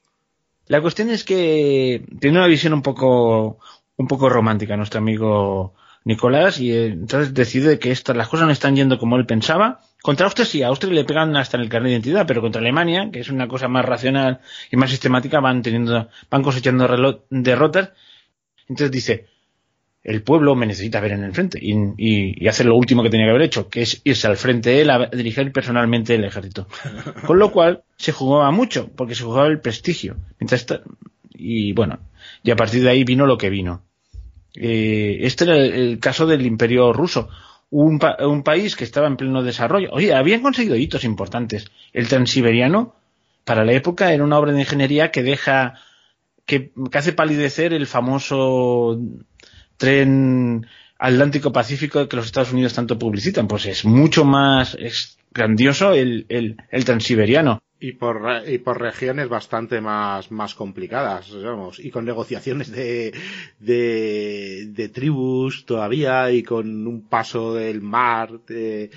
[0.67, 3.59] la cuestión es que tiene una visión un poco,
[3.97, 5.73] un poco romántica nuestro amigo
[6.05, 9.79] Nicolás y eh, entonces decide que estas, las cosas no están yendo como él pensaba.
[10.01, 12.59] Contra Austria sí, a Austria le pegan hasta en el carnet de identidad, pero contra
[12.59, 17.91] Alemania, que es una cosa más racional y más sistemática, van teniendo, van cosechando derrotas.
[18.67, 19.27] Entonces dice,
[20.03, 23.09] el pueblo me necesita ver en el frente y, y, y hacer lo último que
[23.09, 26.67] tenía que haber hecho, que es irse al frente él a dirigir personalmente el ejército.
[27.25, 30.17] Con lo cual se jugaba mucho, porque se jugaba el prestigio.
[30.39, 30.65] Mientras
[31.35, 31.99] y bueno,
[32.43, 33.81] y a partir de ahí vino lo que vino.
[34.55, 37.29] Eh, este era el, el caso del imperio ruso.
[37.71, 39.89] Un, pa- un país que estaba en pleno desarrollo.
[39.91, 41.65] Oye, habían conseguido hitos importantes.
[41.91, 42.93] El transiberiano,
[43.45, 45.73] para la época, era una obra de ingeniería que deja,
[46.45, 48.99] que, que hace palidecer el famoso
[49.77, 50.65] tren
[50.97, 53.47] Atlántico-Pacífico que los Estados Unidos tanto publicitan.
[53.47, 57.61] Pues es mucho más es grandioso el, el, transiberiano.
[57.79, 63.13] Y por, y por regiones bastante más, más complicadas, vamos, y con negociaciones de,
[63.59, 68.89] de, de tribus todavía y con un paso del mar, de,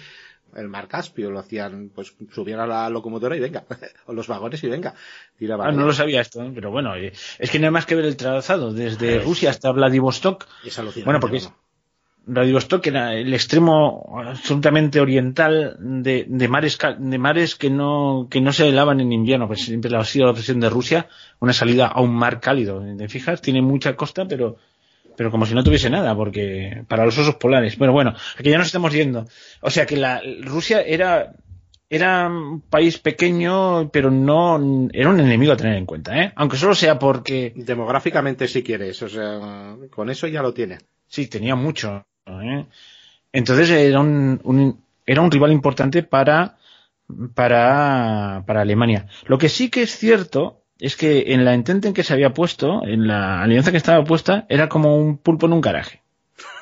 [0.56, 3.64] el mar Caspio, lo hacían, pues subían a la locomotora y venga,
[4.06, 4.94] o los vagones y venga,
[5.38, 5.68] tiraban.
[5.68, 6.50] Ah, no lo sabía esto, ¿eh?
[6.54, 9.70] pero bueno, eh, es que no hay más que ver el trazado desde Rusia hasta
[9.70, 10.46] Vladivostok.
[10.64, 11.40] Es alucinante, Bueno, porque
[12.28, 18.52] Vladivostok era el extremo absolutamente oriental de, de mares de mares que no que no
[18.52, 21.08] se helaban en invierno, pues siempre ha sido la presión de Rusia,
[21.38, 22.82] una salida a un mar cálido.
[22.98, 23.40] ¿Te fijas?
[23.40, 24.56] Tiene mucha costa, pero
[25.16, 27.76] pero como si no tuviese nada, porque para los osos polares.
[27.78, 29.26] Bueno, bueno, aquí ya nos estamos yendo.
[29.60, 31.32] O sea que la Rusia era
[31.88, 34.56] era un país pequeño, pero no
[34.92, 36.32] era un enemigo a tener en cuenta, ¿eh?
[36.36, 40.78] Aunque solo sea porque Demográficamente si quieres, o sea, con eso ya lo tiene.
[41.06, 42.04] Sí, tenía mucho.
[42.26, 42.66] ¿eh?
[43.32, 46.56] Entonces era un, un- era un rival importante para,
[47.34, 49.06] para, para Alemania.
[49.26, 52.32] Lo que sí que es cierto es que en la entente en que se había
[52.34, 56.02] puesto, en la alianza que estaba puesta, era como un pulpo en un garaje.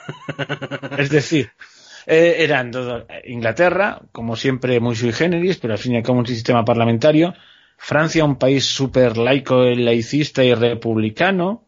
[0.99, 1.51] es decir,
[2.07, 6.19] eh, eran todo- Inglaterra, como siempre muy sui generis, pero al fin y al cabo
[6.19, 7.35] un sistema parlamentario.
[7.77, 11.63] Francia, un país súper laico, laicista y republicano.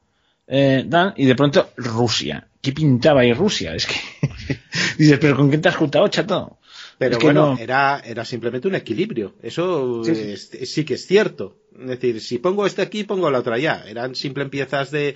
[0.49, 2.47] eh, dan, y de pronto Rusia.
[2.63, 3.75] ¿Qué pintaba ahí Rusia?
[3.75, 3.95] Es que
[4.99, 6.59] dices, pero ¿con quién te has juntado, chato?
[6.99, 9.35] Pero Es que bueno, no- era, era simplemente un equilibrio.
[9.43, 10.23] Eso Sí, sí.
[10.33, 11.57] es- sí que es cierto.
[11.79, 13.85] Es decir, si pongo este aquí, pongo la otra allá.
[13.87, 15.15] Eran simples piezas de,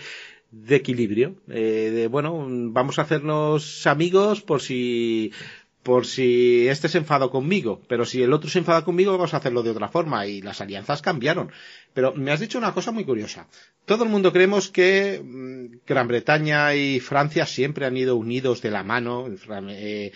[0.51, 1.37] de equilibrio.
[1.49, 5.33] Eh, de, bueno, vamos a hacernos amigos por si,
[5.83, 7.81] por si este se enfada conmigo.
[7.89, 10.27] Pero si el otro se enfada conmigo, vamos a hacerlo de otra forma.
[10.27, 11.51] Y las alianzas cambiaron.
[11.95, 13.49] Pero me has dicho una cosa muy curiosa.
[13.87, 18.71] Todo el mundo creemos que mm, Gran Bretaña y Francia siempre han ido unidos de
[18.71, 19.29] la mano.
[19.71, 20.13] Eh,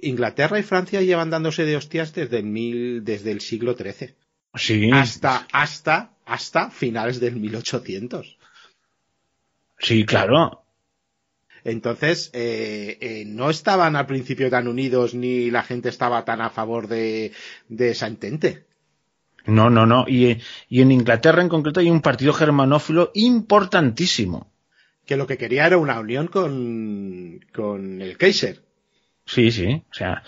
[0.00, 4.14] Inglaterra y Francia llevan dándose de hostias desde el mil, desde el siglo XIII.
[4.54, 8.38] Sí, Hasta, hasta, hasta finales del 1800.
[9.78, 10.64] sí, claro.
[11.64, 16.50] Entonces, eh, eh, no estaban al principio tan unidos ni la gente estaba tan a
[16.50, 17.32] favor de,
[17.68, 18.66] de esa entente.
[19.46, 20.04] No, no, no.
[20.08, 20.38] Y,
[20.68, 24.50] y en Inglaterra en concreto hay un partido germanófilo importantísimo.
[25.06, 28.63] Que lo que quería era una unión con, con el Kaiser.
[29.26, 29.82] Sí, sí.
[29.90, 30.22] O sea,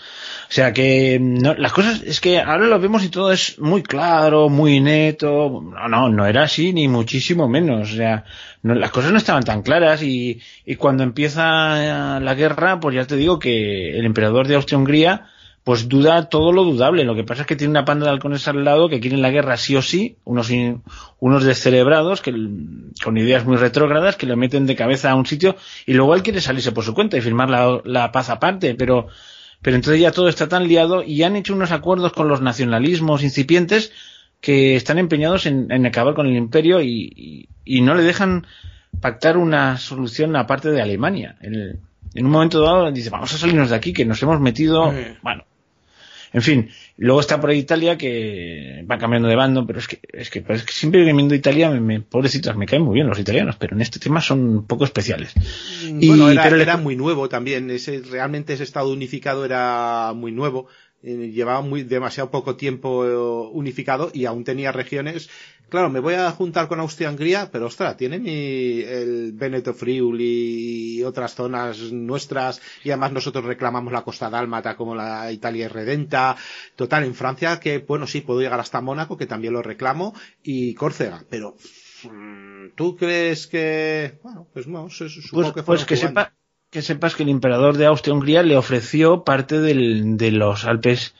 [0.49, 3.83] o sea que no, las cosas es que ahora lo vemos y todo es muy
[3.83, 5.61] claro, muy neto.
[5.63, 7.91] No, no, no era así ni muchísimo menos.
[7.93, 8.25] O sea,
[8.63, 13.05] no- las cosas no estaban tan claras y, y cuando empieza la guerra, pues ya
[13.05, 15.27] te digo que el emperador de Austria-Hungría
[15.67, 17.03] pues duda todo lo dudable.
[17.03, 19.31] Lo que pasa es que tiene una panda de halcones al lado que quieren la
[19.31, 20.49] guerra sí o sí, unos,
[21.19, 22.31] unos descerebrados que,
[23.03, 26.23] con ideas muy retrógradas que le meten de cabeza a un sitio y luego él
[26.23, 29.07] quiere salirse por su cuenta y firmar la, la paz aparte, pero,
[29.61, 33.21] pero entonces ya todo está tan liado y han hecho unos acuerdos con los nacionalismos
[33.21, 33.91] incipientes
[34.39, 38.47] que están empeñados en, acabar con el imperio y, no le dejan
[39.01, 41.35] pactar una solución aparte de Alemania.
[41.41, 41.81] En,
[42.13, 45.43] en un momento dado dice, vamos a salirnos de aquí, que nos hemos metido, bueno,
[46.33, 49.99] en fin, luego está por ahí Italia que va cambiando de bando, pero es que,
[50.11, 53.55] es que, es que siempre viendo Italia, me, pobrecitos, me caen muy bien los italianos,
[53.57, 55.33] pero en este tema son un poco especiales.
[55.83, 60.67] Y, bueno, era, era muy nuevo también, ese, realmente ese Estado unificado era muy nuevo
[61.03, 63.15] eh, llevaba muy, demasiado poco tiempo eh,
[63.51, 65.29] unificado y aún tenía regiones.
[65.69, 71.03] Claro, me voy a juntar con Austria-Hungría, pero ostras, tiene mi, el Veneto Friuli y
[71.03, 76.37] otras zonas nuestras y además nosotros reclamamos la costa dálmata como la Italia redenta.
[76.75, 80.73] Total, en Francia que, bueno, sí, puedo llegar hasta Mónaco, que también lo reclamo, y
[80.73, 81.57] Córcega, pero
[82.03, 84.19] mm, ¿Tú crees que.?
[84.21, 86.33] Bueno, pues no, supongo pues, que Pues que sepa,
[86.69, 91.15] que sepas que el emperador de Austria-Hungría le ofreció parte de los Alpes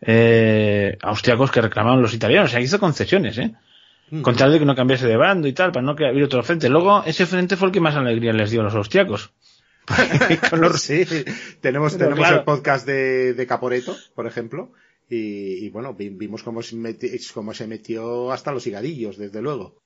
[0.00, 2.50] eh, austriacos que reclamaban los italianos.
[2.50, 3.54] O sea, hizo concesiones, ¿eh?
[4.10, 4.22] Mm.
[4.22, 6.68] Con tal de que no cambiase de bando y tal, para no hubiera otro frente.
[6.68, 9.32] Luego, ese frente fue el que más alegría les dio a los austriacos.
[10.78, 11.04] sí,
[11.60, 14.72] tenemos, tenemos el podcast de, de Caporeto, por ejemplo,
[15.08, 16.76] y, bueno, vimos cómo se,
[17.34, 19.82] cómo se metió hasta los higadillos, desde luego.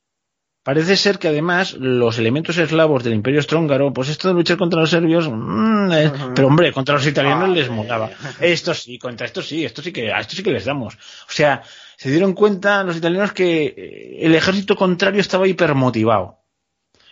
[0.68, 4.82] Parece ser que además los elementos eslavos del Imperio Estróngaro, pues esto de luchar contra
[4.82, 8.10] los serbios, mm, eh, pero hombre, contra los italianos les molaba.
[8.38, 10.92] Esto sí, contra esto sí, esto sí que, a esto sí que les damos.
[10.96, 11.62] O sea,
[11.96, 16.37] se dieron cuenta los italianos que eh, el ejército contrario estaba hipermotivado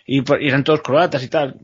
[0.06, 1.56] y, eran todos croatas y tal,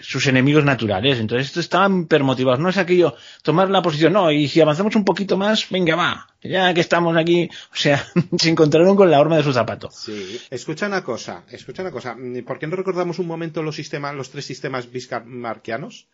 [0.00, 1.20] sus enemigos naturales.
[1.20, 2.58] Entonces, estos estaban permotivados.
[2.58, 6.28] No es aquello, tomar la posición, no, y si avanzamos un poquito más, venga, va,
[6.42, 8.04] ya que estamos aquí, o sea,
[8.38, 9.90] se encontraron con la horma de su zapato.
[9.90, 12.16] Sí, escucha una cosa, escucha una cosa,
[12.46, 16.08] ¿por qué no recordamos un momento los sistemas, los tres sistemas bismarckianos?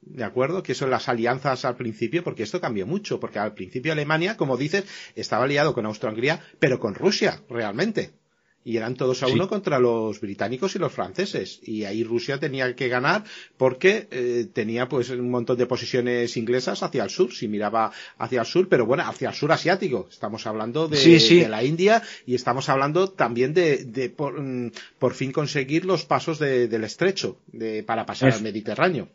[0.00, 0.62] ¿De acuerdo?
[0.62, 4.56] Que son las alianzas al principio, porque esto cambió mucho, porque al principio Alemania, como
[4.56, 4.84] dices,
[5.16, 8.12] estaba aliado con Austria-Hungría, pero con Rusia, realmente
[8.66, 12.74] y eran todos a uno contra los británicos y los franceses y ahí Rusia tenía
[12.74, 13.22] que ganar
[13.56, 18.40] porque eh, tenía pues un montón de posiciones inglesas hacia el sur si miraba hacia
[18.40, 22.68] el sur pero bueno hacia el sur asiático estamos hablando de, la India y estamos
[22.68, 28.42] hablando también de, mm, por, fin conseguir los pasos del estrecho de, para pasar al
[28.42, 29.08] Mediterráneo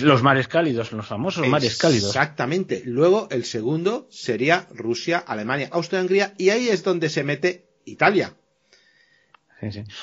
[0.00, 2.10] los mares cálidos, los famosos mares cálidos.
[2.10, 2.82] Exactamente.
[2.84, 8.34] Luego, el segundo sería Rusia, Alemania, Austria-Hungría, y ahí es donde se mete Italia.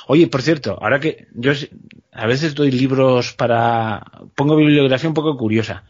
[0.08, 1.52] Oye, por cierto, ahora que yo
[2.12, 4.04] a veces doy libros para...
[4.36, 5.86] pongo bibliografía un poco curiosa.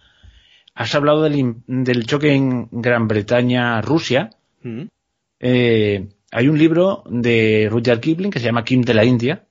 [0.73, 4.31] Has hablado del, choque en Gran Bretaña-Rusia.
[4.61, 4.83] Mm.
[5.39, 9.47] Eh, hay un libro de Rudyard Kipling que se llama Kim de la India.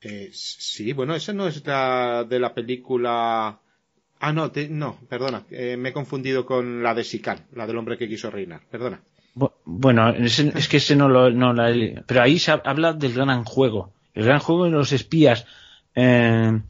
[0.00, 3.60] Eh, sí, bueno, ese no es la de la película...
[4.18, 7.98] Ah, no, no, perdona, eh, me he confundido con la de Sican, la del hombre
[7.98, 9.02] que quiso reinar, perdona.
[9.64, 11.54] Bueno, es que ese no lo, no
[12.06, 13.92] pero ahí se habla del gran juego.
[14.14, 15.46] El gran juego de los espías
[15.94, 16.60] eh,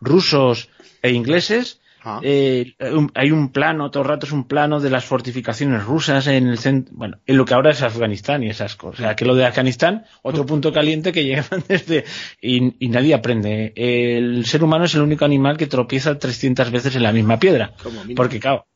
[0.00, 0.68] rusos
[1.02, 1.80] e ingleses.
[2.06, 2.20] Ah.
[2.22, 2.74] Eh,
[3.14, 6.58] hay un plano, todo el rato es un plano de las fortificaciones rusas en el
[6.58, 9.00] centro, bueno, en lo que ahora es Afganistán y esas cosas.
[9.00, 10.46] O sea, que lo de Afganistán, otro mm.
[10.46, 12.04] punto caliente que llegan desde,
[12.42, 13.72] y, y, nadie aprende.
[13.74, 17.72] El ser humano es el único animal que tropieza 300 veces en la misma piedra.
[18.14, 18.66] Porque, claro,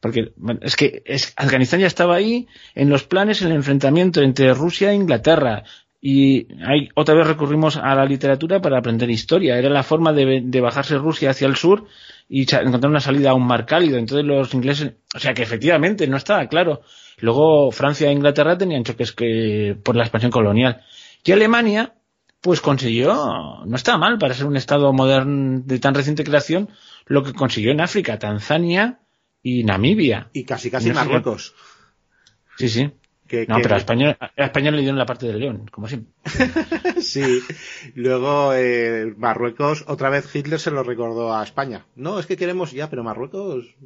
[0.00, 1.02] porque es que
[1.36, 5.64] Afganistán ya estaba ahí en los planes, el enfrentamiento entre Rusia e Inglaterra.
[6.00, 9.58] Y ahí otra vez recurrimos a la literatura para aprender historia.
[9.58, 11.86] Era la forma de, bajarse Rusia hacia el sur
[12.28, 13.98] y encontrar una salida a un mar cálido.
[13.98, 16.82] Entonces los ingleses, o sea que efectivamente no estaba claro.
[17.18, 20.82] Luego Francia e Inglaterra tenían choques que, por la expansión colonial.
[21.24, 21.94] Y Alemania,
[22.40, 26.68] pues consiguió, no está mal para ser un estado moderno de tan reciente creación,
[27.06, 29.00] lo que consiguió en África, Tanzania,
[29.46, 30.28] y Namibia.
[30.32, 31.54] Y casi casi Marruecos.
[32.58, 32.90] Sí, sí.
[33.46, 36.12] no, pero a España, España le dieron la parte de León, como siempre.
[37.00, 37.40] sí.
[37.94, 41.86] Luego eh, Marruecos, otra vez Hitler se lo recordó a España.
[41.94, 43.76] No, es que queremos ya, pero Marruecos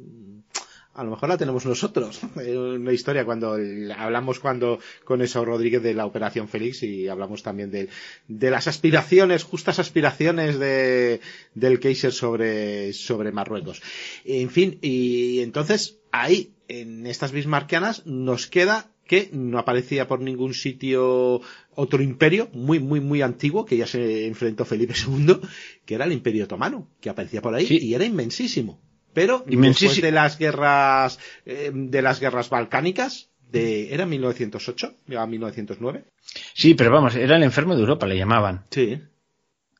[0.93, 2.19] a lo mejor la tenemos nosotros.
[2.35, 3.57] Una historia cuando
[3.97, 7.89] hablamos cuando con eso Rodríguez de la Operación Félix y hablamos también de,
[8.27, 11.21] de las aspiraciones, justas aspiraciones de,
[11.55, 13.81] del Kaiser sobre, sobre Marruecos.
[14.25, 20.53] En fin, y entonces ahí, en estas bismarquianas, nos queda que no aparecía por ningún
[20.53, 21.41] sitio
[21.75, 25.37] otro imperio muy, muy, muy antiguo, que ya se enfrentó Felipe II,
[25.85, 28.79] que era el Imperio Otomano, que aparecía por ahí y era inmensísimo.
[29.13, 34.93] Pero después de las guerras, eh, de las guerras balcánicas, de, ¿era 1908?
[35.09, 36.05] ¿Era 1909?
[36.53, 38.65] Sí, pero vamos, era el enfermo de Europa, le llamaban.
[38.71, 39.01] Sí.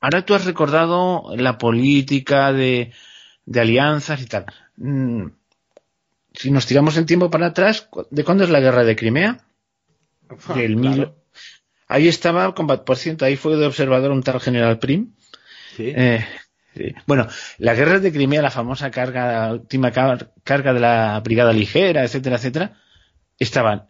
[0.01, 2.91] Ahora tú has recordado la política de,
[3.45, 4.45] de alianzas y tal.
[4.75, 5.27] Mm,
[6.33, 9.45] si nos tiramos el tiempo para atrás, ¿de cuándo es la guerra de Crimea?
[10.55, 10.79] del Claro.
[10.79, 11.15] Milo.
[11.87, 15.13] Ahí estaba, combat- por cierto, ahí fue de observador un tal general Prim.
[15.77, 15.93] Sí.
[15.95, 16.25] Eh,
[16.75, 16.93] sí.
[17.07, 17.27] Bueno,
[17.57, 22.03] las guerras de Crimea, la famosa carga, la última car- carga de la brigada ligera,
[22.03, 22.77] etcétera, etcétera,
[23.39, 23.87] estaban.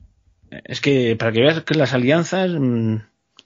[0.66, 2.96] Es que para que veas que las alianzas mm,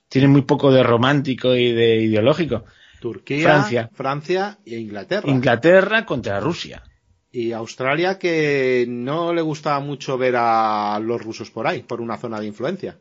[0.08, 2.64] tienen muy poco de romántico y de ideológico.
[3.00, 3.90] Turquía, Francia.
[3.92, 5.30] Francia e Inglaterra.
[5.30, 6.82] Inglaterra contra Rusia.
[7.30, 12.16] y Australia que no le gustaba mucho ver a los rusos por ahí, por una
[12.16, 12.96] zona de influencia.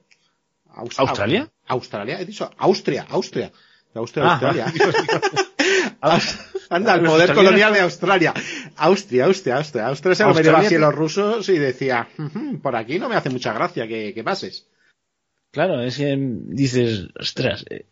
[0.76, 1.48] Aus- ¿Australia?
[1.68, 3.52] Australia, he dicho Austria, Austria.
[3.94, 4.66] De Austria, Ah, Australia.
[6.70, 8.34] Anda, el poder colonial de Australia.
[8.78, 9.88] Austria, Austria, Austria.
[9.88, 13.30] Austria se lo Australia así los rusos y decía, "Ujú, por aquí no me hace
[13.30, 14.68] mucha gracia que, que pases.
[15.52, 17.64] Claro, es que dices, ostras.
[17.70, 17.86] eh,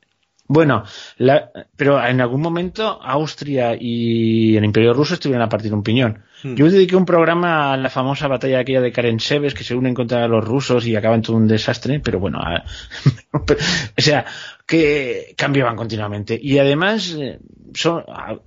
[0.47, 0.83] Bueno,
[1.17, 6.23] la- pero en algún momento Austria y el Imperio Ruso estuvieron a partir un piñón.
[6.43, 6.55] Hmm.
[6.55, 9.93] Yo dediqué un programa a la famosa batalla aquella de Karen Seves que se unen
[9.93, 12.63] contra los rusos y acaban todo un desastre, pero bueno, a-
[13.33, 14.25] o sea,
[14.65, 16.37] que cambiaban continuamente.
[16.41, 17.39] Y además, eh,
[17.73, 18.03] son,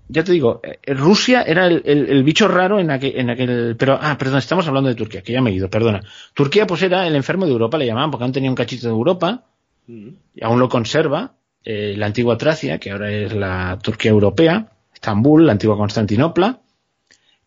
[0.09, 3.77] ya te digo, eh, Rusia era el, el- el bicho raro en aquel, en aquel,
[3.79, 6.03] pero, ah, perdón, estamos hablando de Turquía, que ya me he ido, perdona.
[6.35, 8.93] Turquía pues era el enfermo de Europa, le llamaban, porque aún tenía un cachito de
[8.93, 9.45] Europa,
[9.89, 10.09] Mm.
[10.35, 15.47] y aún lo conserva, eh, la antigua Tracia, que ahora es la Turquía europea, Estambul,
[15.47, 16.59] la antigua Constantinopla,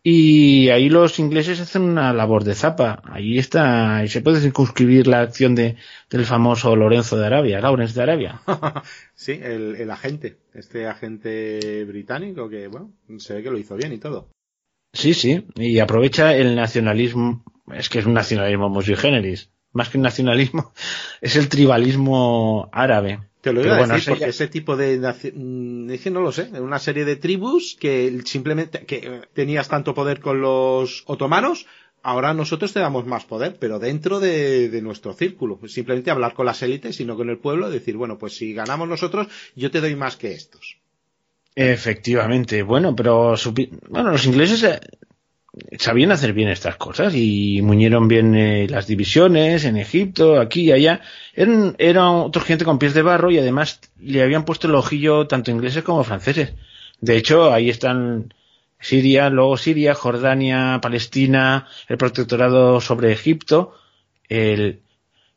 [0.02, 3.02] y ahí los ingleses hacen una labor de zapa.
[3.04, 5.76] Ahí está, ahí se puede circunscribir la acción de,
[6.08, 8.40] del famoso Lorenzo de Arabia, Lawrence de Arabia.
[9.14, 13.92] Sí, el, el agente, este agente británico que, bueno, se ve que lo hizo bien
[13.92, 14.30] y todo.
[14.94, 19.98] Sí, sí, y aprovecha el nacionalismo, es que es un nacionalismo muy generis, más que
[19.98, 20.72] un nacionalismo,
[21.20, 23.29] es el tribalismo árabe.
[23.40, 24.98] Te lo iba a decir porque ya- ese tipo de
[25.34, 29.94] mm, es que no lo sé, una serie de tribus que simplemente que tenías tanto
[29.94, 31.66] poder con los otomanos,
[32.02, 36.46] ahora nosotros te damos más poder, pero dentro de, de nuestro círculo, simplemente hablar con
[36.46, 39.80] las élites y no con el pueblo, decir, bueno, pues si ganamos nosotros, yo te
[39.80, 40.76] doy más que estos.
[41.54, 43.34] Efectivamente, bueno, pero
[43.88, 44.80] bueno, los ingleses eh,
[45.78, 50.72] sabían hacer bien estas cosas y muñeron bien eh, las divisiones en Egipto, aquí y
[50.72, 51.00] allá.
[51.34, 55.26] Eran, eran otros gente con pies de barro y además le habían puesto el ojillo
[55.26, 56.52] tanto ingleses como franceses.
[57.00, 58.32] De hecho, ahí están
[58.78, 63.74] Siria, luego Siria, Jordania, Palestina, el protectorado sobre Egipto,
[64.28, 64.80] el,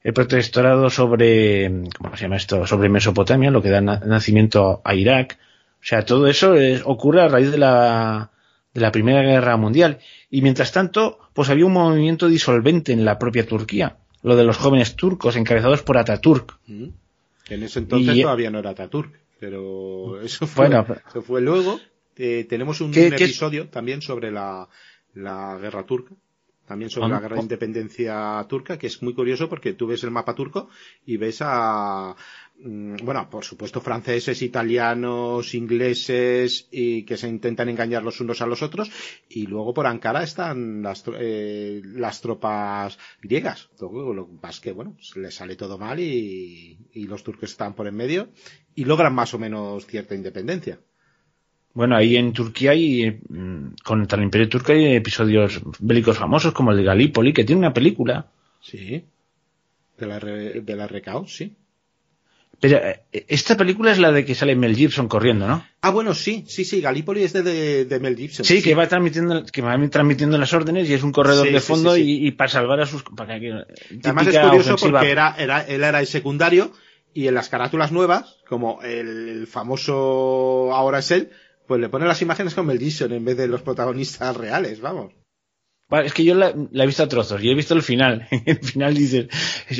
[0.03, 2.67] el protectorado sobre, ¿cómo se llama esto?
[2.67, 5.39] Sobre Mesopotamia, lo que da na- nacimiento a Irak.
[5.81, 8.29] O sea, todo eso es- ocurre a raíz de la,
[8.73, 9.99] de la Primera Guerra Mundial.
[10.31, 13.97] Y mientras tanto, pues había un movimiento disolvente en la propia Turquía.
[14.23, 16.57] Lo de los jóvenes turcos encabezados por Ataturk.
[16.67, 16.87] Mm.
[17.49, 21.79] En ese entonces Y- todavía no era Ataturk, pero eso fue, Bueno, eso fue luego.
[22.15, 24.67] Eh, tenemos un, ¿Qué- un qué- episodio también sobre la,
[25.15, 26.13] la guerra turca,
[26.67, 30.03] también sobre Ah, la guerra de independencia turca, que es muy curioso porque tú ves
[30.03, 30.69] el mapa turco
[31.05, 32.15] y ves a,
[32.59, 38.61] bueno, por supuesto franceses, italianos, ingleses y que se intentan engañar los unos a los
[38.63, 38.89] otros
[39.27, 43.69] y luego por Ankara están las, eh, las tropas griegas.
[43.77, 47.23] Todo Lo que pasa es que, bueno, se les sale todo mal y, y los
[47.23, 48.29] turcos están por en medio
[48.75, 50.79] y logran más o menos cierta independencia.
[51.73, 56.71] Bueno, ahí en Turquía hay, mm, contra el Imperio Turco hay episodios bélicos famosos como
[56.71, 58.27] el de Galípoli, que tiene una película.
[58.61, 59.03] Sí.
[59.97, 61.55] De la, R- de la RKO, sí.
[62.63, 65.67] Pero eh, esta película es la de que sale Mel Gibson corriendo, ¿no?
[65.81, 68.45] Ah, bueno, sí, sí, sí, Gallipoli es de, de, de Mel Gibson.
[68.45, 71.59] Sí, que va transmitiendo, que va transmitiendo las órdenes y es un corredor Sí, de
[71.59, 72.03] fondo sí.
[72.03, 73.51] Y, y para salvar a sus, para que,
[74.05, 74.99] Además es curioso ofensiva.
[74.99, 76.71] porque era, era, él era el secundario
[77.13, 81.31] y en las carátulas nuevas, como el, el famoso ahora es él,
[81.67, 85.11] pues le pone las imágenes con Mel Gibson en vez de los protagonistas reales, vamos.
[86.01, 88.27] Es que yo la, la he visto a trozos y he visto el final.
[88.45, 89.27] el final dices,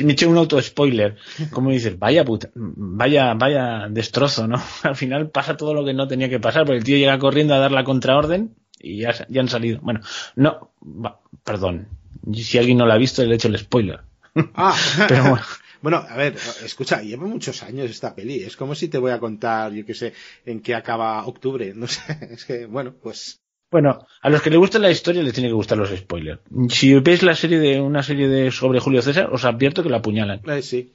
[0.02, 1.16] me he hecho un auto spoiler.
[1.50, 4.62] Como dices, vaya puta, vaya, vaya destrozo, ¿no?
[4.82, 7.54] Al final pasa todo lo que no tenía que pasar, porque el tío llega corriendo
[7.54, 9.80] a dar la contraorden y ya, ya han salido.
[9.82, 10.00] Bueno,
[10.36, 11.88] no, va, perdón.
[12.32, 14.00] Si alguien no la ha visto, le he hecho el spoiler.
[14.54, 14.76] Ah,
[15.08, 15.44] Pero bueno.
[15.84, 16.34] Bueno, a ver,
[16.64, 18.42] escucha, lleva muchos años esta peli.
[18.42, 20.14] Es como si te voy a contar, yo qué sé,
[20.46, 21.74] en qué acaba octubre.
[21.74, 22.00] No sé,
[22.30, 23.43] es que, bueno, pues.
[23.74, 26.38] Bueno, a los que les gusta la historia les tiene que gustar los spoilers.
[26.68, 29.96] Si veis la serie de una serie de sobre Julio César, os advierto que la
[29.96, 30.42] apuñalan.
[30.46, 30.92] eh, sí.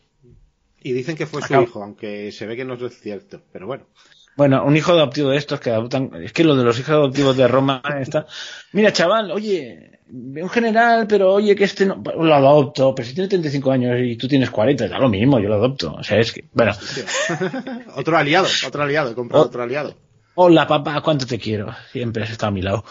[0.82, 3.42] Y dicen que fue su hijo, aunque se ve que no es cierto.
[3.52, 3.84] Pero bueno.
[4.38, 6.10] Bueno, un hijo adoptivo de estos que adoptan.
[6.24, 8.28] Es que lo de los hijos adoptivos de Roma está.
[8.72, 12.02] Mira, chaval, oye, un general, pero oye, que este no.
[12.16, 15.50] Lo adopto, pero si tiene 35 años y tú tienes 40, da lo mismo, yo
[15.50, 15.96] lo adopto.
[15.96, 16.46] O sea, es que.
[16.54, 16.72] Bueno.
[17.98, 19.48] otro aliado, otro aliado, he comprado Oh.
[19.48, 19.96] otro aliado.
[20.42, 21.76] Hola, papá, cuánto te quiero.
[21.92, 22.86] Siempre has estado a mi lado.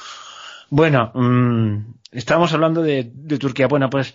[0.68, 3.66] Bueno, mm, estábamos hablando de, de Turquía.
[3.68, 4.14] Bueno, pues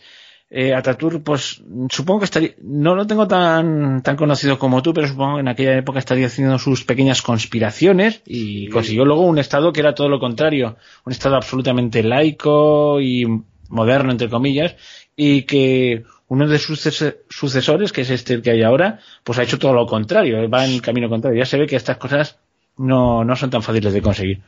[0.51, 5.07] eh, Ataturk, pues supongo que estaría, no lo tengo tan, tan conocido como tú, pero
[5.07, 9.73] supongo que en aquella época estaría haciendo sus pequeñas conspiraciones y consiguió luego un Estado
[9.73, 13.25] que era todo lo contrario, un Estado absolutamente laico y
[13.67, 14.75] moderno, entre comillas,
[15.15, 16.87] y que uno de sus
[17.29, 20.73] sucesores, que es este que hay ahora, pues ha hecho todo lo contrario, va en
[20.73, 21.39] el camino contrario.
[21.39, 22.37] Ya se ve que estas cosas
[22.77, 24.41] no, no son tan fáciles de conseguir.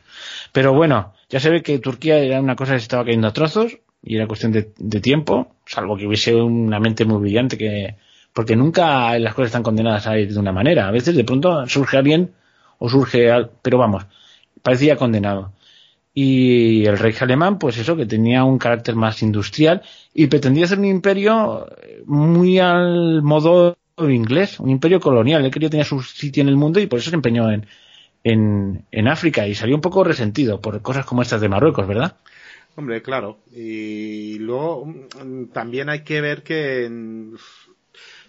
[0.52, 3.34] Pero bueno, ya se ve que Turquía era una cosa que se estaba cayendo a
[3.34, 7.96] trozos, y era cuestión de, tiempo, salvo que hubiese una mente muy brillante que
[8.34, 10.88] porque nunca las cosas están condenadas a ir de una manera.
[10.88, 12.34] A veces de pronto surge alguien
[12.78, 13.30] o surge,
[13.62, 14.06] pero vamos,
[14.62, 15.54] parecía condenado.
[16.14, 19.82] Y el rey alemán, pues eso, que tenía un carácter más industrial
[20.14, 21.66] y pretendía ser un imperio
[22.06, 25.44] muy al modo inglés, un imperio colonial.
[25.44, 27.66] Él quería tener su sitio en el mundo y por eso se empeñó en,
[28.26, 32.18] en, en África y salió un poco resentido por cosas como estas de Marruecos, ¿verdad?
[32.76, 33.38] Hombre, claro.
[33.54, 36.90] Y luego mm, también hay que ver que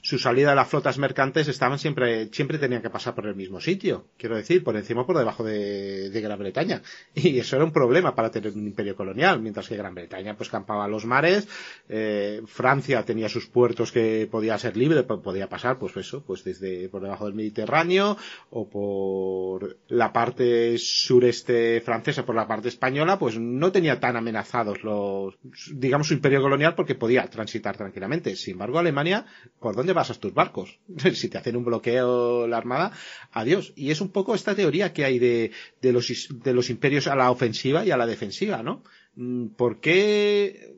[0.07, 3.61] su salida de las flotas mercantes estaban siempre, siempre tenían que pasar por el mismo
[3.61, 4.07] sitio.
[4.16, 6.81] Quiero decir, por encima o por debajo de, Gran Bretaña.
[7.15, 10.49] Y eso era un problema para tener un imperio colonial, mientras que Gran Bretaña pues
[10.49, 11.49] campaba los mares,
[11.89, 16.89] eh, Francia tenía sus puertos que podía ser libre, podía pasar, pues eso, pues desde
[16.89, 18.16] por debajo del Mediterráneo,
[18.51, 24.85] o por la parte sureste francesa, por la parte española, pues no tenía tan amenazados
[24.85, 25.37] los,
[25.73, 28.37] digamos, su imperio colonial porque podía transitar tranquilamente.
[28.37, 29.27] Sin embargo, Alemania,
[29.59, 30.78] ¿por dónde basas tus barcos.
[31.14, 32.93] si te hacen un bloqueo la armada,
[33.32, 33.73] adiós.
[33.74, 35.51] Y es un poco esta teoría que hay de,
[35.82, 38.85] de, los, de los imperios a la ofensiva y a la defensiva, ¿no?
[39.16, 40.77] Mm, ¿Por qué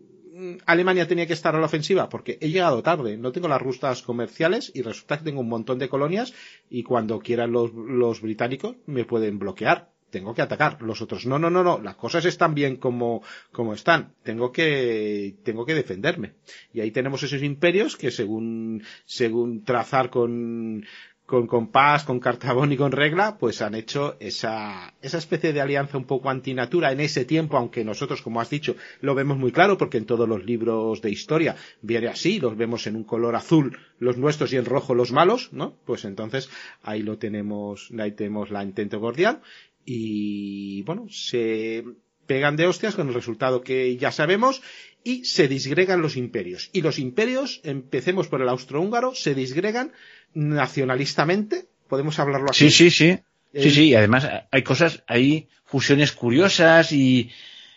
[0.66, 2.08] Alemania tenía que estar a la ofensiva?
[2.08, 5.78] Porque he llegado tarde, no tengo las rustas comerciales y resulta que tengo un montón
[5.78, 6.32] de colonias
[6.70, 10.82] y cuando quieran los, los británicos me pueden bloquear tengo que atacar.
[10.82, 13.22] Los otros, no, no, no, no, las cosas están bien como,
[13.52, 14.14] como están.
[14.22, 16.34] Tengo que, tengo que defenderme.
[16.72, 20.84] Y ahí tenemos esos imperios que según, según trazar con,
[21.28, 25.98] con compás, con cartabón y con regla, pues han hecho esa, esa especie de alianza
[25.98, 29.76] un poco antinatura en ese tiempo, aunque nosotros, como has dicho, lo vemos muy claro,
[29.76, 33.76] porque en todos los libros de historia viene así, los vemos en un color azul
[33.98, 35.74] los nuestros y en rojo los malos, ¿no?
[35.84, 36.50] Pues entonces
[36.82, 39.42] ahí lo tenemos, ahí tenemos la intento cordial
[39.90, 41.82] y bueno, se
[42.26, 44.60] pegan de hostias con el resultado que ya sabemos
[45.02, 46.68] y se disgregan los imperios.
[46.74, 49.92] Y los imperios, empecemos por el austrohúngaro, se disgregan
[50.34, 52.70] nacionalistamente, podemos hablarlo así.
[52.70, 53.18] Sí, sí, sí.
[53.54, 57.30] Sí, sí, y además hay cosas, hay fusiones curiosas y,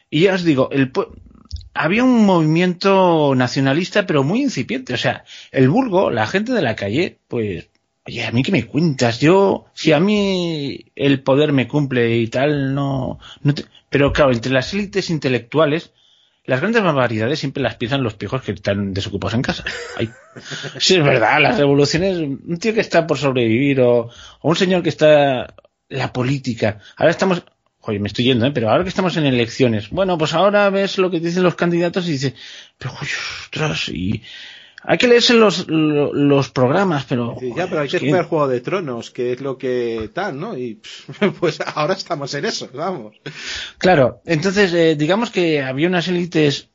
[0.09, 0.91] y ya os digo, el,
[1.73, 4.93] había un movimiento nacionalista pero muy incipiente.
[4.93, 5.23] O sea,
[5.53, 7.69] el vulgo, la gente de la calle, pues
[8.11, 9.21] Oye, ¿a mí qué me cuentas?
[9.21, 13.19] Yo, si a mí el poder me cumple y tal, no...
[13.41, 13.53] no
[13.89, 15.93] Pero claro, entre las élites intelectuales,
[16.43, 19.63] las grandes barbaridades siempre las piensan los pijos que están desocupados en casa.
[20.77, 24.09] Sí, es verdad, las revoluciones, un tío que está por sobrevivir o,
[24.41, 25.55] un señor que está...
[25.87, 26.79] La política.
[26.97, 27.43] Ahora estamos...
[27.79, 28.51] Oye, me estoy yendo, ¿eh?
[28.53, 32.07] pero ahora que estamos en elecciones, bueno, pues ahora ves lo que dicen los candidatos
[32.09, 32.33] y dices,
[32.77, 34.21] pero, ostras, y
[34.83, 37.37] hay que leerse los, los, programas, pero...
[37.55, 40.57] ya, pero hay que, jugar Juego de Tronos, que es lo que tal, ¿no?
[40.57, 40.81] Y
[41.39, 43.15] pues ahora estamos en eso, vamos.
[43.77, 46.69] Claro, entonces eh, digamos que había unas élites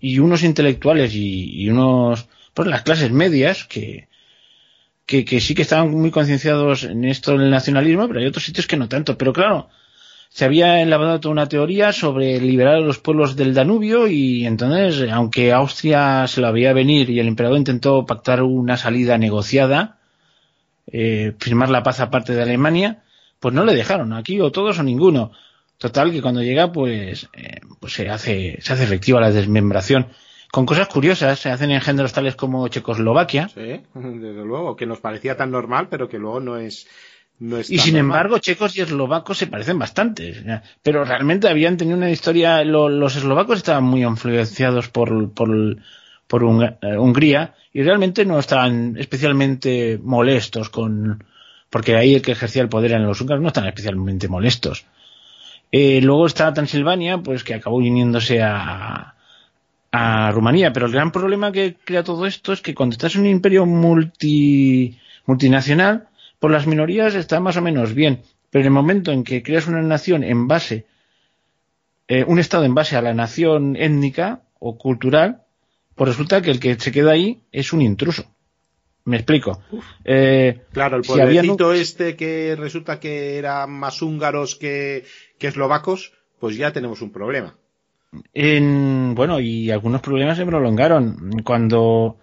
[0.00, 2.28] y unos intelectuales y, unos...
[2.54, 4.08] pues las clases medias que,
[5.04, 8.68] que, que sí que estaban muy concienciados en esto del nacionalismo, pero hay otros sitios
[8.68, 9.18] que no tanto.
[9.18, 9.68] Pero claro,
[10.30, 15.10] se había elaborado toda una teoría sobre liberar a los pueblos del Danubio y entonces,
[15.10, 19.98] aunque Austria se lo había venir y el emperador intentó pactar una salida negociada,
[20.86, 23.02] eh, firmar la paz aparte de Alemania,
[23.40, 25.32] pues no le dejaron, aquí o todos o ninguno.
[25.78, 30.06] Total que cuando llega pues, eh, pues se hace, se hace efectiva la desmembración.
[30.52, 33.48] Con cosas curiosas, se hacen engendros tales como Checoslovaquia.
[33.48, 36.86] Sí, desde luego, que nos parecía tan normal, pero que luego no es,
[37.40, 40.62] y sin embargo, checos y eslovacos se parecen bastante.
[40.82, 42.62] Pero realmente habían tenido una historia.
[42.64, 45.78] los eslovacos estaban muy influenciados por, por,
[46.26, 51.24] por eh, Hungría y realmente no estaban especialmente molestos con.
[51.70, 54.84] Porque ahí el que ejercía el poder en los húngaros no estaban especialmente molestos.
[55.72, 59.14] Eh, luego está Transilvania, pues que acabó uniéndose a,
[59.92, 60.74] a Rumanía.
[60.74, 63.64] Pero el gran problema que crea todo esto es que cuando estás en un imperio
[63.64, 66.09] multi, multinacional,
[66.40, 69.68] por las minorías está más o menos bien, pero en el momento en que creas
[69.68, 70.86] una nación en base,
[72.08, 75.42] eh, un Estado en base a la nación étnica o cultural,
[75.94, 78.24] pues resulta que el que se queda ahí es un intruso.
[79.04, 79.62] Me explico.
[80.04, 85.04] Eh, claro, el pueblecito este que resulta que eran más húngaros que,
[85.38, 87.56] que eslovacos, pues ya tenemos un problema.
[88.34, 91.42] En, bueno, y algunos problemas se prolongaron.
[91.44, 92.18] Cuando,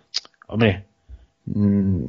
[0.48, 0.87] hombre,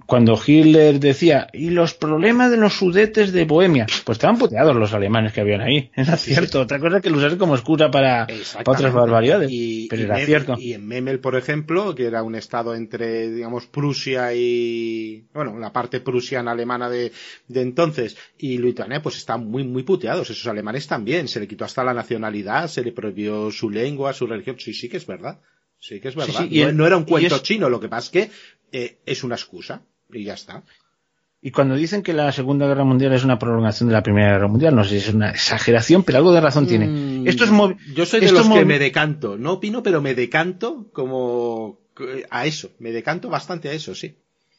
[0.06, 4.92] cuando Hitler decía, y los problemas de los sudetes de Bohemia, pues estaban puteados los
[4.92, 6.62] alemanes que habían ahí, era cierto.
[6.62, 8.26] Otra cosa es que lo usaron como excusa para,
[8.66, 10.56] otras barbaridades, y, pero era cierto.
[10.58, 15.72] Y en Memel, por ejemplo, que era un estado entre, digamos, Prusia y, bueno, la
[15.72, 17.12] parte prusiana alemana de,
[17.46, 20.30] de entonces, y Lituania, pues estaban muy, muy puteados.
[20.30, 24.26] Esos alemanes también, se le quitó hasta la nacionalidad, se le prohibió su lengua, su
[24.26, 25.38] religión, sí, sí que es verdad.
[25.80, 26.46] Sí, que es verdad.
[26.50, 28.32] y no, era un cuento chino, lo que pasa es que
[28.72, 29.82] eh, es una excusa
[30.12, 30.64] y ya está.
[31.40, 34.48] Y cuando dicen que la Segunda Guerra Mundial es una prolongación de la Primera Guerra
[34.48, 36.88] Mundial, no sé si es una exageración, pero algo de razón tiene.
[36.88, 37.50] Mm, esto es
[37.94, 41.78] Yo soy de los que me decanto, no opino, pero me decanto como
[42.30, 44.16] a eso, me decanto bastante a eso, sí.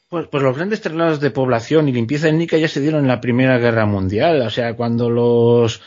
[0.07, 3.21] Pues, pues los grandes traslados de población y limpieza étnica ya se dieron en la
[3.21, 5.81] Primera Guerra Mundial, o sea, cuando los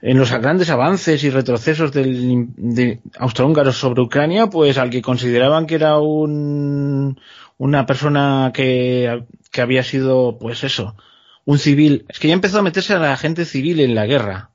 [0.00, 5.64] en los grandes avances y retrocesos del, de austrohúngaros sobre Ucrania, pues al que consideraban
[5.64, 7.20] que era un,
[7.58, 10.96] una persona que, que había sido, pues eso,
[11.44, 14.50] un civil, es que ya empezó a meterse a la gente civil en la guerra.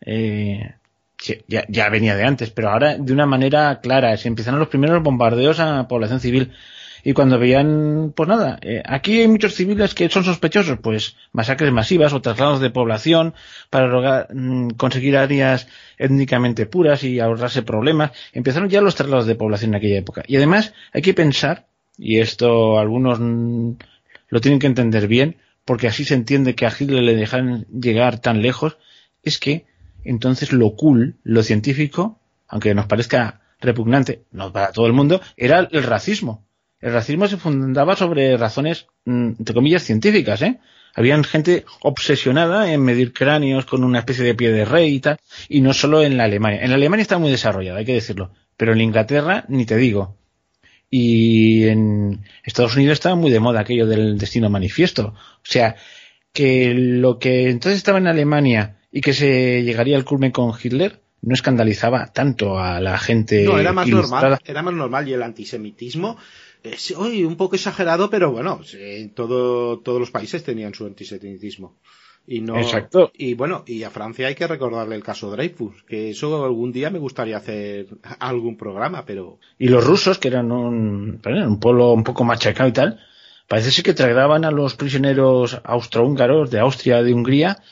[0.00, 0.74] Eh,
[1.48, 4.16] ya, ya, venía de antes, pero ahora de una manera clara.
[4.16, 6.52] Se empezaron los primeros bombardeos a población civil
[7.02, 11.72] y cuando veían, pues nada, eh, aquí hay muchos civiles que son sospechosos, pues masacres
[11.72, 13.34] masivas o traslados de población
[13.70, 15.68] para mm, conseguir áreas
[15.98, 18.12] étnicamente puras y ahorrarse problemas.
[18.32, 20.22] Empezaron ya los traslados de población en aquella época.
[20.26, 21.66] Y además hay que pensar,
[22.00, 27.02] y esto algunos lo tienen que entender bien, porque así se entiende que a Hitler
[27.02, 28.78] le dejan llegar tan lejos,
[29.22, 29.66] es que
[30.02, 32.18] entonces lo cool, lo científico,
[32.48, 36.46] aunque nos parezca repugnante, no para todo el mundo, era el racismo
[36.80, 40.60] el racismo se fundaba sobre razones, entre comillas, científicas, ¿eh?
[40.94, 45.18] Habían gente obsesionada en medir cráneos con una especie de pie de rey y tal,
[45.48, 46.62] y no solo en la Alemania.
[46.62, 50.16] En la Alemania está muy desarrollada, hay que decirlo, pero en Inglaterra ni te digo.
[50.90, 55.14] Y en Estados Unidos estaba muy de moda aquello del destino manifiesto.
[55.14, 55.76] O sea,
[56.32, 61.00] que lo que entonces estaba en Alemania y que se llegaría al culmen con Hitler
[61.22, 63.44] no escandalizaba tanto a la gente.
[63.44, 66.16] No, era más normal, era más normal y el antisemitismo
[66.96, 68.60] hoy un poco exagerado, pero bueno,
[69.14, 71.76] todo, todos los países tenían su antisemitismo.
[72.32, 73.10] Y no, Exacto.
[73.12, 76.88] Y bueno, y a Francia hay que recordarle el caso Dreyfus, que eso algún día
[76.88, 77.88] me gustaría hacer
[78.20, 79.40] algún programa, pero.
[79.58, 83.00] Y los rusos, que eran un, un pueblo un poco machacado y tal,
[83.48, 87.64] parece ser que tragaban a los prisioneros austrohúngaros de Austria, de Hungría,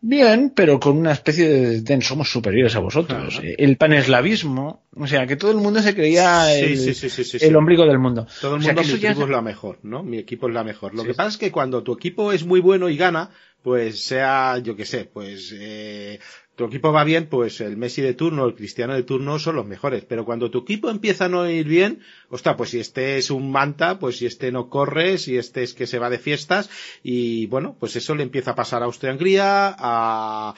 [0.00, 3.40] Bien, pero con una especie de, somos superiores a vosotros.
[3.42, 8.26] El paneslavismo, o sea, que todo el mundo se creía el, ombligo del mundo.
[8.40, 10.02] Todo el mundo, mi equipo es la mejor, ¿no?
[10.02, 10.94] Mi equipo es la mejor.
[10.94, 13.30] Lo que pasa es que cuando tu equipo es muy bueno y gana,
[13.62, 16.20] pues sea, yo qué sé, pues eh,
[16.56, 19.66] tu equipo va bien, pues el Messi de turno, el Cristiano de turno son los
[19.66, 20.06] mejores.
[20.06, 22.00] Pero cuando tu equipo empieza a no ir bien,
[22.30, 25.74] ostras, pues si este es un manta, pues si este no corre, si este es
[25.74, 26.70] que se va de fiestas,
[27.02, 30.54] y bueno, pues eso le empieza a pasar a Austria-Hungría, a,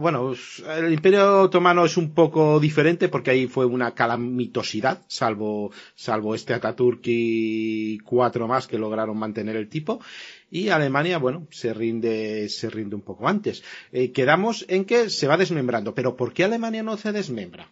[0.00, 0.32] bueno,
[0.76, 6.54] el Imperio Otomano es un poco diferente porque ahí fue una calamitosidad, salvo, salvo este
[6.54, 10.00] Ataturk y cuatro más que lograron mantener el tipo
[10.52, 13.64] y Alemania, bueno, se rinde, se rinde un poco antes.
[13.90, 17.70] Eh, quedamos en que se va desmembrando, pero ¿por qué Alemania no se desmembra?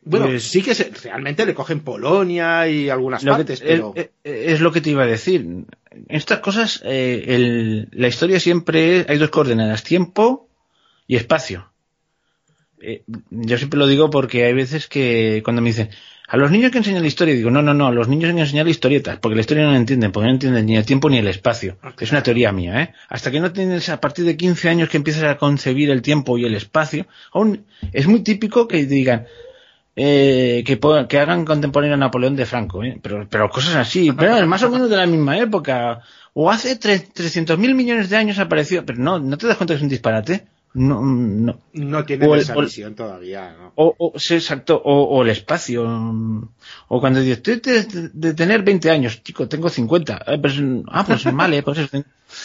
[0.00, 3.92] Bueno, pues sí que realmente le cogen Polonia y algunas partes, pero...
[3.94, 5.66] Eh, eh, es, lo que te iba a decir.
[6.08, 10.48] Estas cosas, la historia siempre hay dos coordenadas, tiempo
[11.06, 11.70] y espacio.
[13.28, 15.90] yo siempre lo digo porque hay veces que cuando me dicen,
[16.30, 18.36] a los niños que enseñan la historia, digo, no, no, no, a los niños hay
[18.36, 21.08] que enseñar historietas, porque la historia no la entienden, porque no entienden ni el tiempo
[21.08, 21.78] ni el espacio.
[21.98, 22.92] Es una teoría mía, ¿eh?
[23.08, 26.36] Hasta que no tienes a partir de 15 años que empiezas a concebir el tiempo
[26.36, 27.64] y el espacio, aún
[27.94, 29.26] es muy típico que digan,
[29.96, 30.78] eh, que,
[31.08, 32.98] que hagan contemporáneo a Napoleón de Franco, ¿eh?
[33.02, 36.02] pero, pero cosas así, pero más o menos de la misma época,
[36.34, 39.82] o hace 300.000 millones de años apareció, pero no, no te das cuenta que es
[39.82, 41.60] un disparate no, no.
[41.72, 43.72] no tiene esa visión todavía.
[43.74, 45.84] O, o, exacto, o, el espacio.
[46.88, 47.60] O cuando dices, estoy
[48.12, 50.24] de, tener 20 años, chico, tengo 50.
[50.26, 51.90] Eh, pues, ah, pues vale, pues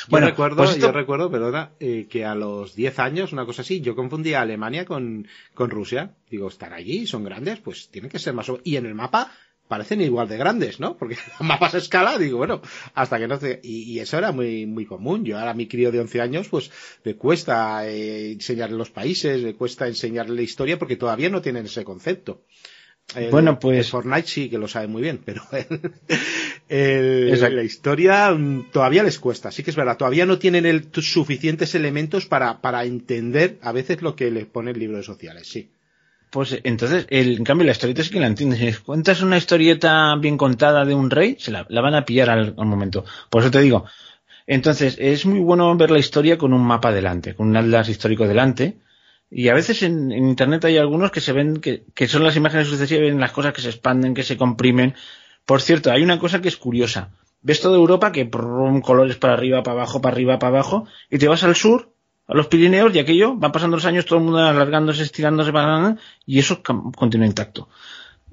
[0.07, 3.61] Bueno, yo recuerdo, pues yo recuerdo, perdona, eh, que a los 10 años, una cosa
[3.61, 6.11] así, yo confundía Alemania con, con Rusia.
[6.29, 8.51] Digo, estar allí, son grandes, pues tienen que ser más.
[8.63, 9.31] Y en el mapa
[9.73, 10.97] parecen igual de grandes, ¿no?
[10.97, 12.61] Porque mapas a escala, digo, bueno,
[12.93, 13.59] hasta que no se...
[13.63, 15.25] Y, eso era muy, muy común.
[15.25, 16.69] Yo ahora a mi crío de 11 años, pues
[17.03, 21.65] me cuesta eh, enseñarle los países, me cuesta enseñarle la historia porque todavía no tienen
[21.65, 22.43] ese concepto.
[23.31, 23.89] bueno, pues.
[23.89, 25.41] Fortnite sí que lo sabe muy bien, pero
[26.69, 29.51] la historia mm, todavía les cuesta.
[29.51, 34.03] Sí que es verdad, todavía no tienen el, suficientes elementos para, para entender a veces
[34.03, 35.71] lo que les pone el libro de sociales, sí.
[36.33, 38.59] Pues entonces, el, en cambio, la historieta sí que la entiendes.
[38.59, 42.55] Si cuentas una historieta bien contada de un rey, se la, van a pillar al,
[42.55, 43.05] momento.
[43.29, 43.85] Por eso te digo.
[44.47, 48.27] Entonces, es muy bueno ver la historia con un mapa delante, con un atlas histórico
[48.27, 48.79] delante.
[49.29, 52.67] Y a veces en, Internet hay algunos que se ven que, que son las imágenes
[52.67, 54.95] sucesivas, ven las cosas que se expanden, que se comprimen.
[55.45, 57.11] Por cierto, hay una cosa que es curiosa.
[57.43, 61.19] Ves toda Europa que prrrum, colores para arriba, para abajo, para arriba, para abajo, y
[61.19, 61.92] te vas al sur
[62.27, 65.51] a los Pirineos y aquello, van pasando los años, todo el mundo alargándose, estirándose,
[66.25, 67.69] y eso continúa intacto.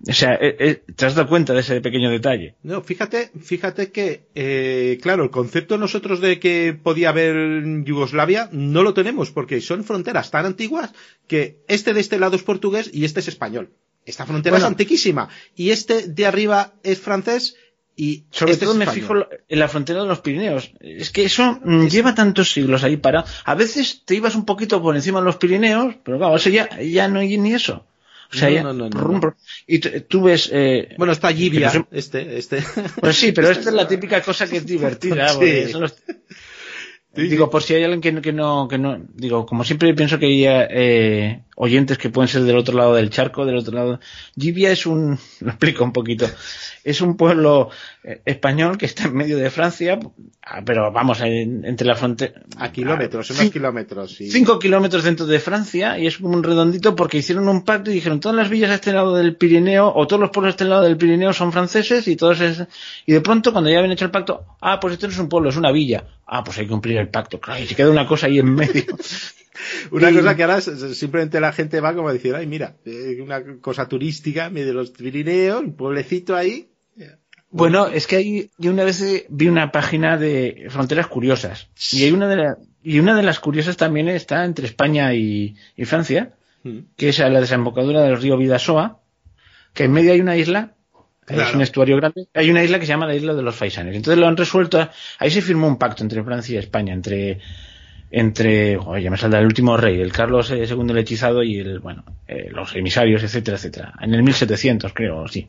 [0.08, 2.54] O sea, eh, eh, te has dado cuenta de ese pequeño detalle.
[2.62, 8.82] No, fíjate, fíjate que, eh, claro, el concepto nosotros de que podía haber Yugoslavia no
[8.82, 10.92] lo tenemos porque son fronteras tan antiguas
[11.26, 13.72] que este de este lado es portugués y este es español.
[14.06, 17.56] Esta frontera bueno, es antiquísima y este de arriba es francés
[18.00, 19.14] y sobre este todo me fijo
[19.46, 20.72] en la frontera de los Pirineos.
[20.80, 23.26] Es que eso mm, lleva tantos siglos ahí para.
[23.44, 26.80] A veces te ibas un poquito por encima de los Pirineos, pero claro, eso ya,
[26.80, 27.84] ya no hay ni eso.
[28.32, 29.36] O sea, no, ya, no, no, no,
[29.66, 30.48] y tú ves.
[30.50, 32.64] Eh, bueno, está Libia, este, este.
[33.00, 35.28] Pues sí, pero esta es la típica cosa que es divertida.
[35.28, 35.68] Sí.
[35.70, 35.94] Son los...
[37.12, 40.20] Sí, digo, por si hay alguien que, que, no, que no, digo, como siempre pienso
[40.20, 44.00] que hay eh, oyentes que pueden ser del otro lado del charco, del otro lado.
[44.38, 46.26] Gibia es un, lo explico un poquito,
[46.84, 47.70] es un pueblo
[48.02, 49.98] español que está en medio de Francia,
[50.64, 52.42] pero vamos, en, entre la frontera.
[52.56, 54.16] A kilómetros, a, unos kilómetros.
[54.16, 57.94] Cinco kilómetros dentro de Francia y es como un redondito porque hicieron un pacto y
[57.94, 60.64] dijeron todas las villas a este lado del Pirineo o todos los pueblos a este
[60.64, 62.64] lado del Pirineo son franceses y todos es,
[63.04, 65.28] y de pronto cuando ya habían hecho el pacto, ah, pues esto no es un
[65.28, 66.04] pueblo, es una villa.
[66.26, 68.54] Ah, pues hay que cumplir el pacto, claro, y se queda una cosa ahí en
[68.54, 68.84] medio.
[69.90, 70.14] una y...
[70.14, 72.76] cosa que ahora simplemente la gente va como a decir, ay, mira,
[73.22, 76.69] una cosa turística, medio de los Pirineos, un pueblecito ahí.
[77.50, 82.12] Bueno, es que hay, yo una vez vi una página de fronteras curiosas y hay
[82.12, 86.34] una de las, y una de las curiosas también está entre España y, y Francia,
[86.62, 86.78] mm.
[86.96, 89.00] que es a la desembocadura del río Vidasoa,
[89.74, 90.74] que en medio hay una isla
[91.26, 91.48] Claro.
[91.48, 92.26] Es un estuario grande.
[92.34, 93.94] Hay una isla que se llama la isla de los Faisanes.
[93.94, 94.88] Entonces lo han resuelto.
[95.18, 97.38] Ahí se firmó un pacto entre Francia y España, entre
[98.10, 102.04] entre, oye, me saldrá el último rey, el Carlos II el hechizado y el, bueno,
[102.26, 103.92] eh, los emisarios, etcétera, etcétera.
[104.00, 105.48] En el 1700, creo, sí.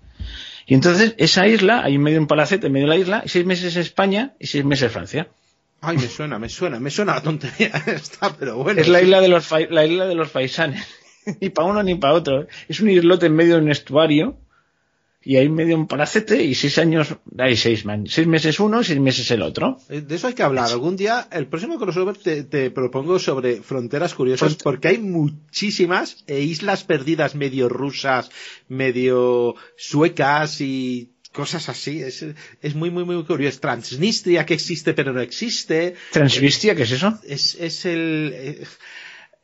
[0.66, 3.30] Y entonces, esa isla, hay en medio un palacete en medio de la isla, y
[3.30, 5.30] seis meses España y seis meses Francia.
[5.82, 8.80] Ay, me suena, me suena, me suena la tontería esta, pero bueno.
[8.80, 10.88] Es la isla de los, la isla de los faisanes.
[11.42, 12.48] ni para uno ni para otro.
[12.68, 14.38] Es un islote en medio de un estuario,
[15.24, 19.00] y hay medio un palacete y seis años, hay seis, seis meses uno y seis
[19.00, 19.80] meses el otro.
[19.88, 20.72] De eso hay que hablar.
[20.72, 26.42] Algún día, el próximo crossover te, te propongo sobre fronteras curiosas porque hay muchísimas e
[26.42, 28.32] islas perdidas medio rusas,
[28.68, 32.02] medio suecas y cosas así.
[32.02, 32.26] Es,
[32.62, 33.60] es muy, muy, muy curioso.
[33.60, 35.96] Transnistria que existe pero no existe.
[36.12, 37.20] ¿Transnistria qué es eso?
[37.28, 38.66] Es, es el...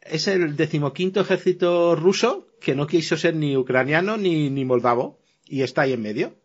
[0.09, 5.61] Es el decimoquinto ejército ruso que no quiso ser ni ucraniano ni, ni moldavo y
[5.61, 6.35] está ahí en medio.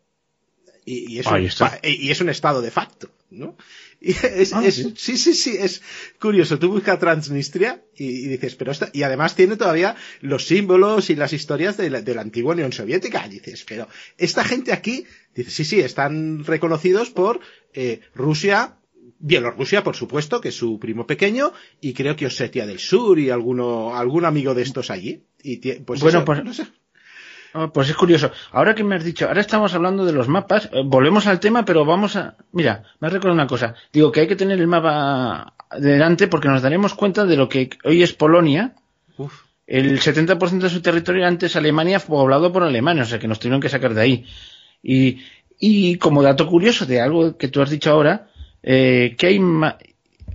[0.85, 3.55] Y, y, es, un, y es, un, estado de facto, ¿no?
[4.01, 4.93] Y es, ah, es, ¿sí?
[4.97, 5.81] sí, sí, sí, es
[6.19, 6.59] curioso.
[6.59, 11.15] Tú buscas Transnistria y, y dices, pero esta, y además tiene todavía los símbolos y
[11.15, 13.25] las historias de la, de la antigua Unión Soviética.
[13.25, 17.39] Y dices, pero esta gente aquí, dice, sí, sí, están reconocidos por
[17.73, 18.77] eh, Rusia,
[19.19, 23.29] Bielorrusia, por supuesto, que es su primo pequeño, y creo que Osetia del Sur y
[23.29, 25.23] alguno, algún amigo de estos allí.
[25.41, 26.67] Y pues bueno, eso, pues, no sé.
[27.55, 28.31] Oh, pues es curioso.
[28.51, 31.63] Ahora que me has dicho, ahora estamos hablando de los mapas, eh, volvemos al tema,
[31.63, 32.35] pero vamos a...
[32.51, 33.75] Mira, me has recordado una cosa.
[33.91, 37.69] Digo que hay que tener el mapa delante porque nos daremos cuenta de lo que
[37.83, 38.73] hoy es Polonia.
[39.17, 39.43] Uf.
[39.67, 43.61] El 70% de su territorio antes Alemania poblado por alemanes, o sea que nos tuvieron
[43.61, 44.25] que sacar de ahí.
[44.81, 45.19] Y,
[45.59, 48.29] y como dato curioso de algo que tú has dicho ahora,
[48.63, 49.39] eh, que hay...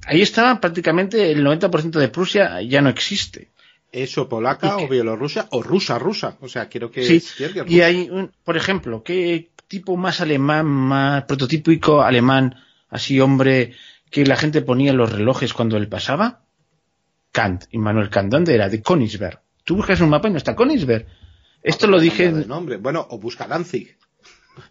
[0.06, 3.50] Ahí estaba prácticamente el 90% de Prusia ya no existe
[3.90, 7.22] eso polaca o bielorrusia o rusa rusa o sea quiero que, sí.
[7.66, 12.56] y hay un, por ejemplo qué tipo más alemán más prototípico alemán
[12.90, 13.74] así hombre
[14.10, 16.42] que la gente ponía en los relojes cuando él pasaba
[17.32, 18.30] Kant Immanuel Kant.
[18.32, 19.40] Dónde era de Königsberg.
[19.64, 21.06] Tú buscas un mapa y no está Königsberg.
[21.62, 23.96] Esto ah, lo dije nombre bueno o busca Danzig.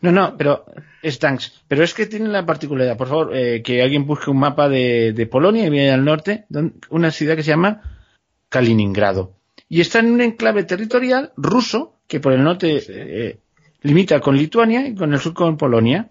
[0.02, 0.65] No, no, pero
[1.02, 1.64] es Tanks.
[1.68, 5.14] Pero es que tiene la particularidad, por favor, eh, que alguien busque un mapa de,
[5.14, 7.96] de Polonia y viene al norte, donde, una ciudad que se llama
[8.49, 9.33] Kaliningrado.
[9.69, 12.93] Y está en un enclave territorial ruso que por el norte sí.
[12.95, 13.39] eh,
[13.81, 16.09] limita con Lituania y con el sur con Polonia.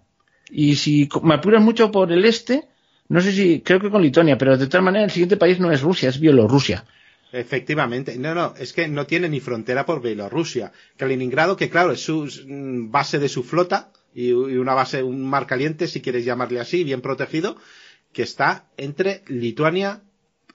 [0.50, 2.68] Y si me apuras mucho por el este,
[3.08, 5.72] no sé si, creo que con Lituania, pero de todas maneras el siguiente país no
[5.72, 6.84] es Rusia, es Bielorrusia.
[7.32, 10.72] Efectivamente, no, no, es que no tiene ni frontera por Bielorrusia.
[10.96, 12.30] Kaliningrado, que claro, es su
[12.90, 17.00] base de su flota y una base, un mar caliente, si quieres llamarle así, bien
[17.00, 17.56] protegido,
[18.12, 20.02] que está entre Lituania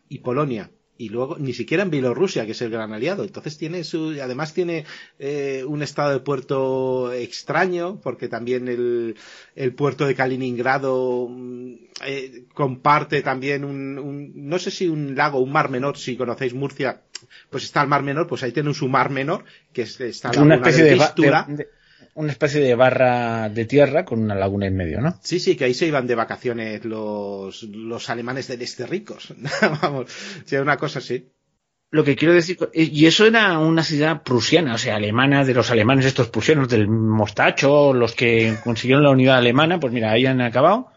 [0.07, 0.71] y Polonia
[1.01, 3.23] y luego ni siquiera en Bielorrusia, que es el gran aliado.
[3.23, 4.85] Entonces tiene su, además tiene
[5.19, 9.15] eh, un estado de puerto extraño, porque también el,
[9.55, 11.73] el puerto de Kaliningrado mm,
[12.05, 16.53] eh, comparte también un, un, no sé si un lago, un mar menor, si conocéis
[16.53, 17.01] Murcia,
[17.49, 20.41] pues está el mar menor, pues ahí tiene su mar menor, que es, está la
[20.43, 20.91] una especie de-
[21.47, 21.67] de-
[22.15, 25.17] una especie de barra de tierra con una laguna en medio, ¿no?
[25.21, 29.33] Sí, sí, que ahí se iban de vacaciones los, los alemanes del este ricos.
[29.81, 30.11] Vamos,
[30.45, 31.29] sí, una cosa así.
[31.89, 35.71] Lo que quiero decir, y eso era una ciudad prusiana, o sea, alemana, de los
[35.71, 40.39] alemanes estos prusianos, del mostacho, los que consiguieron la unidad alemana, pues mira, ahí han
[40.39, 40.87] acabado.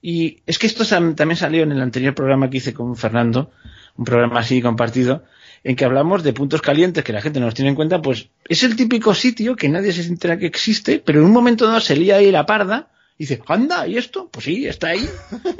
[0.00, 3.50] Y es que esto también salió en el anterior programa que hice con Fernando,
[3.96, 5.24] un programa así compartido,
[5.64, 8.28] en que hablamos de puntos calientes que la gente no los tiene en cuenta, pues
[8.48, 11.80] es el típico sitio que nadie se entera que existe, pero en un momento dado
[11.80, 12.88] se lía ahí la parda
[13.20, 14.28] y dice, anda, ¿y esto?
[14.30, 15.04] Pues sí, está ahí,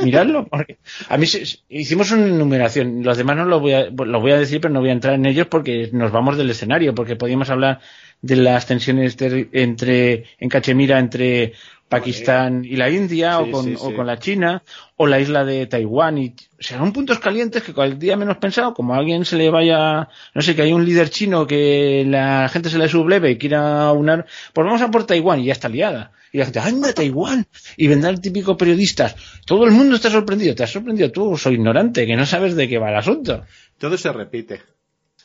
[0.04, 0.46] miradlo.
[0.50, 4.20] Porque a mí se- se- hicimos una enumeración, los demás no lo voy, a, lo
[4.20, 6.94] voy a decir, pero no voy a entrar en ellos porque nos vamos del escenario,
[6.94, 7.80] porque podíamos hablar
[8.22, 9.16] de las tensiones
[9.52, 11.52] entre, en Cachemira entre
[11.88, 14.62] Pakistán y la India, Sí, o, con, sí, o con la China,
[14.98, 16.18] o la isla de Taiwán.
[16.18, 19.36] Y, o sea, son puntos calientes que cual día menos pensado, como a alguien se
[19.36, 23.30] le vaya, no sé, que hay un líder chino que la gente se le subleve
[23.30, 26.12] y quiera unar, pues vamos a por Taiwán y ya está liada.
[26.30, 27.46] Y la gente, anda, Taiwán.
[27.78, 29.14] Y vendrá el típico periodista.
[29.46, 30.54] Todo el mundo está sorprendido.
[30.54, 33.44] Te has sorprendido tú, soy ignorante, que no sabes de qué va el asunto.
[33.78, 34.60] Todo se repite.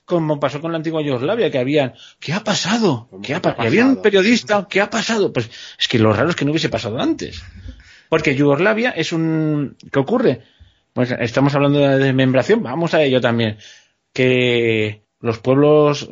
[0.06, 3.08] Como pasó con la antigua Yugoslavia, que habían, ¿qué ha pasado?
[3.10, 4.02] ¿Cómo ¿Qué ha qué ha pa- y había un pasado?
[4.04, 5.32] periodista, ¿qué ha pasado?
[5.34, 7.42] Pues es que lo raro es que no hubiese pasado antes.
[8.14, 9.76] Porque Yugoslavia es un...
[9.92, 10.42] ¿Qué ocurre?
[10.94, 13.58] Pues estamos hablando de la desmembración, vamos a ello también.
[14.14, 16.08] Que los pueblos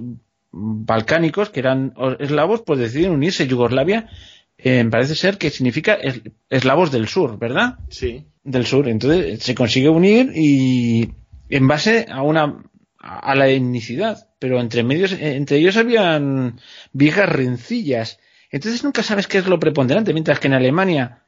[0.52, 3.46] balcánicos, que eran eslavos, pues deciden unirse.
[3.46, 4.10] Yugoslavia
[4.58, 7.78] eh, parece ser que significa es- eslavos del sur, ¿verdad?
[7.90, 8.26] Sí.
[8.44, 8.90] del sur.
[8.90, 11.12] Entonces se consigue unir y
[11.50, 12.64] en base a una
[12.98, 16.60] a la etnicidad, pero entre medios entre ellos habían
[16.94, 18.20] viejas rencillas.
[18.50, 21.21] Entonces nunca sabes qué es lo preponderante, mientras que en Alemania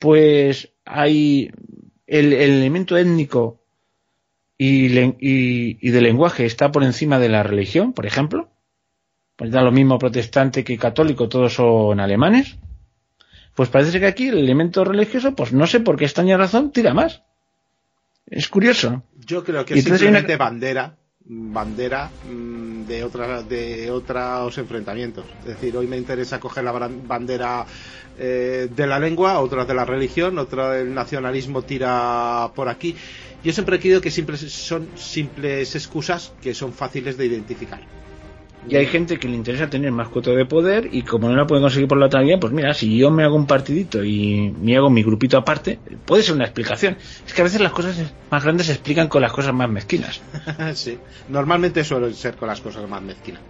[0.00, 1.52] pues hay
[2.08, 3.60] el, el elemento étnico
[4.58, 8.50] y, y, y de lenguaje está por encima de la religión, por ejemplo.
[9.36, 12.58] Pues da lo mismo protestante que católico, todos son alemanes.
[13.54, 16.92] Pues parece que aquí el elemento religioso, pues no sé por qué extraña razón, tira
[16.94, 17.22] más.
[18.26, 19.02] Es curioso.
[19.26, 20.96] Yo creo que es una- simplemente bandera,
[21.32, 25.24] bandera mm, de otra, de otros enfrentamientos.
[25.40, 27.64] Es decir, hoy me interesa coger la bandera
[28.18, 32.96] eh, de la lengua, otra de la religión, otra del nacionalismo tira por aquí.
[33.44, 37.99] Yo siempre he creído que son simples excusas que son fáciles de identificar.
[38.68, 41.46] Y hay gente que le interesa tener más cuota de poder y como no la
[41.46, 44.52] puede conseguir por la otra vía, pues mira, si yo me hago un partidito y
[44.58, 46.98] me hago mi grupito aparte, puede ser una explicación.
[47.26, 50.20] Es que a veces las cosas más grandes se explican con las cosas más mezquinas.
[50.74, 53.42] sí, normalmente suelen ser con las cosas más mezquinas.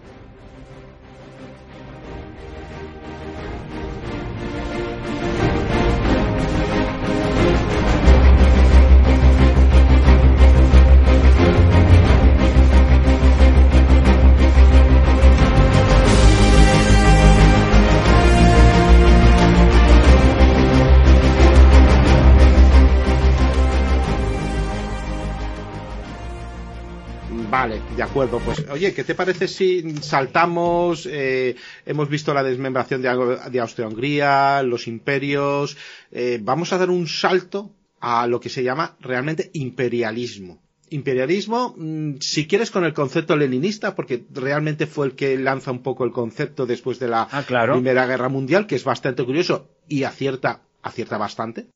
[27.90, 28.42] De acuerdo.
[28.42, 31.06] Pues, oye, ¿qué te parece si saltamos?
[31.10, 31.56] eh,
[31.86, 35.76] hemos visto la desmembración de, Au- de Austria-Hungría, los imperios.
[36.12, 40.62] eh, vamos a dar un salto a lo que se llama realmente imperialismo.
[40.92, 45.82] Imperialismo, mm, si quieres con el concepto leninista, porque realmente fue el que lanza un
[45.82, 47.74] poco el concepto después de la Ah, claro.
[47.74, 51.66] Primera Guerra Mundial, que es bastante curioso y acierta, acierta bastante.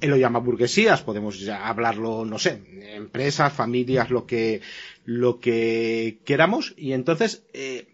[0.00, 2.62] Él lo llama burguesías, podemos ya hablarlo, no sé,
[2.94, 4.62] empresas, familias, lo que,
[5.04, 7.86] lo que queramos, y entonces eh,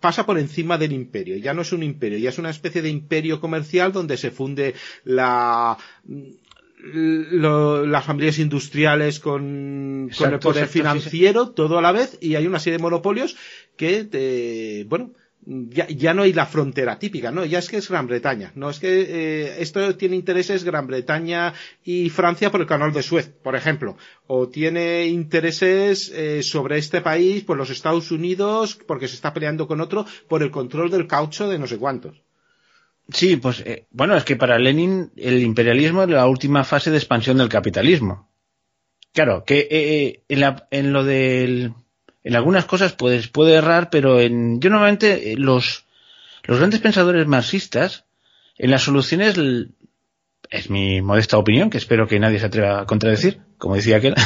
[0.00, 1.36] pasa por encima del imperio.
[1.38, 4.74] Ya no es un imperio, ya es una especie de imperio comercial donde se funde
[5.04, 5.76] la,
[6.78, 10.78] lo- las familias industriales con, con el poder exacto, sí, sí.
[10.78, 13.36] financiero, todo a la vez, y hay una serie de monopolios
[13.76, 15.12] que, te- bueno,
[15.46, 17.44] ya, ya no hay la frontera típica, ¿no?
[17.44, 21.54] Ya es que es Gran Bretaña, no es que eh, esto tiene intereses Gran Bretaña
[21.84, 23.96] y Francia por el canal de Suez, por ejemplo,
[24.26, 29.66] o tiene intereses eh, sobre este país por los Estados Unidos porque se está peleando
[29.68, 32.20] con otro por el control del caucho de no sé cuántos.
[33.12, 36.96] Sí, pues eh, bueno, es que para Lenin el imperialismo es la última fase de
[36.96, 38.28] expansión del capitalismo.
[39.12, 41.72] Claro, que en, la- en lo del
[42.26, 45.84] en algunas cosas pues, puede errar, pero en, yo normalmente eh, los,
[46.42, 48.04] los grandes pensadores marxistas
[48.58, 49.36] en las soluciones
[50.50, 54.14] es mi modesta opinión, que espero que nadie se atreva a contradecir, como decía aquel.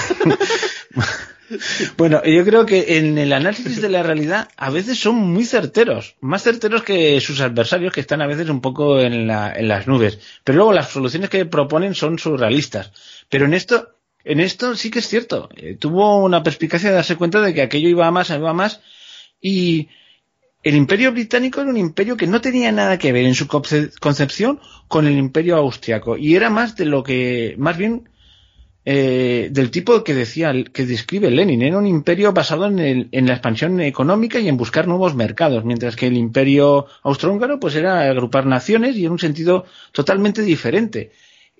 [1.96, 6.14] Bueno, yo creo que en el análisis de la realidad a veces son muy certeros,
[6.20, 9.88] más certeros que sus adversarios que están a veces un poco en, la, en las
[9.88, 10.20] nubes.
[10.44, 12.92] Pero luego las soluciones que proponen son surrealistas.
[13.28, 15.48] Pero en esto, en esto sí que es cierto.
[15.56, 18.54] Eh, tuvo una perspicacia de darse cuenta de que aquello iba a más, iba a
[18.54, 18.80] más.
[19.40, 19.88] Y
[20.62, 24.60] el imperio británico era un imperio que no tenía nada que ver en su concepción
[24.88, 26.16] con el imperio austriaco.
[26.16, 28.08] Y era más de lo que, más bien,
[28.84, 31.62] eh, del tipo que decía, que describe Lenin.
[31.62, 35.64] Era un imperio basado en, el, en, la expansión económica y en buscar nuevos mercados,
[35.64, 41.12] mientras que el imperio austrohúngaro pues era agrupar naciones y en un sentido totalmente diferente.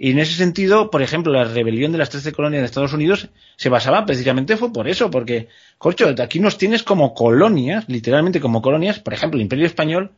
[0.03, 3.29] Y en ese sentido, por ejemplo, la rebelión de las 13 colonias de Estados Unidos
[3.57, 8.63] se basaba precisamente fue por eso, porque, corcho, aquí nos tienes como colonias, literalmente como
[8.63, 10.13] colonias, por ejemplo, el Imperio Español,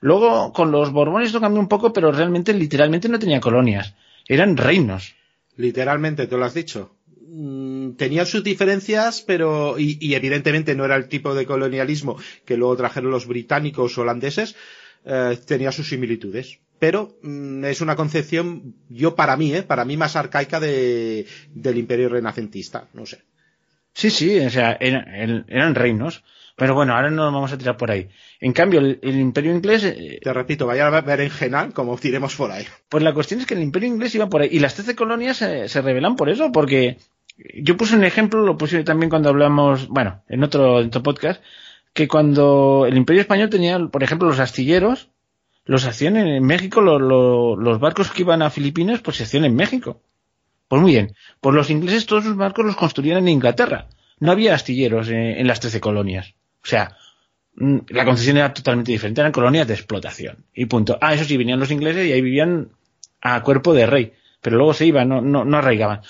[0.00, 3.94] luego con los Borbones lo cambió un poco, pero realmente, literalmente no tenía colonias,
[4.26, 5.14] eran reinos.
[5.54, 6.96] Literalmente, tú lo has dicho.
[7.28, 12.74] Mm, tenían sus diferencias, pero, y, evidentemente no era el tipo de colonialismo que luego
[12.74, 14.56] trajeron los británicos o holandeses,
[15.04, 19.62] eh, tenía sus similitudes pero mm, es una concepción, yo para mí, ¿eh?
[19.62, 23.20] para mí más arcaica de, del imperio renacentista, no sé.
[23.92, 26.24] Sí, sí, o sea, eran, eran reinos.
[26.56, 28.08] Pero bueno, ahora no nos vamos a tirar por ahí.
[28.38, 29.82] En cambio, el, imperio inglés...
[29.84, 32.66] Eh, Te repito, vaya a ver en general como tiremos por ahí.
[32.88, 34.50] Pues la cuestión es que el imperio inglés iba por ahí.
[34.52, 36.98] Y las 13 colonias se revelan por eso, porque
[37.54, 41.42] yo puse un ejemplo, lo puse también cuando hablamos, bueno, en otro, en otro podcast,
[41.92, 45.08] que cuando el imperio español tenía, por ejemplo, los astilleros,
[45.64, 50.02] los hacían en México, los barcos que iban a Filipinas, pues se hacían en México.
[50.68, 53.88] Pues muy bien, pues los ingleses todos sus barcos los construían en Inglaterra.
[54.20, 56.34] No había astilleros en, las trece colonias.
[56.62, 56.96] O sea,
[57.56, 60.44] mm, la concepción era totalmente diferente, eran colonias de explotación.
[60.54, 60.96] Y punto.
[61.00, 62.70] Ah, eso sí, venían los ingleses y ahí vivían
[63.20, 64.12] a cuerpo de rey.
[64.40, 66.02] Pero luego se iban, no, no, no arraigaban.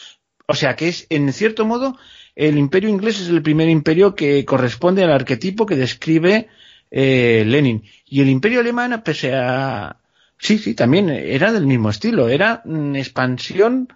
[0.47, 1.97] O sea que es, en cierto modo,
[2.35, 6.49] el imperio inglés es el primer imperio que corresponde al arquetipo que describe
[6.91, 7.85] eh, Lenin.
[8.07, 9.97] Y el imperio alemán, pese a...
[10.39, 12.29] Sí, sí, también era del mismo estilo.
[12.29, 13.89] Era mm, expansión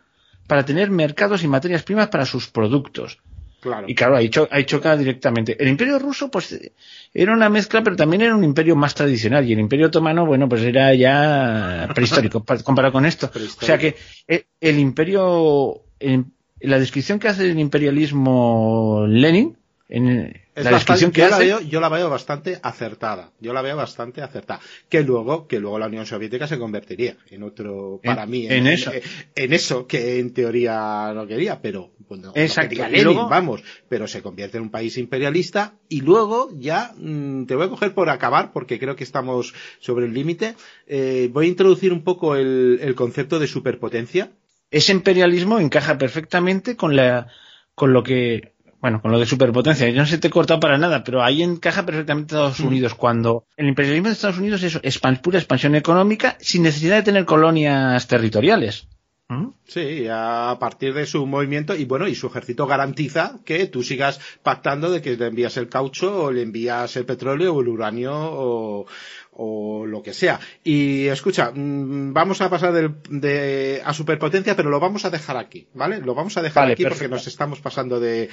[0.46, 3.18] para tener mercados y materias primas para sus productos.
[3.60, 3.86] Claro.
[3.88, 5.56] Y claro, ahí, choca directamente.
[5.58, 6.70] El imperio ruso, pues,
[7.14, 9.48] era una mezcla, pero también era un imperio más tradicional.
[9.48, 13.30] Y el imperio otomano, bueno, pues era ya prehistórico comparado con esto.
[13.34, 13.96] O sea que
[14.28, 15.80] eh, el, imperio,
[16.60, 19.56] la descripción que hace del imperialismo Lenin,
[19.88, 21.32] en, la descripción que yo hace...
[21.32, 23.32] La veo, yo la veo bastante acertada.
[23.40, 24.60] Yo la veo bastante acertada.
[24.88, 28.92] Que luego, que luego la Unión Soviética se convertiría en otro, para mí, en, eso.
[29.34, 32.80] En, eso que en teoría no quería, pero bueno, Exacto.
[33.28, 37.70] vamos, pero se convierte en un país imperialista y luego ya mm, te voy a
[37.70, 40.54] coger por acabar porque creo que estamos sobre el límite.
[40.86, 44.32] Eh, voy a introducir un poco el, el concepto de superpotencia.
[44.70, 47.28] Ese imperialismo encaja perfectamente con la
[47.74, 48.53] con lo que
[48.84, 51.86] bueno, con lo de superpotencia, yo no se te corta para nada, pero ahí encaja
[51.86, 52.66] perfectamente Estados mm.
[52.66, 57.24] Unidos, cuando el imperialismo de Estados Unidos es pura expansión económica sin necesidad de tener
[57.24, 58.86] colonias territoriales.
[59.28, 59.48] ¿Mm?
[59.64, 64.20] Sí, a partir de su movimiento y bueno, y su ejército garantiza que tú sigas
[64.42, 68.12] pactando de que le envías el caucho o le envías el petróleo o el uranio
[68.14, 68.86] o,
[69.32, 70.40] o lo que sea.
[70.62, 75.66] Y escucha, mm, vamos a pasar de, a superpotencia, pero lo vamos a dejar aquí,
[75.74, 76.00] ¿vale?
[76.00, 78.28] Lo vamos a dejar aquí porque nos estamos pasando de,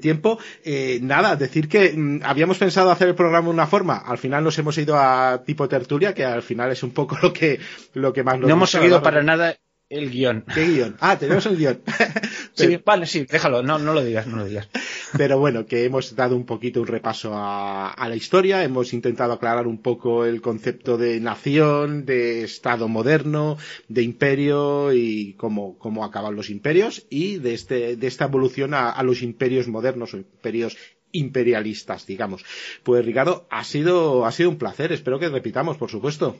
[0.00, 0.38] tiempo.
[0.64, 4.42] Eh, nada, decir que mm, habíamos pensado hacer el programa de una forma, al final
[4.42, 7.60] nos hemos ido a tipo tertulia, que al final es un poco lo que,
[7.94, 9.56] lo que más nos No hemos seguido para nada
[9.90, 10.44] el guion.
[10.54, 10.96] ¿Qué guion?
[11.00, 11.82] Ah, tenemos el guion.
[12.54, 14.68] sí, vale, sí, déjalo, no, no lo digas, no lo digas.
[15.16, 19.66] Pero bueno, que hemos dado un poquito un repaso a, la historia, hemos intentado aclarar
[19.66, 23.58] un poco el concepto de nación, de Estado moderno,
[23.88, 28.90] de imperio y cómo, cómo acaban los imperios y de, este, de esta evolución a,
[28.90, 30.76] a los imperios modernos o imperios
[31.12, 32.44] imperialistas, digamos.
[32.84, 36.36] Pues Ricardo, ha sido, ha sido un placer, espero que repitamos, por supuesto.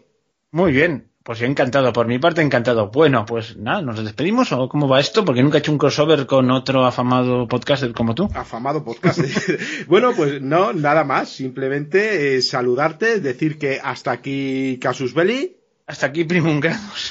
[0.53, 2.91] Muy bien, pues encantado, por mi parte encantado.
[2.91, 5.25] Bueno, pues nada, ¿nos despedimos o cómo va esto?
[5.25, 8.29] Porque nunca he hecho un crossover con otro afamado podcaster como tú.
[8.35, 9.29] Afamado podcaster.
[9.87, 15.57] bueno, pues no, nada más, simplemente eh, saludarte, decir que hasta aquí Casus Belli.
[15.87, 17.11] Hasta aquí Primungados.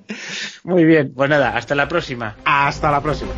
[0.64, 2.36] Muy bien, pues nada, hasta la próxima.
[2.44, 3.32] Hasta la próxima.